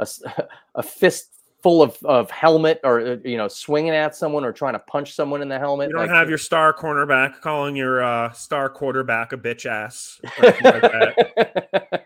a, 0.00 0.08
a 0.74 0.82
fist 0.82 1.40
full 1.62 1.82
of, 1.82 1.96
of 2.04 2.30
helmet 2.30 2.80
or 2.84 3.00
uh, 3.00 3.16
you 3.24 3.36
know 3.36 3.48
swinging 3.48 3.90
at 3.90 4.16
someone 4.16 4.44
or 4.44 4.52
trying 4.52 4.72
to 4.72 4.78
punch 4.80 5.14
someone 5.14 5.42
in 5.42 5.48
the 5.48 5.58
helmet. 5.58 5.88
You 5.88 5.96
don't 5.96 6.06
like, 6.06 6.10
have 6.10 6.28
your 6.28 6.38
star 6.38 6.72
cornerback 6.72 7.40
calling 7.40 7.76
your 7.76 8.02
uh, 8.02 8.32
star 8.32 8.68
quarterback 8.68 9.32
a 9.32 9.36
bitch 9.36 9.66
ass. 9.66 10.20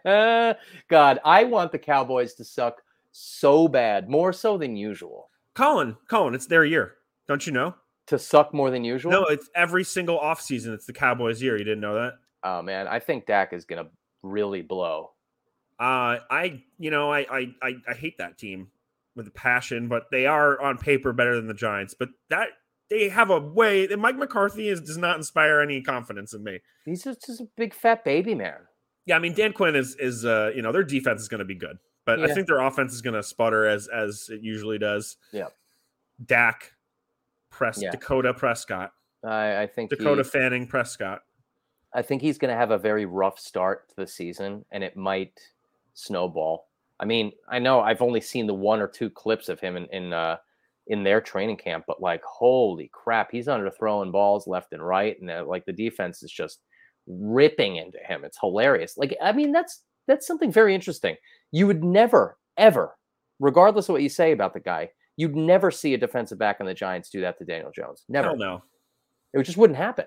Like 0.05 0.59
God, 0.89 1.19
I 1.25 1.45
want 1.45 1.73
the 1.73 1.79
Cowboys 1.79 2.35
to 2.35 2.45
suck 2.45 2.83
so 3.13 3.69
bad, 3.69 4.09
more 4.09 4.33
so 4.33 4.59
than 4.59 4.77
usual. 4.77 5.31
Colin, 5.55 5.97
Colin, 6.09 6.35
it's 6.35 6.47
their 6.47 6.65
year. 6.65 6.97
Don't 7.27 7.47
you 7.47 7.53
know? 7.53 7.75
To 8.09 8.19
suck 8.19 8.53
more 8.53 8.71
than 8.71 8.85
usual? 8.85 9.13
No, 9.13 9.25
it's 9.25 9.49
every 9.55 9.85
single 9.85 10.19
offseason. 10.19 10.75
It's 10.75 10.85
the 10.85 10.93
Cowboys' 10.93 11.41
year. 11.41 11.57
You 11.57 11.65
didn't 11.65 11.81
know 11.81 11.95
that? 11.95 12.15
Oh 12.43 12.61
man, 12.61 12.87
I 12.87 12.99
think 12.99 13.27
Dak 13.27 13.53
is 13.53 13.65
gonna 13.65 13.87
really 14.23 14.63
blow. 14.63 15.14
Uh 15.79 16.19
I 16.31 16.63
you 16.79 16.91
know, 16.91 17.13
I 17.13 17.21
I 17.21 17.55
I, 17.63 17.75
I 17.89 17.95
hate 17.95 18.19
that 18.19 18.39
team 18.39 18.69
with 19.17 19.27
a 19.29 19.33
passion, 19.33 19.89
but 19.89 20.05
they 20.11 20.27
are 20.27 20.61
on 20.61 20.79
paper 20.79 21.13
better 21.13 21.37
than 21.37 21.47
the 21.47 21.55
Giants. 21.55 21.95
But 21.99 22.11
that 22.31 22.49
they 22.91 23.09
have 23.09 23.31
a 23.31 23.41
way 23.41 23.87
that 23.87 23.99
Mike 23.99 24.17
McCarthy 24.17 24.69
is 24.69 24.81
does 24.81 24.99
not 24.99 25.17
inspire 25.17 25.61
any 25.61 25.83
confidence 25.83 26.35
in 26.35 26.45
me. 26.45 26.61
He's 26.85 27.03
just, 27.03 27.25
just 27.27 27.41
a 27.41 27.49
big 27.57 27.75
fat 27.75 28.05
baby 28.05 28.35
man. 28.35 28.59
Yeah, 29.07 29.17
I 29.17 29.19
mean 29.19 29.35
Dan 29.35 29.53
Quinn 29.53 29.77
is 29.77 29.97
is 29.99 30.25
uh 30.25 30.51
you 30.55 30.63
know 30.63 30.73
their 30.73 30.85
defense 30.85 31.21
is 31.21 31.29
going 31.29 31.41
to 31.41 31.45
be 31.45 31.55
good. 31.55 31.79
But 32.07 32.19
yeah. 32.19 32.27
I 32.27 32.35
think 32.35 32.47
their 32.47 32.61
offense 32.61 32.93
is 32.93 33.03
going 33.03 33.15
to 33.15 33.23
sputter 33.23 33.67
as 33.67 33.89
as 33.89 34.29
it 34.31 34.41
usually 34.43 34.79
does. 34.79 35.17
Yeah. 35.33 35.49
Dak, 36.25 36.73
Press 37.51 37.81
yeah. 37.81 37.91
Dakota 37.91 38.35
Prescott. 38.35 38.93
I, 39.25 39.63
I 39.63 39.67
think 39.67 39.91
Dakota 39.91 40.23
he, 40.23 40.29
Fanning 40.29 40.67
Prescott. 40.67 41.23
I 41.95 42.03
think 42.03 42.23
he's 42.23 42.39
going 42.39 42.53
to 42.53 42.57
have 42.57 42.71
a 42.71 42.79
very 42.79 43.07
rough 43.07 43.39
start 43.39 43.89
to 43.91 43.97
the 43.97 44.07
season, 44.07 44.65
and 44.71 44.85
it 44.85 44.97
might 44.97 45.41
snowball. 45.95 46.67
I 47.01 47.05
mean, 47.05 47.33
I 47.49 47.59
know 47.59 47.81
I've 47.81 48.03
only 48.03 48.21
seen 48.21 48.47
the 48.47 48.55
one 48.55 48.81
or 48.81 48.89
two 48.89 49.11
clips 49.11 49.49
of 49.49 49.61
him 49.61 49.77
in 49.77 49.87
in 49.93 50.13
uh, 50.13 50.37
in 50.89 51.03
their 51.03 51.21
training 51.21 51.57
camp, 51.57 51.85
but 51.87 52.01
like, 52.01 52.23
holy 52.23 52.91
crap, 52.93 53.31
he's 53.31 53.49
under 53.49 53.71
throwing 53.71 54.13
balls 54.13 54.47
left 54.47 54.73
and 54.73 54.87
right, 54.87 55.21
and 55.21 55.31
uh, 55.31 55.45
like 55.47 55.65
the 55.65 55.73
defense 55.73 56.23
is 56.23 56.31
just 56.31 56.61
ripping 57.07 57.77
into 57.77 57.99
him. 57.99 58.25
It's 58.25 58.39
hilarious. 58.39 58.97
Like, 58.97 59.17
I 59.23 59.33
mean, 59.33 59.53
that's 59.53 59.83
that's 60.07 60.27
something 60.27 60.53
very 60.53 60.75
interesting. 60.75 61.17
You 61.51 61.67
would 61.67 61.83
never, 61.83 62.39
ever, 62.57 62.97
regardless 63.41 63.89
of 63.89 63.95
what 63.95 64.03
you 64.03 64.09
say 64.09 64.33
about 64.33 64.53
the 64.53 64.61
guy, 64.61 64.91
you'd 65.17 65.37
never 65.37 65.71
see 65.71 65.95
a 65.95 65.99
defensive 65.99 66.39
back 66.39 66.59
on 66.61 66.67
the 66.67 66.75
Giants 66.75 67.11
do 67.11 67.21
that 67.23 67.39
to 67.39 67.45
Daniel 67.45 67.71
Jones. 67.75 68.05
Never. 68.09 68.37
no. 68.37 68.63
It 69.33 69.43
just 69.43 69.59
wouldn't 69.59 69.79
happen. 69.79 70.07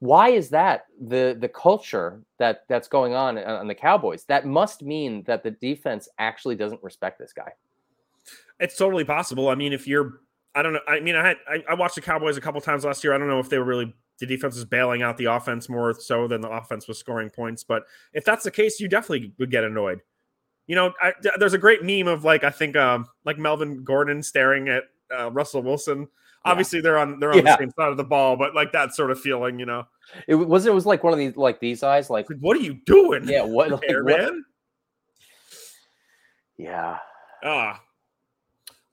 Why 0.00 0.28
is 0.28 0.50
that 0.50 0.86
the 1.00 1.36
the 1.38 1.48
culture 1.48 2.22
that 2.38 2.62
that's 2.68 2.86
going 2.86 3.14
on 3.14 3.36
on 3.38 3.66
the 3.66 3.74
Cowboys? 3.74 4.24
That 4.24 4.46
must 4.46 4.82
mean 4.82 5.24
that 5.24 5.42
the 5.42 5.50
defense 5.50 6.08
actually 6.18 6.54
doesn't 6.54 6.82
respect 6.82 7.18
this 7.18 7.32
guy. 7.32 7.50
It's 8.60 8.76
totally 8.76 9.04
possible. 9.04 9.48
I 9.48 9.54
mean, 9.54 9.72
if 9.72 9.88
you're, 9.88 10.20
I 10.54 10.62
don't 10.62 10.72
know. 10.72 10.80
I 10.86 11.00
mean, 11.00 11.16
I 11.16 11.26
had 11.26 11.36
I, 11.48 11.64
I 11.70 11.74
watched 11.74 11.96
the 11.96 12.00
Cowboys 12.00 12.36
a 12.36 12.40
couple 12.40 12.60
times 12.60 12.84
last 12.84 13.02
year. 13.02 13.12
I 13.12 13.18
don't 13.18 13.28
know 13.28 13.40
if 13.40 13.48
they 13.48 13.58
were 13.58 13.64
really 13.64 13.92
the 14.18 14.26
defense 14.26 14.56
was 14.56 14.64
bailing 14.64 15.02
out 15.02 15.16
the 15.16 15.26
offense 15.26 15.68
more 15.68 15.94
so 15.94 16.26
than 16.26 16.40
the 16.40 16.48
offense 16.48 16.88
was 16.88 16.98
scoring 16.98 17.30
points. 17.30 17.62
But 17.64 17.84
if 18.12 18.24
that's 18.24 18.44
the 18.44 18.50
case, 18.50 18.80
you 18.80 18.88
definitely 18.88 19.32
would 19.38 19.50
get 19.50 19.64
annoyed. 19.64 20.00
You 20.66 20.74
know, 20.74 20.92
I, 21.00 21.12
there's 21.38 21.54
a 21.54 21.58
great 21.58 21.82
meme 21.82 22.08
of 22.08 22.24
like 22.24 22.44
I 22.44 22.50
think 22.50 22.76
um, 22.76 23.06
like 23.24 23.38
Melvin 23.38 23.84
Gordon 23.84 24.22
staring 24.22 24.68
at 24.68 24.84
uh, 25.16 25.30
Russell 25.30 25.62
Wilson. 25.62 26.08
Obviously, 26.44 26.80
they're 26.80 26.98
on 26.98 27.18
they're 27.20 27.32
on 27.32 27.38
yeah. 27.38 27.42
the 27.42 27.58
same 27.58 27.72
side 27.78 27.90
of 27.90 27.96
the 27.96 28.04
ball, 28.04 28.36
but 28.36 28.54
like 28.54 28.72
that 28.72 28.94
sort 28.94 29.10
of 29.10 29.20
feeling, 29.20 29.58
you 29.58 29.66
know. 29.66 29.86
It 30.26 30.34
was 30.34 30.66
it 30.66 30.72
was 30.72 30.86
like 30.86 31.04
one 31.04 31.12
of 31.12 31.18
these 31.18 31.36
like 31.36 31.60
these 31.60 31.82
eyes, 31.82 32.08
like, 32.10 32.26
what 32.40 32.56
are 32.56 32.60
you 32.60 32.78
doing? 32.86 33.28
Yeah, 33.28 33.42
what, 33.42 33.70
like, 33.72 33.82
there, 33.86 34.04
what? 34.04 34.20
man? 34.20 34.44
Yeah. 36.56 36.98
Ah. 37.44 37.74
Uh, 37.74 37.78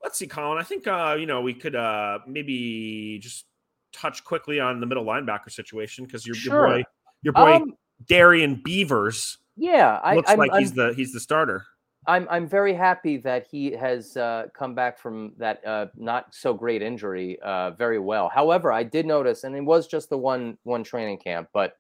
let's 0.04 0.18
see, 0.18 0.28
Colin. 0.28 0.58
I 0.58 0.64
think 0.64 0.88
uh, 0.88 1.16
you 1.20 1.26
know 1.26 1.41
we 1.41 1.54
could 1.54 1.76
uh 1.76 2.20
maybe 2.28 3.20
just 3.22 3.46
touch 3.91 4.24
quickly 4.24 4.60
on 4.60 4.80
the 4.80 4.86
middle 4.86 5.06
linebacker 5.06 5.52
situation 5.52 6.06
because 6.06 6.26
your, 6.26 6.36
sure. 6.36 6.68
your 6.68 6.68
boy, 6.68 6.84
your 7.22 7.34
boy 7.34 7.56
um, 7.56 7.74
Darrian 8.08 8.62
Beavers, 8.64 9.38
yeah, 9.56 10.00
I, 10.04 10.16
looks 10.16 10.30
I'm, 10.30 10.38
like 10.38 10.52
I'm, 10.54 10.60
he's 10.60 10.74
the 10.74 10.93
he's 10.96 11.14
the 11.14 11.20
starter. 11.20 11.66
I'm 12.08 12.28
I'm 12.30 12.47
very 12.47 12.74
happy 12.74 13.18
that 13.18 13.47
he 13.49 13.72
has 13.72 14.16
uh, 14.16 14.47
come 14.53 14.76
back 14.76 14.99
from 14.99 15.34
that 15.38 15.66
uh, 15.66 15.88
not 15.95 16.34
so 16.34 16.53
great 16.53 16.82
injury 16.82 17.39
uh, 17.41 17.72
very 17.72 17.99
well. 17.99 18.30
However, 18.30 18.72
I 18.72 18.84
did 18.84 19.06
notice, 19.06 19.43
and 19.43 19.56
it 19.56 19.62
was 19.62 19.88
just 19.88 20.10
the 20.10 20.18
one 20.18 20.58
one 20.64 20.84
training 20.84 21.18
camp, 21.18 21.49
but 21.53 21.78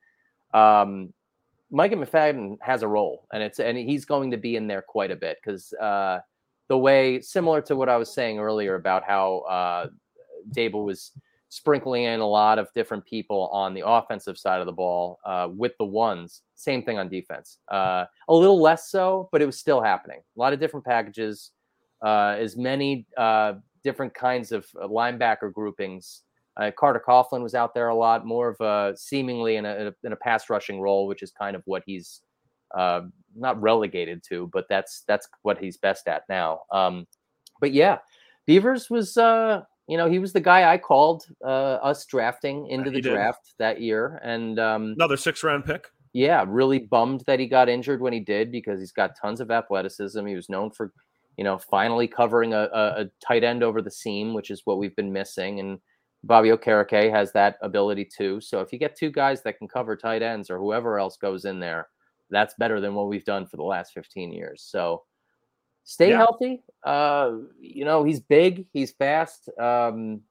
um, 0.53 1.13
Micah 1.71 1.95
McFadden 1.95 2.57
has 2.61 2.81
a 2.81 2.87
role, 2.87 3.27
and 3.33 3.43
it's 3.43 3.59
and 3.59 3.77
he's 3.77 4.05
going 4.05 4.31
to 4.31 4.37
be 4.37 4.55
in 4.55 4.67
there 4.67 4.81
quite 4.81 5.11
a 5.11 5.15
bit 5.15 5.37
because 5.43 5.73
uh, 5.73 6.19
the 6.69 6.77
way 6.77 7.21
similar 7.21 7.61
to 7.61 7.75
what 7.75 7.89
I 7.89 7.97
was 7.97 8.13
saying 8.13 8.39
earlier 8.39 8.75
about 8.75 9.03
how 9.03 9.39
uh, 9.39 9.87
Daboll 10.55 10.85
was 10.85 11.11
sprinkling 11.55 12.03
in 12.03 12.19
a 12.19 12.27
lot 12.27 12.59
of 12.59 12.67
different 12.73 13.05
people 13.05 13.47
on 13.53 13.73
the 13.73 13.81
offensive 13.87 14.37
side 14.37 14.59
of 14.59 14.65
the 14.65 14.73
ball 14.73 15.19
uh, 15.25 15.47
with 15.49 15.71
the 15.79 15.85
ones. 15.85 16.41
Same 16.55 16.83
thing 16.83 16.97
on 16.97 17.07
defense. 17.07 17.59
Uh, 17.71 18.03
a 18.27 18.33
little 18.33 18.61
less 18.61 18.89
so, 18.89 19.29
but 19.31 19.41
it 19.41 19.45
was 19.45 19.57
still 19.57 19.81
happening. 19.81 20.19
A 20.19 20.39
lot 20.39 20.51
of 20.51 20.59
different 20.59 20.85
packages, 20.85 21.51
uh, 22.05 22.35
as 22.37 22.57
many 22.57 23.07
uh, 23.15 23.53
different 23.85 24.13
kinds 24.13 24.51
of 24.51 24.67
uh, 24.81 24.85
linebacker 24.85 25.53
groupings. 25.53 26.23
Uh, 26.57 26.71
Carter 26.77 27.01
Coughlin 27.07 27.41
was 27.41 27.55
out 27.55 27.73
there 27.73 27.87
a 27.87 27.95
lot, 27.95 28.25
more 28.25 28.49
of 28.49 28.59
a 28.59 28.97
seemingly 28.97 29.55
in 29.55 29.65
a, 29.65 29.93
in 30.03 30.11
a 30.11 30.17
pass 30.17 30.49
rushing 30.49 30.81
role, 30.81 31.07
which 31.07 31.23
is 31.23 31.31
kind 31.31 31.55
of 31.55 31.61
what 31.63 31.83
he's 31.85 32.21
not 33.37 33.61
relegated 33.61 34.21
to, 34.27 34.49
but 34.51 34.65
that's 34.69 35.03
that's 35.07 35.29
what 35.43 35.57
he's 35.57 35.77
best 35.77 36.09
at 36.09 36.23
now. 36.27 36.61
Um, 36.69 37.07
but 37.61 37.71
yeah, 37.71 37.99
Beavers 38.45 38.89
was 38.89 39.15
uh, 39.15 39.61
you 39.87 39.97
know 39.97 40.09
he 40.09 40.19
was 40.19 40.33
the 40.33 40.39
guy 40.41 40.71
I 40.71 40.77
called 40.77 41.25
uh, 41.43 41.47
us 41.81 42.05
drafting 42.05 42.67
into 42.67 42.89
the 42.89 42.97
He 42.97 43.01
did. 43.01 43.11
draft 43.11 43.53
that 43.59 43.81
year, 43.81 44.19
and 44.23 44.59
um, 44.59 44.93
Another 44.97 45.17
six 45.17 45.43
round 45.43 45.65
pick. 45.65 45.87
yeah, 46.13 46.43
really 46.47 46.79
bummed 46.79 47.23
that 47.27 47.39
he 47.39 47.47
got 47.47 47.69
injured 47.69 48.01
when 48.01 48.13
he 48.13 48.19
did 48.19 48.51
because 48.51 48.79
he's 48.79 48.91
got 48.91 49.11
tons 49.19 49.41
of 49.41 49.51
athleticism. 49.51 50.25
He 50.25 50.35
was 50.35 50.49
known 50.49 50.71
for, 50.71 50.93
you 51.37 51.43
know, 51.43 51.57
finally 51.57 52.07
covering 52.07 52.53
a, 52.53 52.69
a, 52.73 53.01
a 53.01 53.05
tight 53.25 53.43
end 53.43 53.63
over 53.63 53.81
the 53.81 53.91
seam, 53.91 54.33
which 54.33 54.49
is 54.51 54.61
what 54.65 54.77
we've 54.77 54.95
been 54.95 55.11
missing. 55.13 55.59
And 55.59 55.79
Bobby 56.23 56.49
Okereke 56.49 57.11
has 57.11 57.31
that 57.33 57.57
ability 57.61 58.05
too. 58.17 58.39
So 58.41 58.61
if 58.61 58.71
you 58.73 58.79
get 58.79 58.95
two 58.97 59.11
guys 59.11 59.43
that 59.43 59.57
can 59.59 59.67
cover 59.67 59.95
tight 59.95 60.21
ends 60.23 60.49
or 60.49 60.57
whoever 60.57 60.97
else 60.97 61.17
goes 61.17 61.45
in 61.45 61.59
there, 61.59 61.89
that's 62.31 62.55
better 62.57 62.81
than 62.81 62.95
what 62.95 63.07
we've 63.09 63.25
done 63.25 63.45
for 63.45 63.57
the 63.57 63.63
last 63.63 63.93
15 63.93 64.31
years. 64.31 64.63
So 64.67 65.03
stay 65.85 66.09
Yeah. 66.09 66.17
healthy. 66.17 66.61
Uh, 66.83 67.37
you 67.59 67.85
know, 67.85 68.03
he's 68.03 68.19
big, 68.19 68.65
he's 68.73 68.91
fast. 68.91 69.49
Um, 69.57 70.21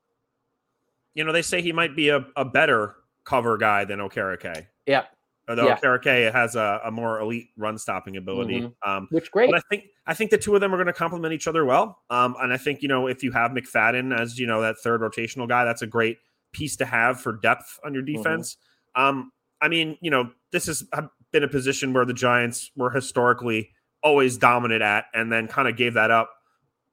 You 1.14 1.24
know, 1.24 1.32
they 1.32 1.42
say 1.42 1.62
he 1.62 1.72
might 1.72 1.94
be 1.96 2.08
a, 2.10 2.26
a 2.36 2.44
better 2.44 2.96
cover 3.24 3.56
guy 3.56 3.84
than 3.84 4.00
Okereke. 4.00 4.66
yeah, 4.86 5.04
Although 5.48 5.68
Yeah. 5.68 5.78
Okereke 5.78 6.32
has 6.32 6.56
a, 6.56 6.80
a 6.84 6.90
more 6.90 7.20
elite 7.20 7.50
run 7.56 7.78
stopping 7.78 8.16
ability. 8.16 8.60
Mhm. 8.62 8.74
Um, 8.86 9.08
which 9.10 9.30
great. 9.30 9.50
But 9.50 9.58
I 9.60 9.62
think 9.70 9.84
I 10.06 10.12
think 10.14 10.30
the 10.30 10.38
two 10.38 10.54
of 10.54 10.60
them 10.60 10.74
are 10.74 10.76
going 10.76 10.86
to 10.88 10.92
complement 10.92 11.32
each 11.32 11.46
other 11.48 11.64
well. 11.64 12.02
Um, 12.10 12.36
and 12.40 12.52
I 12.52 12.56
think 12.58 12.82
you 12.82 12.88
know 12.88 13.06
if 13.06 13.22
you 13.22 13.32
have 13.32 13.52
McFadden 13.52 14.14
as 14.18 14.38
you 14.38 14.46
know 14.46 14.60
that 14.60 14.76
third 14.78 15.00
rotational 15.00 15.48
guy, 15.48 15.64
that's 15.64 15.82
a 15.82 15.86
great 15.86 16.18
piece 16.52 16.76
to 16.76 16.84
have 16.84 17.20
for 17.20 17.32
depth 17.32 17.78
on 17.84 17.94
your 17.94 18.02
Mm-hmm. 18.02 18.16
defense. 18.16 18.56
Um, 18.94 19.32
I 19.60 19.68
mean, 19.68 19.96
you 20.02 20.10
know, 20.10 20.30
this 20.52 20.66
has 20.66 20.84
been 21.32 21.42
a 21.44 21.48
position 21.48 21.92
where 21.92 22.04
the 22.04 22.12
Giants 22.14 22.70
were 22.76 22.90
historically 22.90 23.70
always 24.04 24.36
dominant 24.36 24.82
at, 24.82 25.06
and 25.14 25.32
then 25.32 25.48
kind 25.48 25.66
of 25.66 25.76
gave 25.76 25.94
that 25.94 26.10
up 26.12 26.30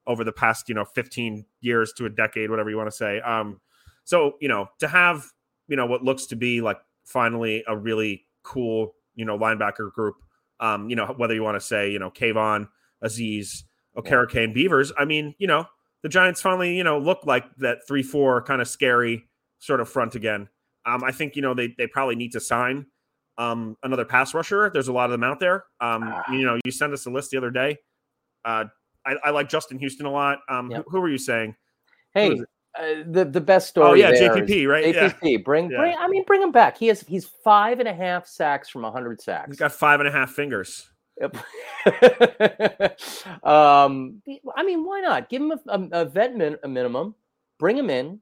over 0.08 0.24
the 0.24 0.32
past 0.32 0.68
you 0.68 0.74
know 0.74 0.86
15 0.86 1.46
years 1.60 1.94
to 1.94 2.06
a 2.06 2.10
decade, 2.10 2.50
whatever 2.50 2.70
you 2.70 2.78
want 2.78 2.90
to 2.90 2.96
say. 2.96 3.20
Um, 3.22 3.60
so 4.04 4.38
you 4.42 4.48
know 4.48 4.68
to 4.80 4.88
have 4.88 5.26
you 5.68 5.76
know 5.76 5.86
what 5.86 6.04
looks 6.04 6.26
to 6.28 6.36
be 6.36 6.62
like 6.62 6.78
finally 7.06 7.64
a 7.68 7.78
really 7.78 8.26
cool 8.44 8.96
you 9.14 9.26
know 9.26 9.38
linebacker 9.38 9.92
group. 9.92 10.16
Um, 10.60 10.90
you 10.90 10.96
know 10.96 11.08
whether 11.18 11.34
you 11.34 11.44
want 11.44 11.56
to 11.56 11.66
say 11.66 11.92
you 11.92 12.00
know 12.00 12.10
Kayvon, 12.10 12.68
Azeez, 13.04 13.64
Okereke, 13.98 14.44
and 14.44 14.54
Beavers. 14.54 14.92
I 14.98 15.06
mean, 15.06 15.36
you 15.38 15.48
know 15.48 15.66
the 16.02 16.10
Giants 16.10 16.42
finally 16.42 16.76
you 16.76 16.84
know 16.84 16.98
look 16.98 17.26
like 17.26 17.46
that 17.58 17.80
three 17.88 18.04
four 18.04 18.42
kind 18.42 18.62
of 18.62 18.68
scary 18.68 19.26
sort 19.60 19.82
of 19.82 19.90
front 19.90 20.16
again. 20.16 20.50
Um, 20.86 21.04
I 21.04 21.12
think 21.12 21.36
you 21.36 21.42
know 21.42 21.54
they 21.54 21.76
they 21.78 21.88
probably 21.88 22.16
need 22.16 22.32
to 22.32 22.40
sign 22.40 22.88
um, 23.38 23.78
another 23.84 24.06
pass 24.06 24.34
rusher. 24.34 24.70
There's 24.74 24.88
a 24.90 24.94
lot 24.94 25.06
of 25.06 25.12
them 25.12 25.24
out 25.24 25.40
there. 25.40 25.66
Um, 25.80 26.04
Ah. 26.04 26.24
you 26.32 26.46
know, 26.46 26.60
you 26.66 26.72
sent 26.72 26.94
us 26.94 27.06
a 27.06 27.10
list 27.10 27.32
the 27.32 27.38
other 27.38 27.52
day. 27.52 27.78
Uh, 28.46 28.66
I, 29.06 29.16
I 29.24 29.30
like 29.32 29.50
Justin 29.50 29.80
Houston 29.80 30.06
a 30.06 30.12
lot. 30.12 30.40
Um, 30.50 30.70
Yep. 30.72 30.84
who, 30.86 30.92
who 30.92 31.02
were 31.02 31.10
you 31.10 31.18
saying? 31.18 31.56
Hey, 32.14 32.40
uh, 32.78 33.04
the 33.08 33.26
the 33.26 33.42
best 33.42 33.70
story. 33.70 33.90
Oh 33.90 33.94
yeah, 33.94 34.12
JPP, 34.12 34.68
right? 34.68 34.94
Yeah, 34.94 35.10
JPP, 35.10 35.44
bring 35.44 35.72
Yeah. 35.72 35.78
bring. 35.78 35.96
I 35.98 36.08
mean, 36.08 36.24
bring 36.26 36.42
him 36.42 36.52
back. 36.52 36.78
He 36.78 36.88
has 36.88 37.02
he's 37.02 37.26
five 37.26 37.80
and 37.80 37.88
a 37.88 37.94
half 37.94 38.28
sacks 38.28 38.70
from 38.70 38.84
hundred 38.84 39.22
sacks. 39.22 39.48
he's 39.48 39.58
got 39.60 39.72
five 39.72 40.00
and 40.00 40.08
a 40.08 40.12
half 40.12 40.32
fingers. 40.32 40.88
Yep. 41.20 41.36
um, 43.44 44.22
I 44.56 44.64
mean, 44.64 44.84
why 44.86 45.02
not 45.02 45.30
give 45.30 45.42
him 45.42 45.52
a, 45.52 45.60
a, 45.68 46.02
a 46.02 46.06
vet 46.06 46.36
min, 46.36 46.58
a 46.64 46.68
minimum, 46.68 47.16
bring 47.60 47.78
him 47.78 47.90
in, 47.90 48.20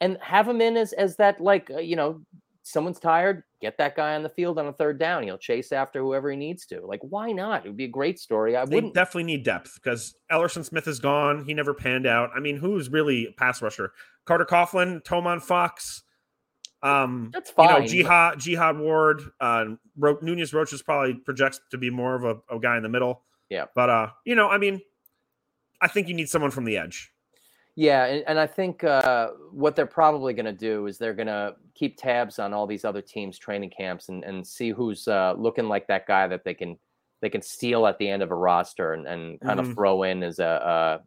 and 0.00 0.18
have 0.20 0.48
him 0.48 0.60
in 0.60 0.76
as 0.76 0.92
as 0.94 1.16
that 1.16 1.40
like 1.40 1.70
uh, 1.70 1.78
you 1.78 1.96
know 1.96 2.20
someone's 2.62 2.98
tired, 3.00 3.42
get 3.60 3.76
that 3.78 3.96
guy 3.96 4.14
on 4.14 4.22
the 4.22 4.28
field 4.28 4.58
on 4.58 4.66
a 4.66 4.72
third 4.72 4.98
down. 4.98 5.22
He'll 5.24 5.38
chase 5.38 5.72
after 5.72 6.00
whoever 6.00 6.30
he 6.30 6.36
needs 6.36 6.64
to. 6.66 6.80
Like, 6.86 7.00
why 7.02 7.32
not? 7.32 7.64
It 7.64 7.68
would 7.68 7.76
be 7.76 7.84
a 7.84 7.88
great 7.88 8.18
story. 8.18 8.56
I 8.56 8.64
wouldn't. 8.64 8.94
definitely 8.94 9.24
need 9.24 9.44
depth 9.44 9.74
because 9.82 10.14
Elerson 10.30 10.64
Smith 10.64 10.86
is 10.86 10.98
gone. 11.00 11.44
He 11.44 11.54
never 11.54 11.74
panned 11.74 12.06
out. 12.06 12.30
I 12.34 12.40
mean, 12.40 12.56
who's 12.56 12.88
really 12.88 13.26
a 13.26 13.32
pass 13.32 13.60
rusher? 13.62 13.92
Carter 14.24 14.44
Coughlin, 14.44 15.02
Tomon 15.02 15.42
Fox. 15.42 16.02
Um, 16.84 17.30
That's 17.32 17.50
you 17.50 17.54
fine. 17.54 17.68
know, 17.68 17.78
but- 17.80 17.88
Jihad 17.88 18.40
Jihad 18.40 18.78
Ward, 18.78 19.22
uh, 19.40 19.64
Ro- 19.96 20.18
Nunez 20.22 20.52
Roches 20.52 20.82
probably 20.82 21.14
projects 21.14 21.60
to 21.70 21.78
be 21.78 21.90
more 21.90 22.14
of 22.14 22.24
a, 22.24 22.54
a 22.56 22.58
guy 22.58 22.76
in 22.76 22.82
the 22.82 22.88
middle. 22.88 23.22
Yeah. 23.50 23.66
but 23.74 23.90
uh, 23.90 24.08
you 24.24 24.34
know, 24.34 24.48
I 24.48 24.58
mean, 24.58 24.80
I 25.80 25.86
think 25.88 26.08
you 26.08 26.14
need 26.14 26.28
someone 26.28 26.50
from 26.50 26.64
the 26.64 26.78
edge. 26.78 27.12
Yeah, 27.74 28.04
and, 28.04 28.22
and 28.26 28.38
I 28.38 28.46
think 28.46 28.84
uh, 28.84 29.28
what 29.50 29.74
they're 29.74 29.86
probably 29.86 30.34
going 30.34 30.46
to 30.46 30.52
do 30.52 30.86
is 30.86 30.98
they're 30.98 31.14
going 31.14 31.28
to 31.28 31.56
keep 31.74 31.96
tabs 31.96 32.38
on 32.38 32.52
all 32.52 32.66
these 32.66 32.84
other 32.84 33.00
teams' 33.00 33.38
training 33.38 33.70
camps 33.70 34.10
and, 34.10 34.24
and 34.24 34.46
see 34.46 34.70
who's 34.70 35.08
uh, 35.08 35.34
looking 35.38 35.68
like 35.68 35.86
that 35.86 36.06
guy 36.06 36.28
that 36.28 36.44
they 36.44 36.54
can 36.54 36.78
they 37.22 37.30
can 37.30 37.40
steal 37.40 37.86
at 37.86 37.96
the 37.98 38.08
end 38.08 38.22
of 38.22 38.32
a 38.32 38.34
roster 38.34 38.94
and, 38.94 39.06
and 39.06 39.40
kind 39.40 39.58
Mhm. 39.60 39.68
of 39.70 39.74
throw 39.74 40.02
in 40.02 40.22
as 40.22 40.38
a. 40.38 40.46
Uh, 40.46 40.98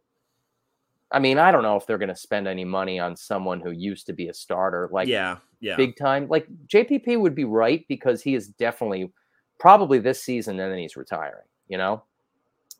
I 1.12 1.20
mean, 1.20 1.38
I 1.38 1.52
don't 1.52 1.62
know 1.62 1.76
if 1.76 1.86
they're 1.86 1.98
going 1.98 2.08
to 2.08 2.16
spend 2.16 2.48
any 2.48 2.64
money 2.64 2.98
on 2.98 3.14
someone 3.16 3.60
who 3.60 3.70
used 3.70 4.06
to 4.06 4.12
be 4.12 4.28
a 4.28 4.34
starter, 4.34 4.88
like 4.90 5.06
yeah, 5.08 5.36
yeah, 5.60 5.76
big 5.76 5.96
time. 5.96 6.26
Like 6.28 6.48
JPP 6.66 7.20
would 7.20 7.34
be 7.34 7.44
right 7.44 7.84
because 7.88 8.22
he 8.22 8.34
is 8.34 8.48
definitely 8.48 9.12
probably 9.60 10.00
this 10.00 10.22
season 10.22 10.58
and 10.58 10.72
then 10.72 10.78
he's 10.80 10.96
retiring. 10.96 11.46
You 11.68 11.78
know, 11.78 12.02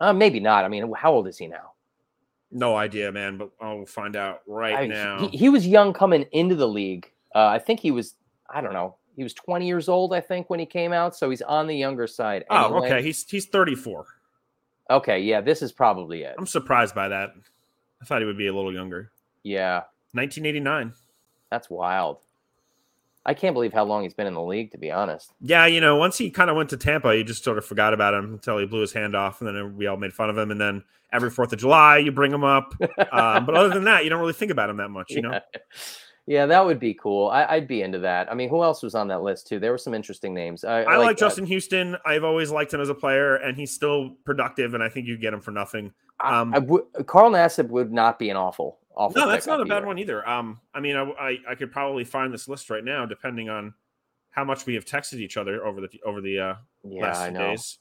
uh, 0.01 0.13
maybe 0.13 0.41
not. 0.41 0.65
I 0.65 0.69
mean, 0.69 0.93
how 0.97 1.13
old 1.13 1.29
is 1.29 1.39
he 1.39 1.47
now? 1.47 1.73
No 2.51 2.77
idea, 2.77 3.11
man. 3.13 3.39
But 3.39 3.51
I'll 3.61 3.87
find 3.87 4.17
out 4.17 4.41
right 4.47 4.75
I- 4.75 4.87
now. 4.87 5.29
He, 5.29 5.37
he 5.37 5.49
was 5.49 5.67
young 5.67 5.93
coming 5.93 6.27
into 6.33 6.55
the 6.55 6.69
league. 6.69 7.11
Uh, 7.35 7.47
I 7.47 7.59
think 7.59 7.81
he 7.81 7.91
was, 7.91 8.15
I 8.49 8.61
don't 8.61 8.73
know, 8.73 8.97
he 9.15 9.23
was 9.23 9.35
20 9.35 9.67
years 9.67 9.89
old, 9.89 10.15
I 10.15 10.21
think, 10.21 10.49
when 10.51 10.61
he 10.61 10.67
came 10.67 10.93
out. 10.93 11.17
So 11.17 11.31
he's 11.31 11.43
on 11.43 11.67
the 11.67 11.77
younger 11.77 12.07
side. 12.07 12.45
oh, 12.51 12.85
okay. 12.85 13.03
He's 13.03 13.29
he's 13.29 13.47
34. 13.47 14.07
Okay. 14.91 15.21
Yeah. 15.21 15.41
This 15.41 15.63
is 15.63 15.73
probably 15.73 16.23
it. 16.23 16.35
I'm 16.39 16.47
surprised 16.47 16.95
by 16.95 17.09
that. 17.09 17.31
I 18.01 18.05
thought 18.05 18.21
he 18.21 18.27
would 18.27 18.39
be 18.39 18.47
a 18.47 18.55
little 18.55 18.73
younger. 18.73 19.11
Yeah. 19.43 19.83
1989. 20.13 20.93
That's 21.51 21.71
wild. 21.71 22.19
I 23.27 23.35
can't 23.35 23.53
believe 23.55 23.73
how 23.73 23.85
long 23.85 24.05
he's 24.05 24.15
been 24.15 24.27
in 24.27 24.35
the 24.35 24.43
league, 24.43 24.71
to 24.71 24.79
be 24.79 24.91
honest. 24.91 25.33
Yeah, 25.41 25.67
you 25.67 25.81
know, 25.81 25.97
once 25.97 26.17
he 26.17 26.31
kind 26.31 26.49
of 26.49 26.57
went 26.57 26.71
to 26.71 26.77
Tampa, 26.77 27.15
you 27.17 27.25
just 27.25 27.45
sort 27.45 27.59
of 27.59 27.65
forgot 27.67 27.93
about 27.93 28.15
him 28.15 28.35
until 28.35 28.57
he 28.59 28.67
blew 28.67 28.81
his 28.81 28.93
hand 28.93 29.15
off, 29.15 29.41
and 29.41 29.49
then 29.49 29.77
we 29.77 29.87
all 29.87 29.97
made 29.97 30.13
fun 30.13 30.31
of 30.31 30.39
him. 30.39 30.51
And 30.51 30.61
then 30.61 30.85
every 31.13 31.31
Fourth 31.31 31.53
of 31.53 31.59
July, 31.59 31.99
you 31.99 32.13
bring 32.13 32.33
him 32.33 32.45
up. 32.45 32.73
Um, 33.13 33.45
but 33.45 33.55
other 33.55 33.69
than 33.69 33.85
that, 33.85 34.05
you 34.05 34.11
don't 34.11 34.21
really 34.21 34.33
think 34.33 34.51
about 34.53 34.71
him 34.71 34.77
that 34.79 34.91
much, 34.91 35.11
you 35.11 35.23
know. 35.23 35.33
yeah. 35.55 35.61
Yeah, 36.29 36.47
that 36.47 36.67
would 36.67 36.81
be 36.81 36.93
cool. 36.93 37.29
I, 37.29 37.45
I'd 37.45 37.69
be 37.69 37.83
into 37.83 38.01
that. 38.01 38.31
I 38.31 38.35
mean, 38.35 38.49
who 38.49 38.65
else 38.65 38.83
was 38.83 38.97
on 38.97 39.07
that 39.09 39.23
list 39.23 39.47
too? 39.47 39.61
There 39.61 39.71
were 39.71 39.79
some 39.79 39.95
interesting 39.95 40.35
names. 40.35 40.65
I, 40.65 40.83
I 40.83 40.97
like 40.97 41.17
uh, 41.17 41.21
Justin 41.21 41.47
Houston. 41.47 41.97
I've 42.05 42.25
always 42.25 42.51
liked 42.51 42.75
him 42.75 42.81
as 42.81 42.89
a 42.89 42.95
player, 42.95 43.37
and 43.37 43.57
he's 43.57 43.73
still 43.73 44.17
productive. 44.25 44.75
And 44.75 44.83
I 44.83 44.89
think 44.89 45.07
you 45.07 45.17
get 45.17 45.33
him 45.33 45.41
for 45.41 45.53
nothing. 45.53 45.93
Um, 46.19 46.53
I 46.53 46.59
would- 46.59 46.83
Carl 47.07 47.31
Nassib 47.31 47.69
would 47.69 47.93
not 47.93 48.19
be 48.19 48.29
an 48.31 48.37
awful, 48.37 48.81
awful. 48.97 49.21
No, 49.23 49.29
that's 49.29 49.47
not 49.47 49.61
a 49.61 49.65
bad 49.65 49.85
one 49.85 49.99
either. 49.99 50.27
Um, 50.29 50.61
I 50.75 50.81
mean, 50.81 50.97
I, 50.97 51.03
I 51.03 51.39
I 51.51 51.55
could 51.55 51.71
probably 51.71 52.05
find 52.05 52.33
this 52.33 52.49
list 52.49 52.71
right 52.71 52.85
now, 52.85 53.07
depending 53.07 53.49
on 53.49 53.75
how 54.31 54.45
much 54.45 54.67
we 54.67 54.75
have 54.75 54.85
texted 54.85 55.15
each 55.15 55.37
other 55.37 55.65
over 55.65 55.81
the 55.81 55.89
over 56.05 56.21
the 56.21 56.39
uh, 56.39 56.55
Yeah, 56.85 57.03
last 57.03 57.21
I 57.21 57.29
few 57.31 57.39
days. 57.39 57.79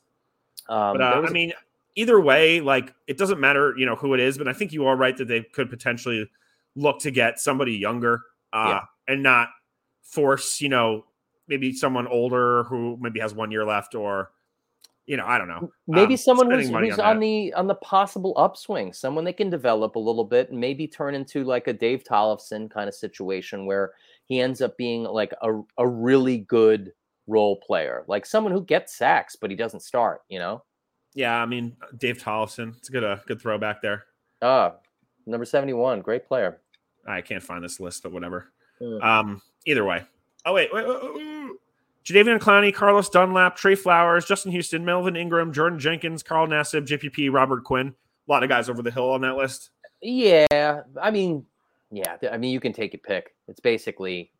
Um, 0.69 0.97
But 0.97 1.01
uh, 1.01 1.21
there 1.21 1.29
I 1.29 1.31
mean, 1.31 1.53
either 1.95 2.19
way, 2.19 2.61
like 2.61 2.93
it 3.07 3.17
doesn't 3.17 3.39
matter, 3.39 3.73
you 3.77 3.85
know, 3.85 3.95
who 3.95 4.13
it 4.13 4.19
is. 4.19 4.37
But 4.37 4.47
I 4.47 4.53
think 4.53 4.71
you 4.71 4.85
are 4.87 4.95
right 4.95 5.15
that 5.17 5.27
they 5.27 5.41
could 5.41 5.69
potentially 5.69 6.29
look 6.75 6.99
to 6.99 7.11
get 7.11 7.39
somebody 7.39 7.73
younger, 7.73 8.21
uh, 8.53 8.67
Yeah. 8.69 8.81
and 9.07 9.23
not 9.23 9.49
force, 10.01 10.61
you 10.61 10.69
know, 10.69 11.05
maybe 11.47 11.71
someone 11.73 12.07
older 12.07 12.63
who 12.65 12.97
maybe 12.99 13.19
has 13.19 13.33
one 13.33 13.51
year 13.51 13.65
left, 13.65 13.95
or 13.95 14.31
you 15.07 15.17
know, 15.17 15.25
I 15.25 15.37
don't 15.37 15.47
know. 15.47 15.71
maybe 15.87 16.15
um, 16.15 16.17
someone 16.17 16.49
who's, 16.49 16.69
who's 16.69 16.99
on 16.99 17.17
on, 17.17 17.19
the 17.19 17.53
on 17.53 17.67
the 17.67 17.75
possible 17.75 18.33
upswing, 18.37 18.91
someone 18.91 19.23
they 19.23 19.33
can 19.33 19.49
develop 19.49 19.95
a 19.95 19.99
little 19.99 20.23
bit, 20.23 20.49
and 20.49 20.59
maybe 20.59 20.87
turn 20.87 21.13
into 21.13 21.43
like 21.43 21.67
a 21.67 21.73
Dave 21.73 22.03
Tollefson 22.03 22.71
kind 22.71 22.87
of 22.87 22.95
situation 22.95 23.65
where 23.65 23.93
he 24.25 24.39
ends 24.39 24.61
up 24.61 24.75
being 24.77 25.03
like 25.03 25.33
a 25.41 25.61
a 25.77 25.87
really 25.87 26.39
good 26.39 26.91
role 27.27 27.59
player, 27.65 28.03
like 28.07 28.25
someone 28.25 28.51
who 28.53 28.63
gets 28.63 28.97
sacks 28.97 29.35
but 29.35 29.49
he 29.49 29.55
doesn't 29.55 29.81
start. 29.81 30.21
You 30.29 30.39
know, 30.39 30.63
Yeah, 31.13 31.35
I 31.41 31.45
mean, 31.45 31.75
Dave 31.97 32.17
Tollefson, 32.17 32.75
it's 32.77 32.89
a 32.89 32.91
good, 32.91 33.03
uh, 33.03 33.17
good 33.27 33.41
throwback 33.41 33.81
there. 33.81 34.05
ah, 34.41 34.75
number 35.27 35.45
seventy 35.45 35.73
one, 35.73 36.01
great 36.01 36.27
player. 36.27 36.61
I 37.07 37.21
can't 37.21 37.43
find 37.43 37.63
this 37.63 37.79
list, 37.79 38.01
but 38.01 38.11
whatever. 38.11 38.51
Mm. 38.81 39.03
Um, 39.03 39.41
either 39.67 39.85
way. 39.85 40.03
Oh 40.45 40.53
wait, 40.53 40.73
wait, 40.73 40.87
wait, 40.87 40.99
wait. 41.15 41.34
Jadeveon 42.05 42.39
Clowney, 42.39 42.73
Carlos 42.73 43.09
Dunlap, 43.09 43.55
Trey 43.55 43.73
Flowers, 43.73 44.25
Justin 44.25 44.51
Houston, 44.51 44.85
Melvin 44.85 45.15
Ingram, 45.15 45.51
Jordan 45.51 45.79
Jenkins, 45.79 46.21
Carl 46.21 46.47
Nassib, 46.47 46.85
JPP, 46.85 47.33
Robert 47.33 47.63
Quinn. 47.63 47.95
A 48.27 48.31
lot 48.31 48.43
of 48.43 48.49
guys 48.49 48.69
over 48.69 48.83
the 48.83 48.91
hill 48.91 49.11
on 49.11 49.21
that 49.21 49.35
list. 49.35 49.71
Yeah, 50.01 50.81
I 51.01 51.09
mean, 51.09 51.45
yeah, 51.91 52.17
I 52.31 52.37
mean 52.37 52.51
you 52.51 52.59
can 52.59 52.73
take 52.73 52.93
a 52.93 52.97
pick. 52.99 53.33
It's 53.47 53.59
basically 53.59 54.31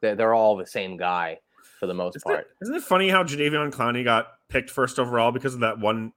they're, 0.00 0.34
all 0.34 0.56
the 0.56 0.66
same 0.66 0.96
guy 0.96 1.38
for 1.80 1.86
the 1.86 1.94
most 1.94 2.16
Isn't 2.16 2.30
part. 2.30 2.46
isn't 2.60 2.74
it 2.74 2.82
funny 2.82 3.08
how 3.08 3.24
Jadeveon 3.24 3.72
Clowney 3.72 4.04
got 4.04 4.28
picked 4.48 4.70
first 4.70 4.98
overall 4.98 5.32
because 5.32 5.54
of 5.54 5.60
that 5.60 5.78
one 5.78 6.12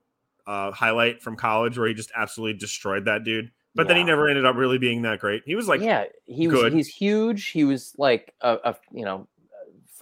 uh, 0.45 0.71
highlight 0.71 1.21
from 1.21 1.35
college 1.35 1.77
where 1.77 1.87
he 1.87 1.93
just 1.93 2.11
absolutely 2.15 2.57
destroyed 2.59 3.05
that 3.05 3.23
dude? 3.23 3.51
But 3.75 3.89
then 3.89 3.97
he 3.97 4.03
never 4.03 4.29
ended 4.29 4.45
up 4.45 4.55
really 4.55 4.77
being 4.77 5.01
that 5.01 5.19
great. 5.19 5.43
He 5.45 5.53
was 5.53 5.67
like, 5.67 5.81
yeah, 5.81 6.05
he 6.25 6.47
was 6.47 6.61
good. 6.61 6.73
he's 6.73 6.87
huge. 6.87 7.49
He 7.49 7.65
was 7.65 7.93
like 7.97 8.33
a, 8.39 8.57
a 8.63 8.75
you 8.93 9.03
know 9.03 9.27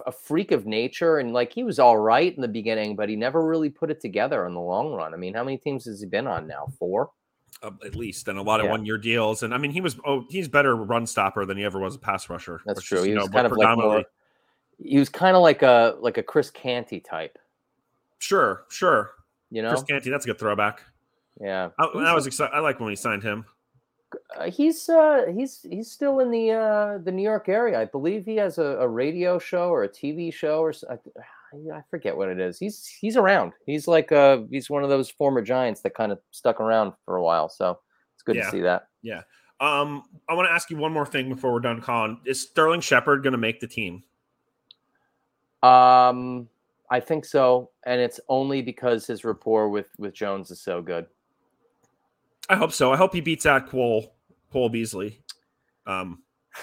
a 0.06 0.12
freak 0.12 0.50
of 0.52 0.66
nature, 0.66 1.18
and 1.18 1.32
like 1.32 1.52
he 1.52 1.64
was 1.64 1.78
all 1.78 1.98
right 1.98 2.34
in 2.34 2.40
the 2.40 2.48
beginning, 2.48 2.96
but 2.96 3.08
he 3.08 3.16
never 3.16 3.44
really 3.46 3.70
put 3.70 3.90
it 3.90 4.00
together 4.00 4.46
in 4.46 4.54
the 4.54 4.60
long 4.60 4.92
run. 4.92 5.14
I 5.14 5.16
mean, 5.16 5.34
how 5.34 5.44
many 5.44 5.56
teams 5.56 5.84
has 5.86 6.00
he 6.00 6.06
been 6.06 6.26
on 6.26 6.46
now? 6.46 6.66
Four. 6.78 7.10
Uh, 7.62 7.70
at 7.86 7.94
least, 7.94 8.28
and 8.28 8.38
a 8.38 8.42
lot 8.42 8.60
of 8.60 8.66
Yeah. 8.66 8.72
one-year 8.72 8.98
deals. 8.98 9.42
And 9.44 9.54
I 9.54 9.58
mean, 9.58 9.70
he 9.70 9.80
was 9.80 9.96
oh, 10.04 10.24
he's 10.28 10.48
better 10.48 10.74
run 10.76 11.06
stopper 11.06 11.46
than 11.46 11.56
he 11.56 11.64
ever 11.64 11.78
was 11.78 11.94
a 11.94 11.98
pass 11.98 12.28
rusher. 12.28 12.60
That's 12.66 12.82
true. 12.82 12.98
is, 12.98 13.04
He 13.06 13.14
was 13.14 13.26
know, 13.26 13.32
kind 13.32 13.46
of 13.46 13.52
like 13.52 13.78
more, 13.78 14.04
he 14.78 14.98
was 14.98 15.08
kind 15.08 15.36
of 15.36 15.42
like 15.42 15.62
a 15.62 15.96
like 16.00 16.18
a 16.18 16.22
Chris 16.22 16.50
Canty 16.50 16.98
type, 17.00 17.38
sure, 18.18 18.64
sure. 18.68 19.12
you 19.50 19.62
know? 19.62 19.70
Chris 19.70 19.84
Canty, 19.84 20.10
that's 20.10 20.24
a 20.24 20.28
good 20.28 20.38
throwback. 20.38 20.82
yeah. 21.40 21.70
I, 21.78 21.84
I 21.84 22.12
was 22.14 22.26
excited. 22.26 22.52
I 22.54 22.58
like 22.58 22.80
when 22.80 22.88
we 22.88 22.96
signed 22.96 23.22
him. 23.22 23.44
Uh, 24.36 24.50
he's 24.50 24.88
uh 24.88 25.26
he's 25.34 25.64
he's 25.68 25.90
still 25.90 26.20
in 26.20 26.30
the 26.30 26.50
uh 26.52 26.98
the 26.98 27.12
New 27.12 27.22
York 27.22 27.48
area. 27.48 27.80
I 27.80 27.84
believe 27.84 28.24
he 28.24 28.36
has 28.36 28.58
a, 28.58 28.78
a 28.78 28.88
radio 28.88 29.38
show 29.38 29.68
or 29.70 29.84
a 29.84 29.88
TV 29.88 30.32
show 30.32 30.60
or 30.60 30.72
I 30.90 31.82
forget 31.88 32.16
what 32.16 32.28
it 32.28 32.40
is. 32.40 32.58
He's 32.58 32.86
he's 32.86 33.16
around. 33.16 33.52
He's 33.66 33.86
like 33.86 34.10
uh 34.12 34.38
he's 34.50 34.68
one 34.68 34.82
of 34.82 34.88
those 34.90 35.10
former 35.10 35.40
Giants 35.42 35.80
that 35.82 35.94
kind 35.94 36.12
of 36.12 36.18
stuck 36.30 36.60
around 36.60 36.92
for 37.04 37.16
a 37.16 37.22
while. 37.22 37.48
So 37.48 37.78
it's 38.14 38.22
good 38.22 38.36
Yeah. 38.36 38.44
to 38.44 38.50
see 38.50 38.60
that. 38.62 38.88
Yeah. 39.02 39.22
Um, 39.60 40.04
I 40.28 40.34
want 40.34 40.48
to 40.48 40.52
ask 40.52 40.68
you 40.68 40.76
one 40.76 40.92
more 40.92 41.06
thing 41.06 41.28
before 41.28 41.52
we're 41.52 41.60
done, 41.60 41.80
Colin. 41.80 42.18
Is 42.26 42.42
Sterling 42.42 42.80
Shepard 42.80 43.22
going 43.22 43.32
to 43.32 43.38
make 43.38 43.60
the 43.60 43.68
team? 43.68 44.02
Um 45.62 46.48
I 46.90 47.00
think 47.00 47.24
so, 47.24 47.70
and 47.86 48.00
it's 48.00 48.20
only 48.28 48.60
because 48.60 49.06
his 49.06 49.24
rapport 49.24 49.68
with 49.70 49.88
with 49.98 50.12
Jones 50.12 50.50
is 50.50 50.60
so 50.60 50.82
good. 50.82 51.06
I 52.48 52.56
hope 52.56 52.72
so. 52.72 52.92
I 52.92 52.96
hope 52.96 53.14
he 53.14 53.20
beats 53.20 53.46
out 53.46 53.68
Cole 53.68 54.14
Cole 54.52 54.68
Beasley. 54.68 55.22
Um, 55.86 56.22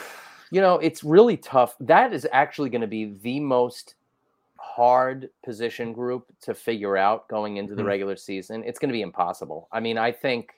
You 0.53 0.59
know, 0.59 0.79
it's 0.79 1.01
really 1.01 1.37
tough. 1.37 1.77
That 1.79 2.11
is 2.11 2.27
actually 2.33 2.69
going 2.69 2.81
to 2.81 2.87
be 2.87 3.13
the 3.21 3.39
most 3.39 3.95
hard 4.59 5.29
position 5.45 5.93
group 5.93 6.25
to 6.41 6.53
figure 6.53 6.97
out 6.97 7.29
going 7.29 7.55
into 7.55 7.73
the 7.73 7.81
Mhm. 7.83 7.87
regular 7.87 8.15
season. 8.17 8.61
It's 8.65 8.77
going 8.77 8.89
to 8.89 8.93
be 8.93 9.01
impossible. 9.01 9.69
I 9.71 9.79
mean, 9.79 9.97
I 9.97 10.11
think, 10.11 10.51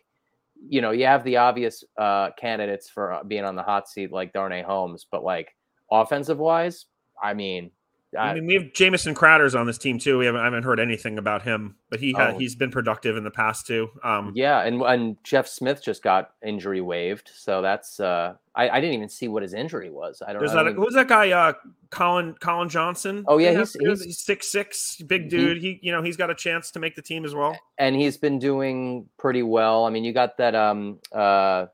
you 0.67 0.81
know, 0.81 0.89
you 0.89 1.05
have 1.05 1.23
the 1.23 1.37
obvious 1.37 1.83
uh, 1.97 2.31
candidates 2.31 2.89
for 2.89 3.13
uh, 3.13 3.23
being 3.23 3.45
on 3.45 3.55
the 3.55 3.61
hot 3.61 3.87
seat 3.87 4.11
like 4.11 4.33
Darnay 4.33 4.63
Holmes, 4.63 5.05
but 5.11 5.23
like 5.23 5.55
offensive 5.91 6.39
wise, 6.39 6.87
I 7.21 7.35
mean, 7.35 7.69
I 8.17 8.33
mean, 8.35 8.45
we 8.45 8.53
have 8.55 8.73
Jamison 8.73 9.13
Crowder's 9.15 9.55
on 9.55 9.65
this 9.67 9.77
team 9.77 9.99
too. 9.99 10.17
We 10.17 10.25
haven't, 10.25 10.41
I 10.41 10.45
haven't 10.45 10.63
heard 10.63 10.79
anything 10.79 11.17
about 11.17 11.41
him, 11.43 11.75
but 11.89 11.99
he 11.99 12.13
Oh. 12.15 12.37
he's 12.37 12.55
been 12.55 12.71
productive 12.71 13.17
in 13.17 13.23
the 13.23 13.31
past 13.31 13.65
too. 13.67 13.89
Um, 14.03 14.31
yeah, 14.35 14.61
and 14.61 14.81
and 14.81 15.17
Jeff 15.23 15.47
Smith 15.47 15.83
just 15.83 16.03
got 16.03 16.31
injury 16.45 16.81
waived, 16.81 17.29
so 17.33 17.61
that's 17.61 17.99
uh, 17.99 18.35
I, 18.55 18.69
I 18.69 18.79
didn't 18.81 18.95
even 18.95 19.09
see 19.09 19.27
what 19.27 19.41
his 19.43 19.53
injury 19.53 19.89
was. 19.89 20.21
I 20.25 20.33
don't 20.33 20.39
There's 20.41 20.53
know. 20.53 20.63
that. 20.65 20.73
Who's 20.75 20.93
that 20.93 21.07
guy? 21.07 21.31
Uh, 21.31 21.53
Colin 21.89 22.35
Collin 22.39 22.69
Johnson. 22.69 23.23
Oh, 23.27 23.37
yeah, 23.37 23.51
he's- 23.51 23.75
he's- 23.79 24.01
he's 24.03 24.19
six 24.19 24.51
six, 24.51 25.01
big 25.01 25.23
He- 25.23 25.29
dude. 25.29 25.57
He, 25.61 25.79
you 25.81 25.91
know, 25.91 26.01
he's 26.03 26.17
got 26.17 26.29
a 26.29 26.35
chance 26.35 26.71
to 26.71 26.79
make 26.79 26.95
the 26.95 27.01
team 27.01 27.25
as 27.25 27.33
well. 27.33 27.57
and 27.77 27.95
he's 27.95 28.17
been 28.17 28.39
doing 28.39 29.09
pretty 29.17 29.43
well. 29.43 29.85
I 29.85 29.89
mean, 29.89 30.03
you 30.03 30.13
got 30.13 30.37
that 30.37 30.55
um 30.55 30.99
uh 31.11 31.67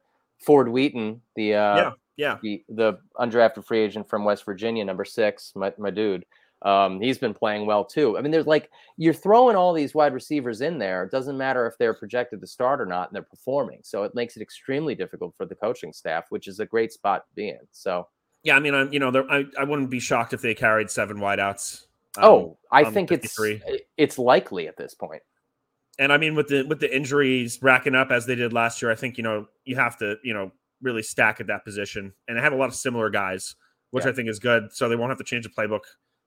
Ford 0.46 0.70
Wheaton, 0.70 1.22
the 1.36 1.56
uh 1.56 1.76
Yeah, 1.76 1.92
yeah. 2.20 2.38
the 2.42 2.62
the 2.68 3.00
undrafted 3.18 3.66
free 3.66 3.80
agent 3.80 4.10
from 4.10 4.26
West 4.26 4.44
Virginia, 4.44 4.84
number 4.84 5.06
six, 5.06 5.54
my, 5.56 5.74
my 5.78 5.90
dude. 5.90 6.26
Um, 6.64 7.00
he's 7.00 7.18
been 7.18 7.34
playing 7.34 7.66
well 7.66 7.86
too. 7.86 8.18
I 8.18 8.22
mean, 8.22 8.32
there's 8.32 8.46
like 8.46 8.70
you're 8.98 9.14
throwing 9.14 9.56
all 9.56 9.72
these 9.72 9.96
wide 9.96 10.14
receivers 10.14 10.60
in 10.60 10.78
there. 10.78 11.06
It 11.06 11.12
doesn't 11.12 11.38
matter 11.38 11.66
if 11.66 11.78
they're 11.78 11.94
projected 11.94 12.42
to 12.42 12.48
start 12.48 12.82
or 12.82 12.86
not, 12.86 13.08
and 13.08 13.16
they're 13.16 13.24
performing. 13.24 13.80
So 13.84 14.04
it 14.04 14.14
makes 14.14 14.36
it 14.36 14.42
extremely 14.42 14.96
difficult 14.96 15.34
for 15.38 15.46
the 15.46 15.56
coaching 15.56 15.94
staff, 15.94 16.26
which 16.28 16.50
is 16.50 16.60
a 16.60 16.66
great 16.66 16.92
spot 16.92 17.26
to 17.30 17.34
be 17.34 17.48
in. 17.48 17.60
So, 17.72 18.10
Yeah, 18.44 18.58
I 18.58 18.60
mean, 18.60 18.76
I'm, 18.76 18.92
you 18.92 19.00
know, 19.00 19.26
I, 19.30 19.46
I 19.58 19.64
wouldn't 19.64 19.90
be 19.90 20.02
shocked 20.02 20.34
if 20.34 20.42
they 20.42 20.54
carried 20.54 20.92
seven 20.92 21.20
wideouts. 21.20 21.86
Um, 22.18 22.26
oh, 22.26 22.58
I 22.70 22.84
think 22.92 23.14
it's 23.14 23.40
it's 23.96 24.20
likely 24.20 24.68
at 24.68 24.76
this 24.76 24.94
point. 24.94 25.22
and 25.98 26.12
I 26.12 26.18
mean, 26.18 26.36
with 26.36 26.50
the 26.50 26.64
with 26.64 26.82
the 26.82 26.94
injuries 26.94 27.60
racking 27.62 27.96
up 27.96 28.12
as 28.12 28.26
they 28.26 28.36
did 28.36 28.52
last 28.52 28.82
year, 28.82 28.92
I 28.92 28.96
think 28.96 29.18
you 29.18 29.24
know 29.24 29.48
you 29.64 29.78
have 29.78 29.98
to 30.00 30.18
you 30.24 30.34
know 30.34 30.52
really 30.82 31.04
stack 31.04 31.40
at 31.40 31.48
that 31.48 31.64
position, 31.66 32.14
and 32.28 32.38
they 32.38 32.42
have 32.42 32.54
a 32.54 32.58
lot 32.58 32.70
of 32.70 32.76
similar 32.76 33.10
guys, 33.10 33.56
which 33.92 34.06
Yeah. 34.06 34.12
I 34.12 34.14
think 34.14 34.30
is 34.30 34.40
good. 34.40 34.72
So 34.74 34.88
they 34.90 34.96
won't 34.96 35.10
have 35.12 35.18
to 35.20 35.24
change 35.24 35.44
the 35.46 35.50
playbook 35.52 35.82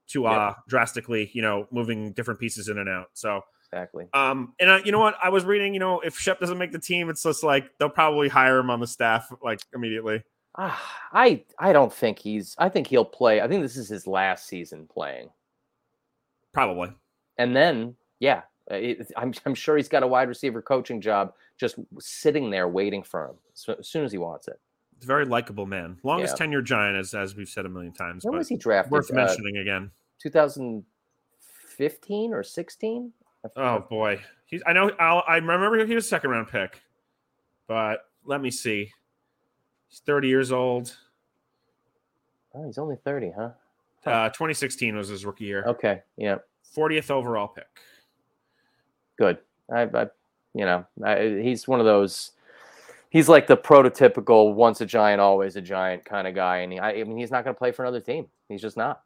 too 0.08 0.26
uh 0.26 0.54
drastically, 0.68 1.30
you 1.32 1.42
know, 1.42 1.66
moving 1.70 2.12
different 2.12 2.38
pieces 2.40 2.68
in 2.68 2.76
and 2.78 2.88
out. 2.88 3.06
So 3.14 3.42
Exactly. 3.72 4.08
um, 4.12 4.52
and 4.60 4.68
I, 4.70 4.78
you 4.84 4.92
know 4.92 4.98
what, 4.98 5.14
I 5.22 5.30
was 5.30 5.44
reading, 5.44 5.72
you 5.72 5.80
know, 5.80 6.00
if 6.00 6.18
Shep 6.18 6.38
doesn't 6.40 6.58
make 6.58 6.72
the 6.72 6.78
team, 6.78 7.08
it's 7.08 7.22
just 7.22 7.42
like 7.42 7.70
they'll 7.78 7.88
probably 7.88 8.28
hire 8.28 8.58
him 8.58 8.68
on 8.68 8.80
the 8.80 8.86
staff 8.86 9.32
like 9.42 9.60
immediately. 9.72 10.22
Ah, 10.58 11.00
I 11.12 11.44
I 11.58 11.72
don't 11.72 11.90
think 11.92 12.18
he's. 12.18 12.54
I 12.58 12.68
think 12.68 12.86
he'll 12.88 13.06
play. 13.06 13.40
I 13.40 13.48
think 13.48 13.62
this 13.62 13.78
is 13.78 13.88
his 13.88 14.06
last 14.06 14.46
season 14.46 14.86
playing, 14.92 15.30
Probably. 16.52 16.92
and 17.38 17.56
then 17.56 17.96
yeah, 18.20 18.38
uh, 18.38 18.42
it, 18.76 19.10
I'm 19.16 19.32
I'm 19.46 19.54
sure 19.54 19.76
he's 19.76 19.88
got 19.88 20.02
a 20.02 20.06
wide 20.06 20.28
receiver 20.28 20.60
coaching 20.62 21.00
job 21.00 21.32
just 21.58 21.76
sitting 22.00 22.50
there 22.50 22.68
waiting 22.68 23.02
for 23.02 23.26
him 23.26 23.34
so, 23.54 23.74
as 23.78 23.88
soon 23.88 24.04
as 24.04 24.12
he 24.12 24.18
wants 24.18 24.48
it. 24.48 24.58
It's 24.96 25.04
a 25.04 25.06
very 25.06 25.24
likable 25.24 25.66
man. 25.66 25.98
Longest 26.04 26.34
Yeah. 26.34 26.38
tenure 26.44 26.62
giant, 26.62 26.96
as 26.96 27.14
as 27.14 27.34
we've 27.36 27.48
said 27.48 27.66
a 27.66 27.68
million 27.68 27.92
times. 27.92 28.24
When 28.24 28.36
was 28.36 28.48
he 28.48 28.56
drafted? 28.56 28.92
worth 28.92 29.10
Uh, 29.10 29.14
mentioning 29.14 29.56
again. 29.58 29.90
2015 30.20 32.32
or 32.34 32.42
16? 32.42 33.12
Oh 33.56 33.80
boy, 33.90 34.20
he's. 34.46 34.62
I 34.66 34.72
know. 34.72 34.90
I'll, 35.00 35.24
I 35.26 35.36
remember 35.36 35.84
he 35.84 35.94
was 35.96 36.04
a 36.04 36.08
second 36.08 36.30
round 36.30 36.46
pick, 36.48 36.80
but 37.66 38.08
let 38.24 38.40
me 38.40 38.50
see. 38.52 38.92
He's 39.88 39.98
30 40.06 40.28
years 40.28 40.52
old. 40.52 40.96
Oh, 42.54 42.64
he's 42.64 42.78
only 42.78 42.94
30, 42.96 43.32
huh? 43.36 43.50
Uh, 44.06 44.28
2016 44.28 44.96
was 44.96 45.08
his 45.08 45.24
rookie 45.26 45.44
year. 45.44 45.64
Okay, 45.66 46.02
yeah, 46.16 46.36
40th 46.76 47.10
overall 47.10 47.48
pick. 47.48 47.66
Good. 49.22 49.38
I, 49.72 49.82
I 49.82 50.06
you 50.54 50.64
know, 50.64 50.84
I, 51.04 51.40
he's 51.42 51.68
one 51.68 51.80
of 51.80 51.86
those. 51.86 52.32
He's 53.10 53.28
like 53.28 53.46
the 53.46 53.56
prototypical 53.56 54.54
once 54.54 54.80
a 54.80 54.86
giant, 54.86 55.20
always 55.20 55.56
a 55.56 55.60
giant 55.60 56.04
kind 56.04 56.26
of 56.26 56.34
guy, 56.34 56.58
and 56.58 56.72
he, 56.72 56.78
I, 56.78 56.90
I 56.92 57.04
mean, 57.04 57.18
he's 57.18 57.30
not 57.30 57.44
going 57.44 57.54
to 57.54 57.58
play 57.58 57.72
for 57.72 57.82
another 57.82 58.00
team. 58.00 58.26
He's 58.48 58.62
just 58.62 58.76
not. 58.76 59.02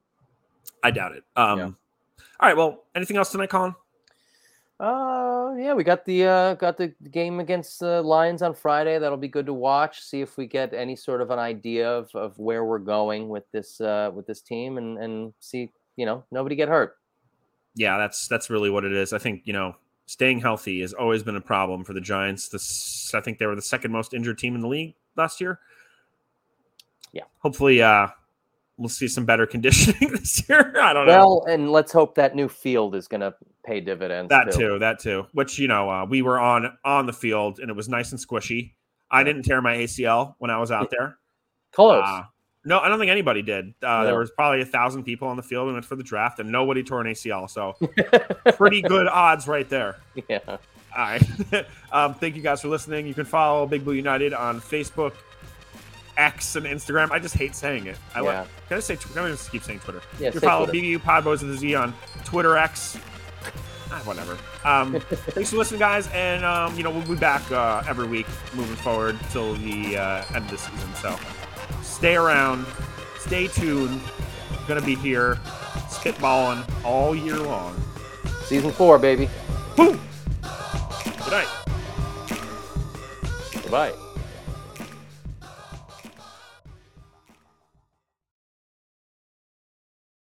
I 0.82 0.90
doubt 0.90 1.12
it. 1.12 1.24
Um, 1.34 1.58
Yeah. 1.58 1.64
All 2.38 2.48
right. 2.48 2.56
Well, 2.56 2.84
anything 2.94 3.16
else 3.16 3.30
tonight, 3.30 3.50
Colin? 3.50 3.74
Uh, 4.78 5.54
yeah, 5.58 5.72
we 5.72 5.82
got 5.84 6.04
the 6.04 6.24
uh, 6.24 6.54
got 6.54 6.76
the 6.76 6.94
game 7.10 7.40
against 7.40 7.80
the 7.80 8.02
Lions 8.02 8.42
on 8.42 8.54
Friday. 8.54 8.98
That'll 8.98 9.16
be 9.16 9.28
good 9.28 9.46
to 9.46 9.54
watch. 9.54 10.02
See 10.02 10.20
if 10.20 10.36
we 10.36 10.46
get 10.46 10.74
any 10.74 10.96
sort 10.96 11.22
of 11.22 11.30
an 11.30 11.38
idea 11.38 11.90
of, 11.90 12.14
of 12.14 12.38
where 12.38 12.64
we're 12.64 12.78
going 12.78 13.28
with 13.28 13.50
this 13.52 13.80
uh, 13.80 14.10
with 14.14 14.26
this 14.26 14.42
team, 14.42 14.76
and 14.76 14.98
and 14.98 15.32
see 15.40 15.70
you 15.96 16.04
know 16.04 16.24
nobody 16.30 16.56
get 16.56 16.68
hurt. 16.68 16.96
Yeah, 17.74 17.96
that's 17.96 18.28
that's 18.28 18.50
really 18.50 18.68
what 18.68 18.84
it 18.84 18.92
is. 18.92 19.14
I 19.14 19.18
think 19.18 19.42
you 19.44 19.54
know 19.54 19.76
staying 20.06 20.40
healthy 20.40 20.80
has 20.80 20.92
always 20.92 21.22
been 21.22 21.36
a 21.36 21.40
problem 21.40 21.84
for 21.84 21.92
the 21.92 22.00
Giants. 22.00 22.48
This 22.48 23.12
I 23.14 23.20
think 23.20 23.38
they 23.38 23.46
were 23.46 23.56
the 23.56 23.62
second 23.62 23.92
most 23.92 24.14
injured 24.14 24.38
team 24.38 24.54
in 24.54 24.60
the 24.60 24.68
league 24.68 24.94
last 25.16 25.40
year. 25.40 25.60
Yeah. 27.12 27.24
Hopefully, 27.38 27.82
uh, 27.82 28.08
we'll 28.78 28.88
see 28.88 29.08
some 29.08 29.24
better 29.24 29.46
conditioning 29.46 30.12
this 30.12 30.48
year. 30.48 30.74
I 30.80 30.92
don't 30.92 31.06
know. 31.06 31.12
Well, 31.12 31.44
and 31.48 31.70
let's 31.70 31.92
hope 31.92 32.14
that 32.14 32.34
new 32.34 32.48
field 32.48 32.94
is 32.94 33.08
going 33.08 33.20
to 33.20 33.34
pay 33.64 33.80
dividends. 33.80 34.30
That 34.30 34.52
too, 34.52 34.78
that 34.78 34.98
too. 34.98 35.26
Which 35.32 35.58
you 35.58 35.68
know, 35.68 35.90
uh, 35.90 36.04
we 36.06 36.22
were 36.22 36.38
on 36.38 36.76
on 36.84 37.06
the 37.06 37.12
field 37.12 37.58
and 37.58 37.70
it 37.70 37.76
was 37.76 37.88
nice 37.88 38.12
and 38.12 38.20
squishy. 38.20 38.72
I 39.10 39.22
didn't 39.22 39.42
tear 39.42 39.62
my 39.62 39.76
ACL 39.76 40.34
when 40.38 40.50
I 40.50 40.58
was 40.58 40.70
out 40.70 40.90
there. 40.90 41.18
Close. 41.72 42.02
Uh, 42.04 42.22
no, 42.66 42.80
I 42.80 42.88
don't 42.88 42.98
think 42.98 43.10
anybody 43.10 43.40
did. 43.40 43.72
Uh, 43.82 44.04
There 44.04 44.18
was 44.18 44.30
probably 44.30 44.60
a 44.60 44.66
thousand 44.66 45.04
people 45.04 45.28
on 45.28 45.36
the 45.36 45.42
field. 45.42 45.68
We 45.68 45.72
went 45.72 45.84
for 45.86 45.96
the 45.96 46.02
draft, 46.02 46.38
and 46.40 46.50
nobody 46.50 46.82
tore 46.82 47.00
an 47.00 47.06
ACL. 47.06 47.48
So 47.48 47.74
pretty 48.56 48.82
good 48.82 49.06
odds 49.08 49.46
right 49.48 49.68
there. 49.68 49.96
yeah. 50.28 50.40
All 50.46 50.58
right. 50.96 51.22
um, 51.92 52.14
thank 52.14 52.36
you 52.36 52.42
guys 52.42 52.60
for 52.62 52.68
listening. 52.68 53.06
You 53.06 53.14
can 53.14 53.24
follow 53.24 53.66
Big 53.66 53.84
Blue 53.84 53.94
United 53.94 54.34
on 54.34 54.60
Facebook, 54.60 55.12
X, 56.16 56.56
and 56.56 56.64
Instagram. 56.66 57.10
I 57.10 57.18
just 57.18 57.34
hate 57.36 57.54
saying 57.54 57.86
it. 57.86 57.96
I 58.14 58.20
Yeah. 58.20 58.40
like. 58.40 58.48
Can 58.68 58.76
I 58.78 58.80
say? 58.80 58.96
Can 58.96 59.18
I 59.24 59.28
just 59.28 59.50
keep 59.52 59.62
saying 59.62 59.80
Twitter? 59.80 60.02
Yeah, 60.18 60.26
You 60.26 60.32
can 60.32 60.40
follow 60.40 60.66
Twitter. 60.66 60.80
BBU 60.80 60.98
Podboys 60.98 61.42
with 61.42 61.50
a 61.52 61.56
Z 61.56 61.74
on 61.74 61.94
Twitter 62.24 62.56
X. 62.56 62.98
Ah, 63.92 64.00
whatever. 64.04 64.36
Um, 64.64 64.98
thanks 65.10 65.50
for 65.50 65.58
listening, 65.58 65.78
guys, 65.80 66.08
and 66.12 66.44
um, 66.44 66.76
you 66.76 66.82
know 66.82 66.90
we'll 66.90 67.06
be 67.06 67.14
back 67.14 67.48
uh, 67.52 67.82
every 67.88 68.06
week 68.06 68.26
moving 68.54 68.74
forward 68.76 69.16
till 69.30 69.54
the 69.54 69.96
uh, 69.98 70.24
end 70.34 70.44
of 70.46 70.50
the 70.50 70.58
season. 70.58 70.94
So 70.94 71.16
stay 71.82 72.16
around, 72.16 72.66
stay 73.18 73.46
tuned. 73.48 74.00
Gonna 74.68 74.80
be 74.80 74.94
here, 74.94 75.36
spitballing 75.88 76.68
all 76.84 77.14
year 77.14 77.38
long. 77.38 77.80
Season 78.44 78.70
four, 78.70 78.98
baby. 78.98 79.28
Boom. 79.76 80.00
Good 81.24 81.30
night. 81.30 81.48
Goodbye. 83.62 83.92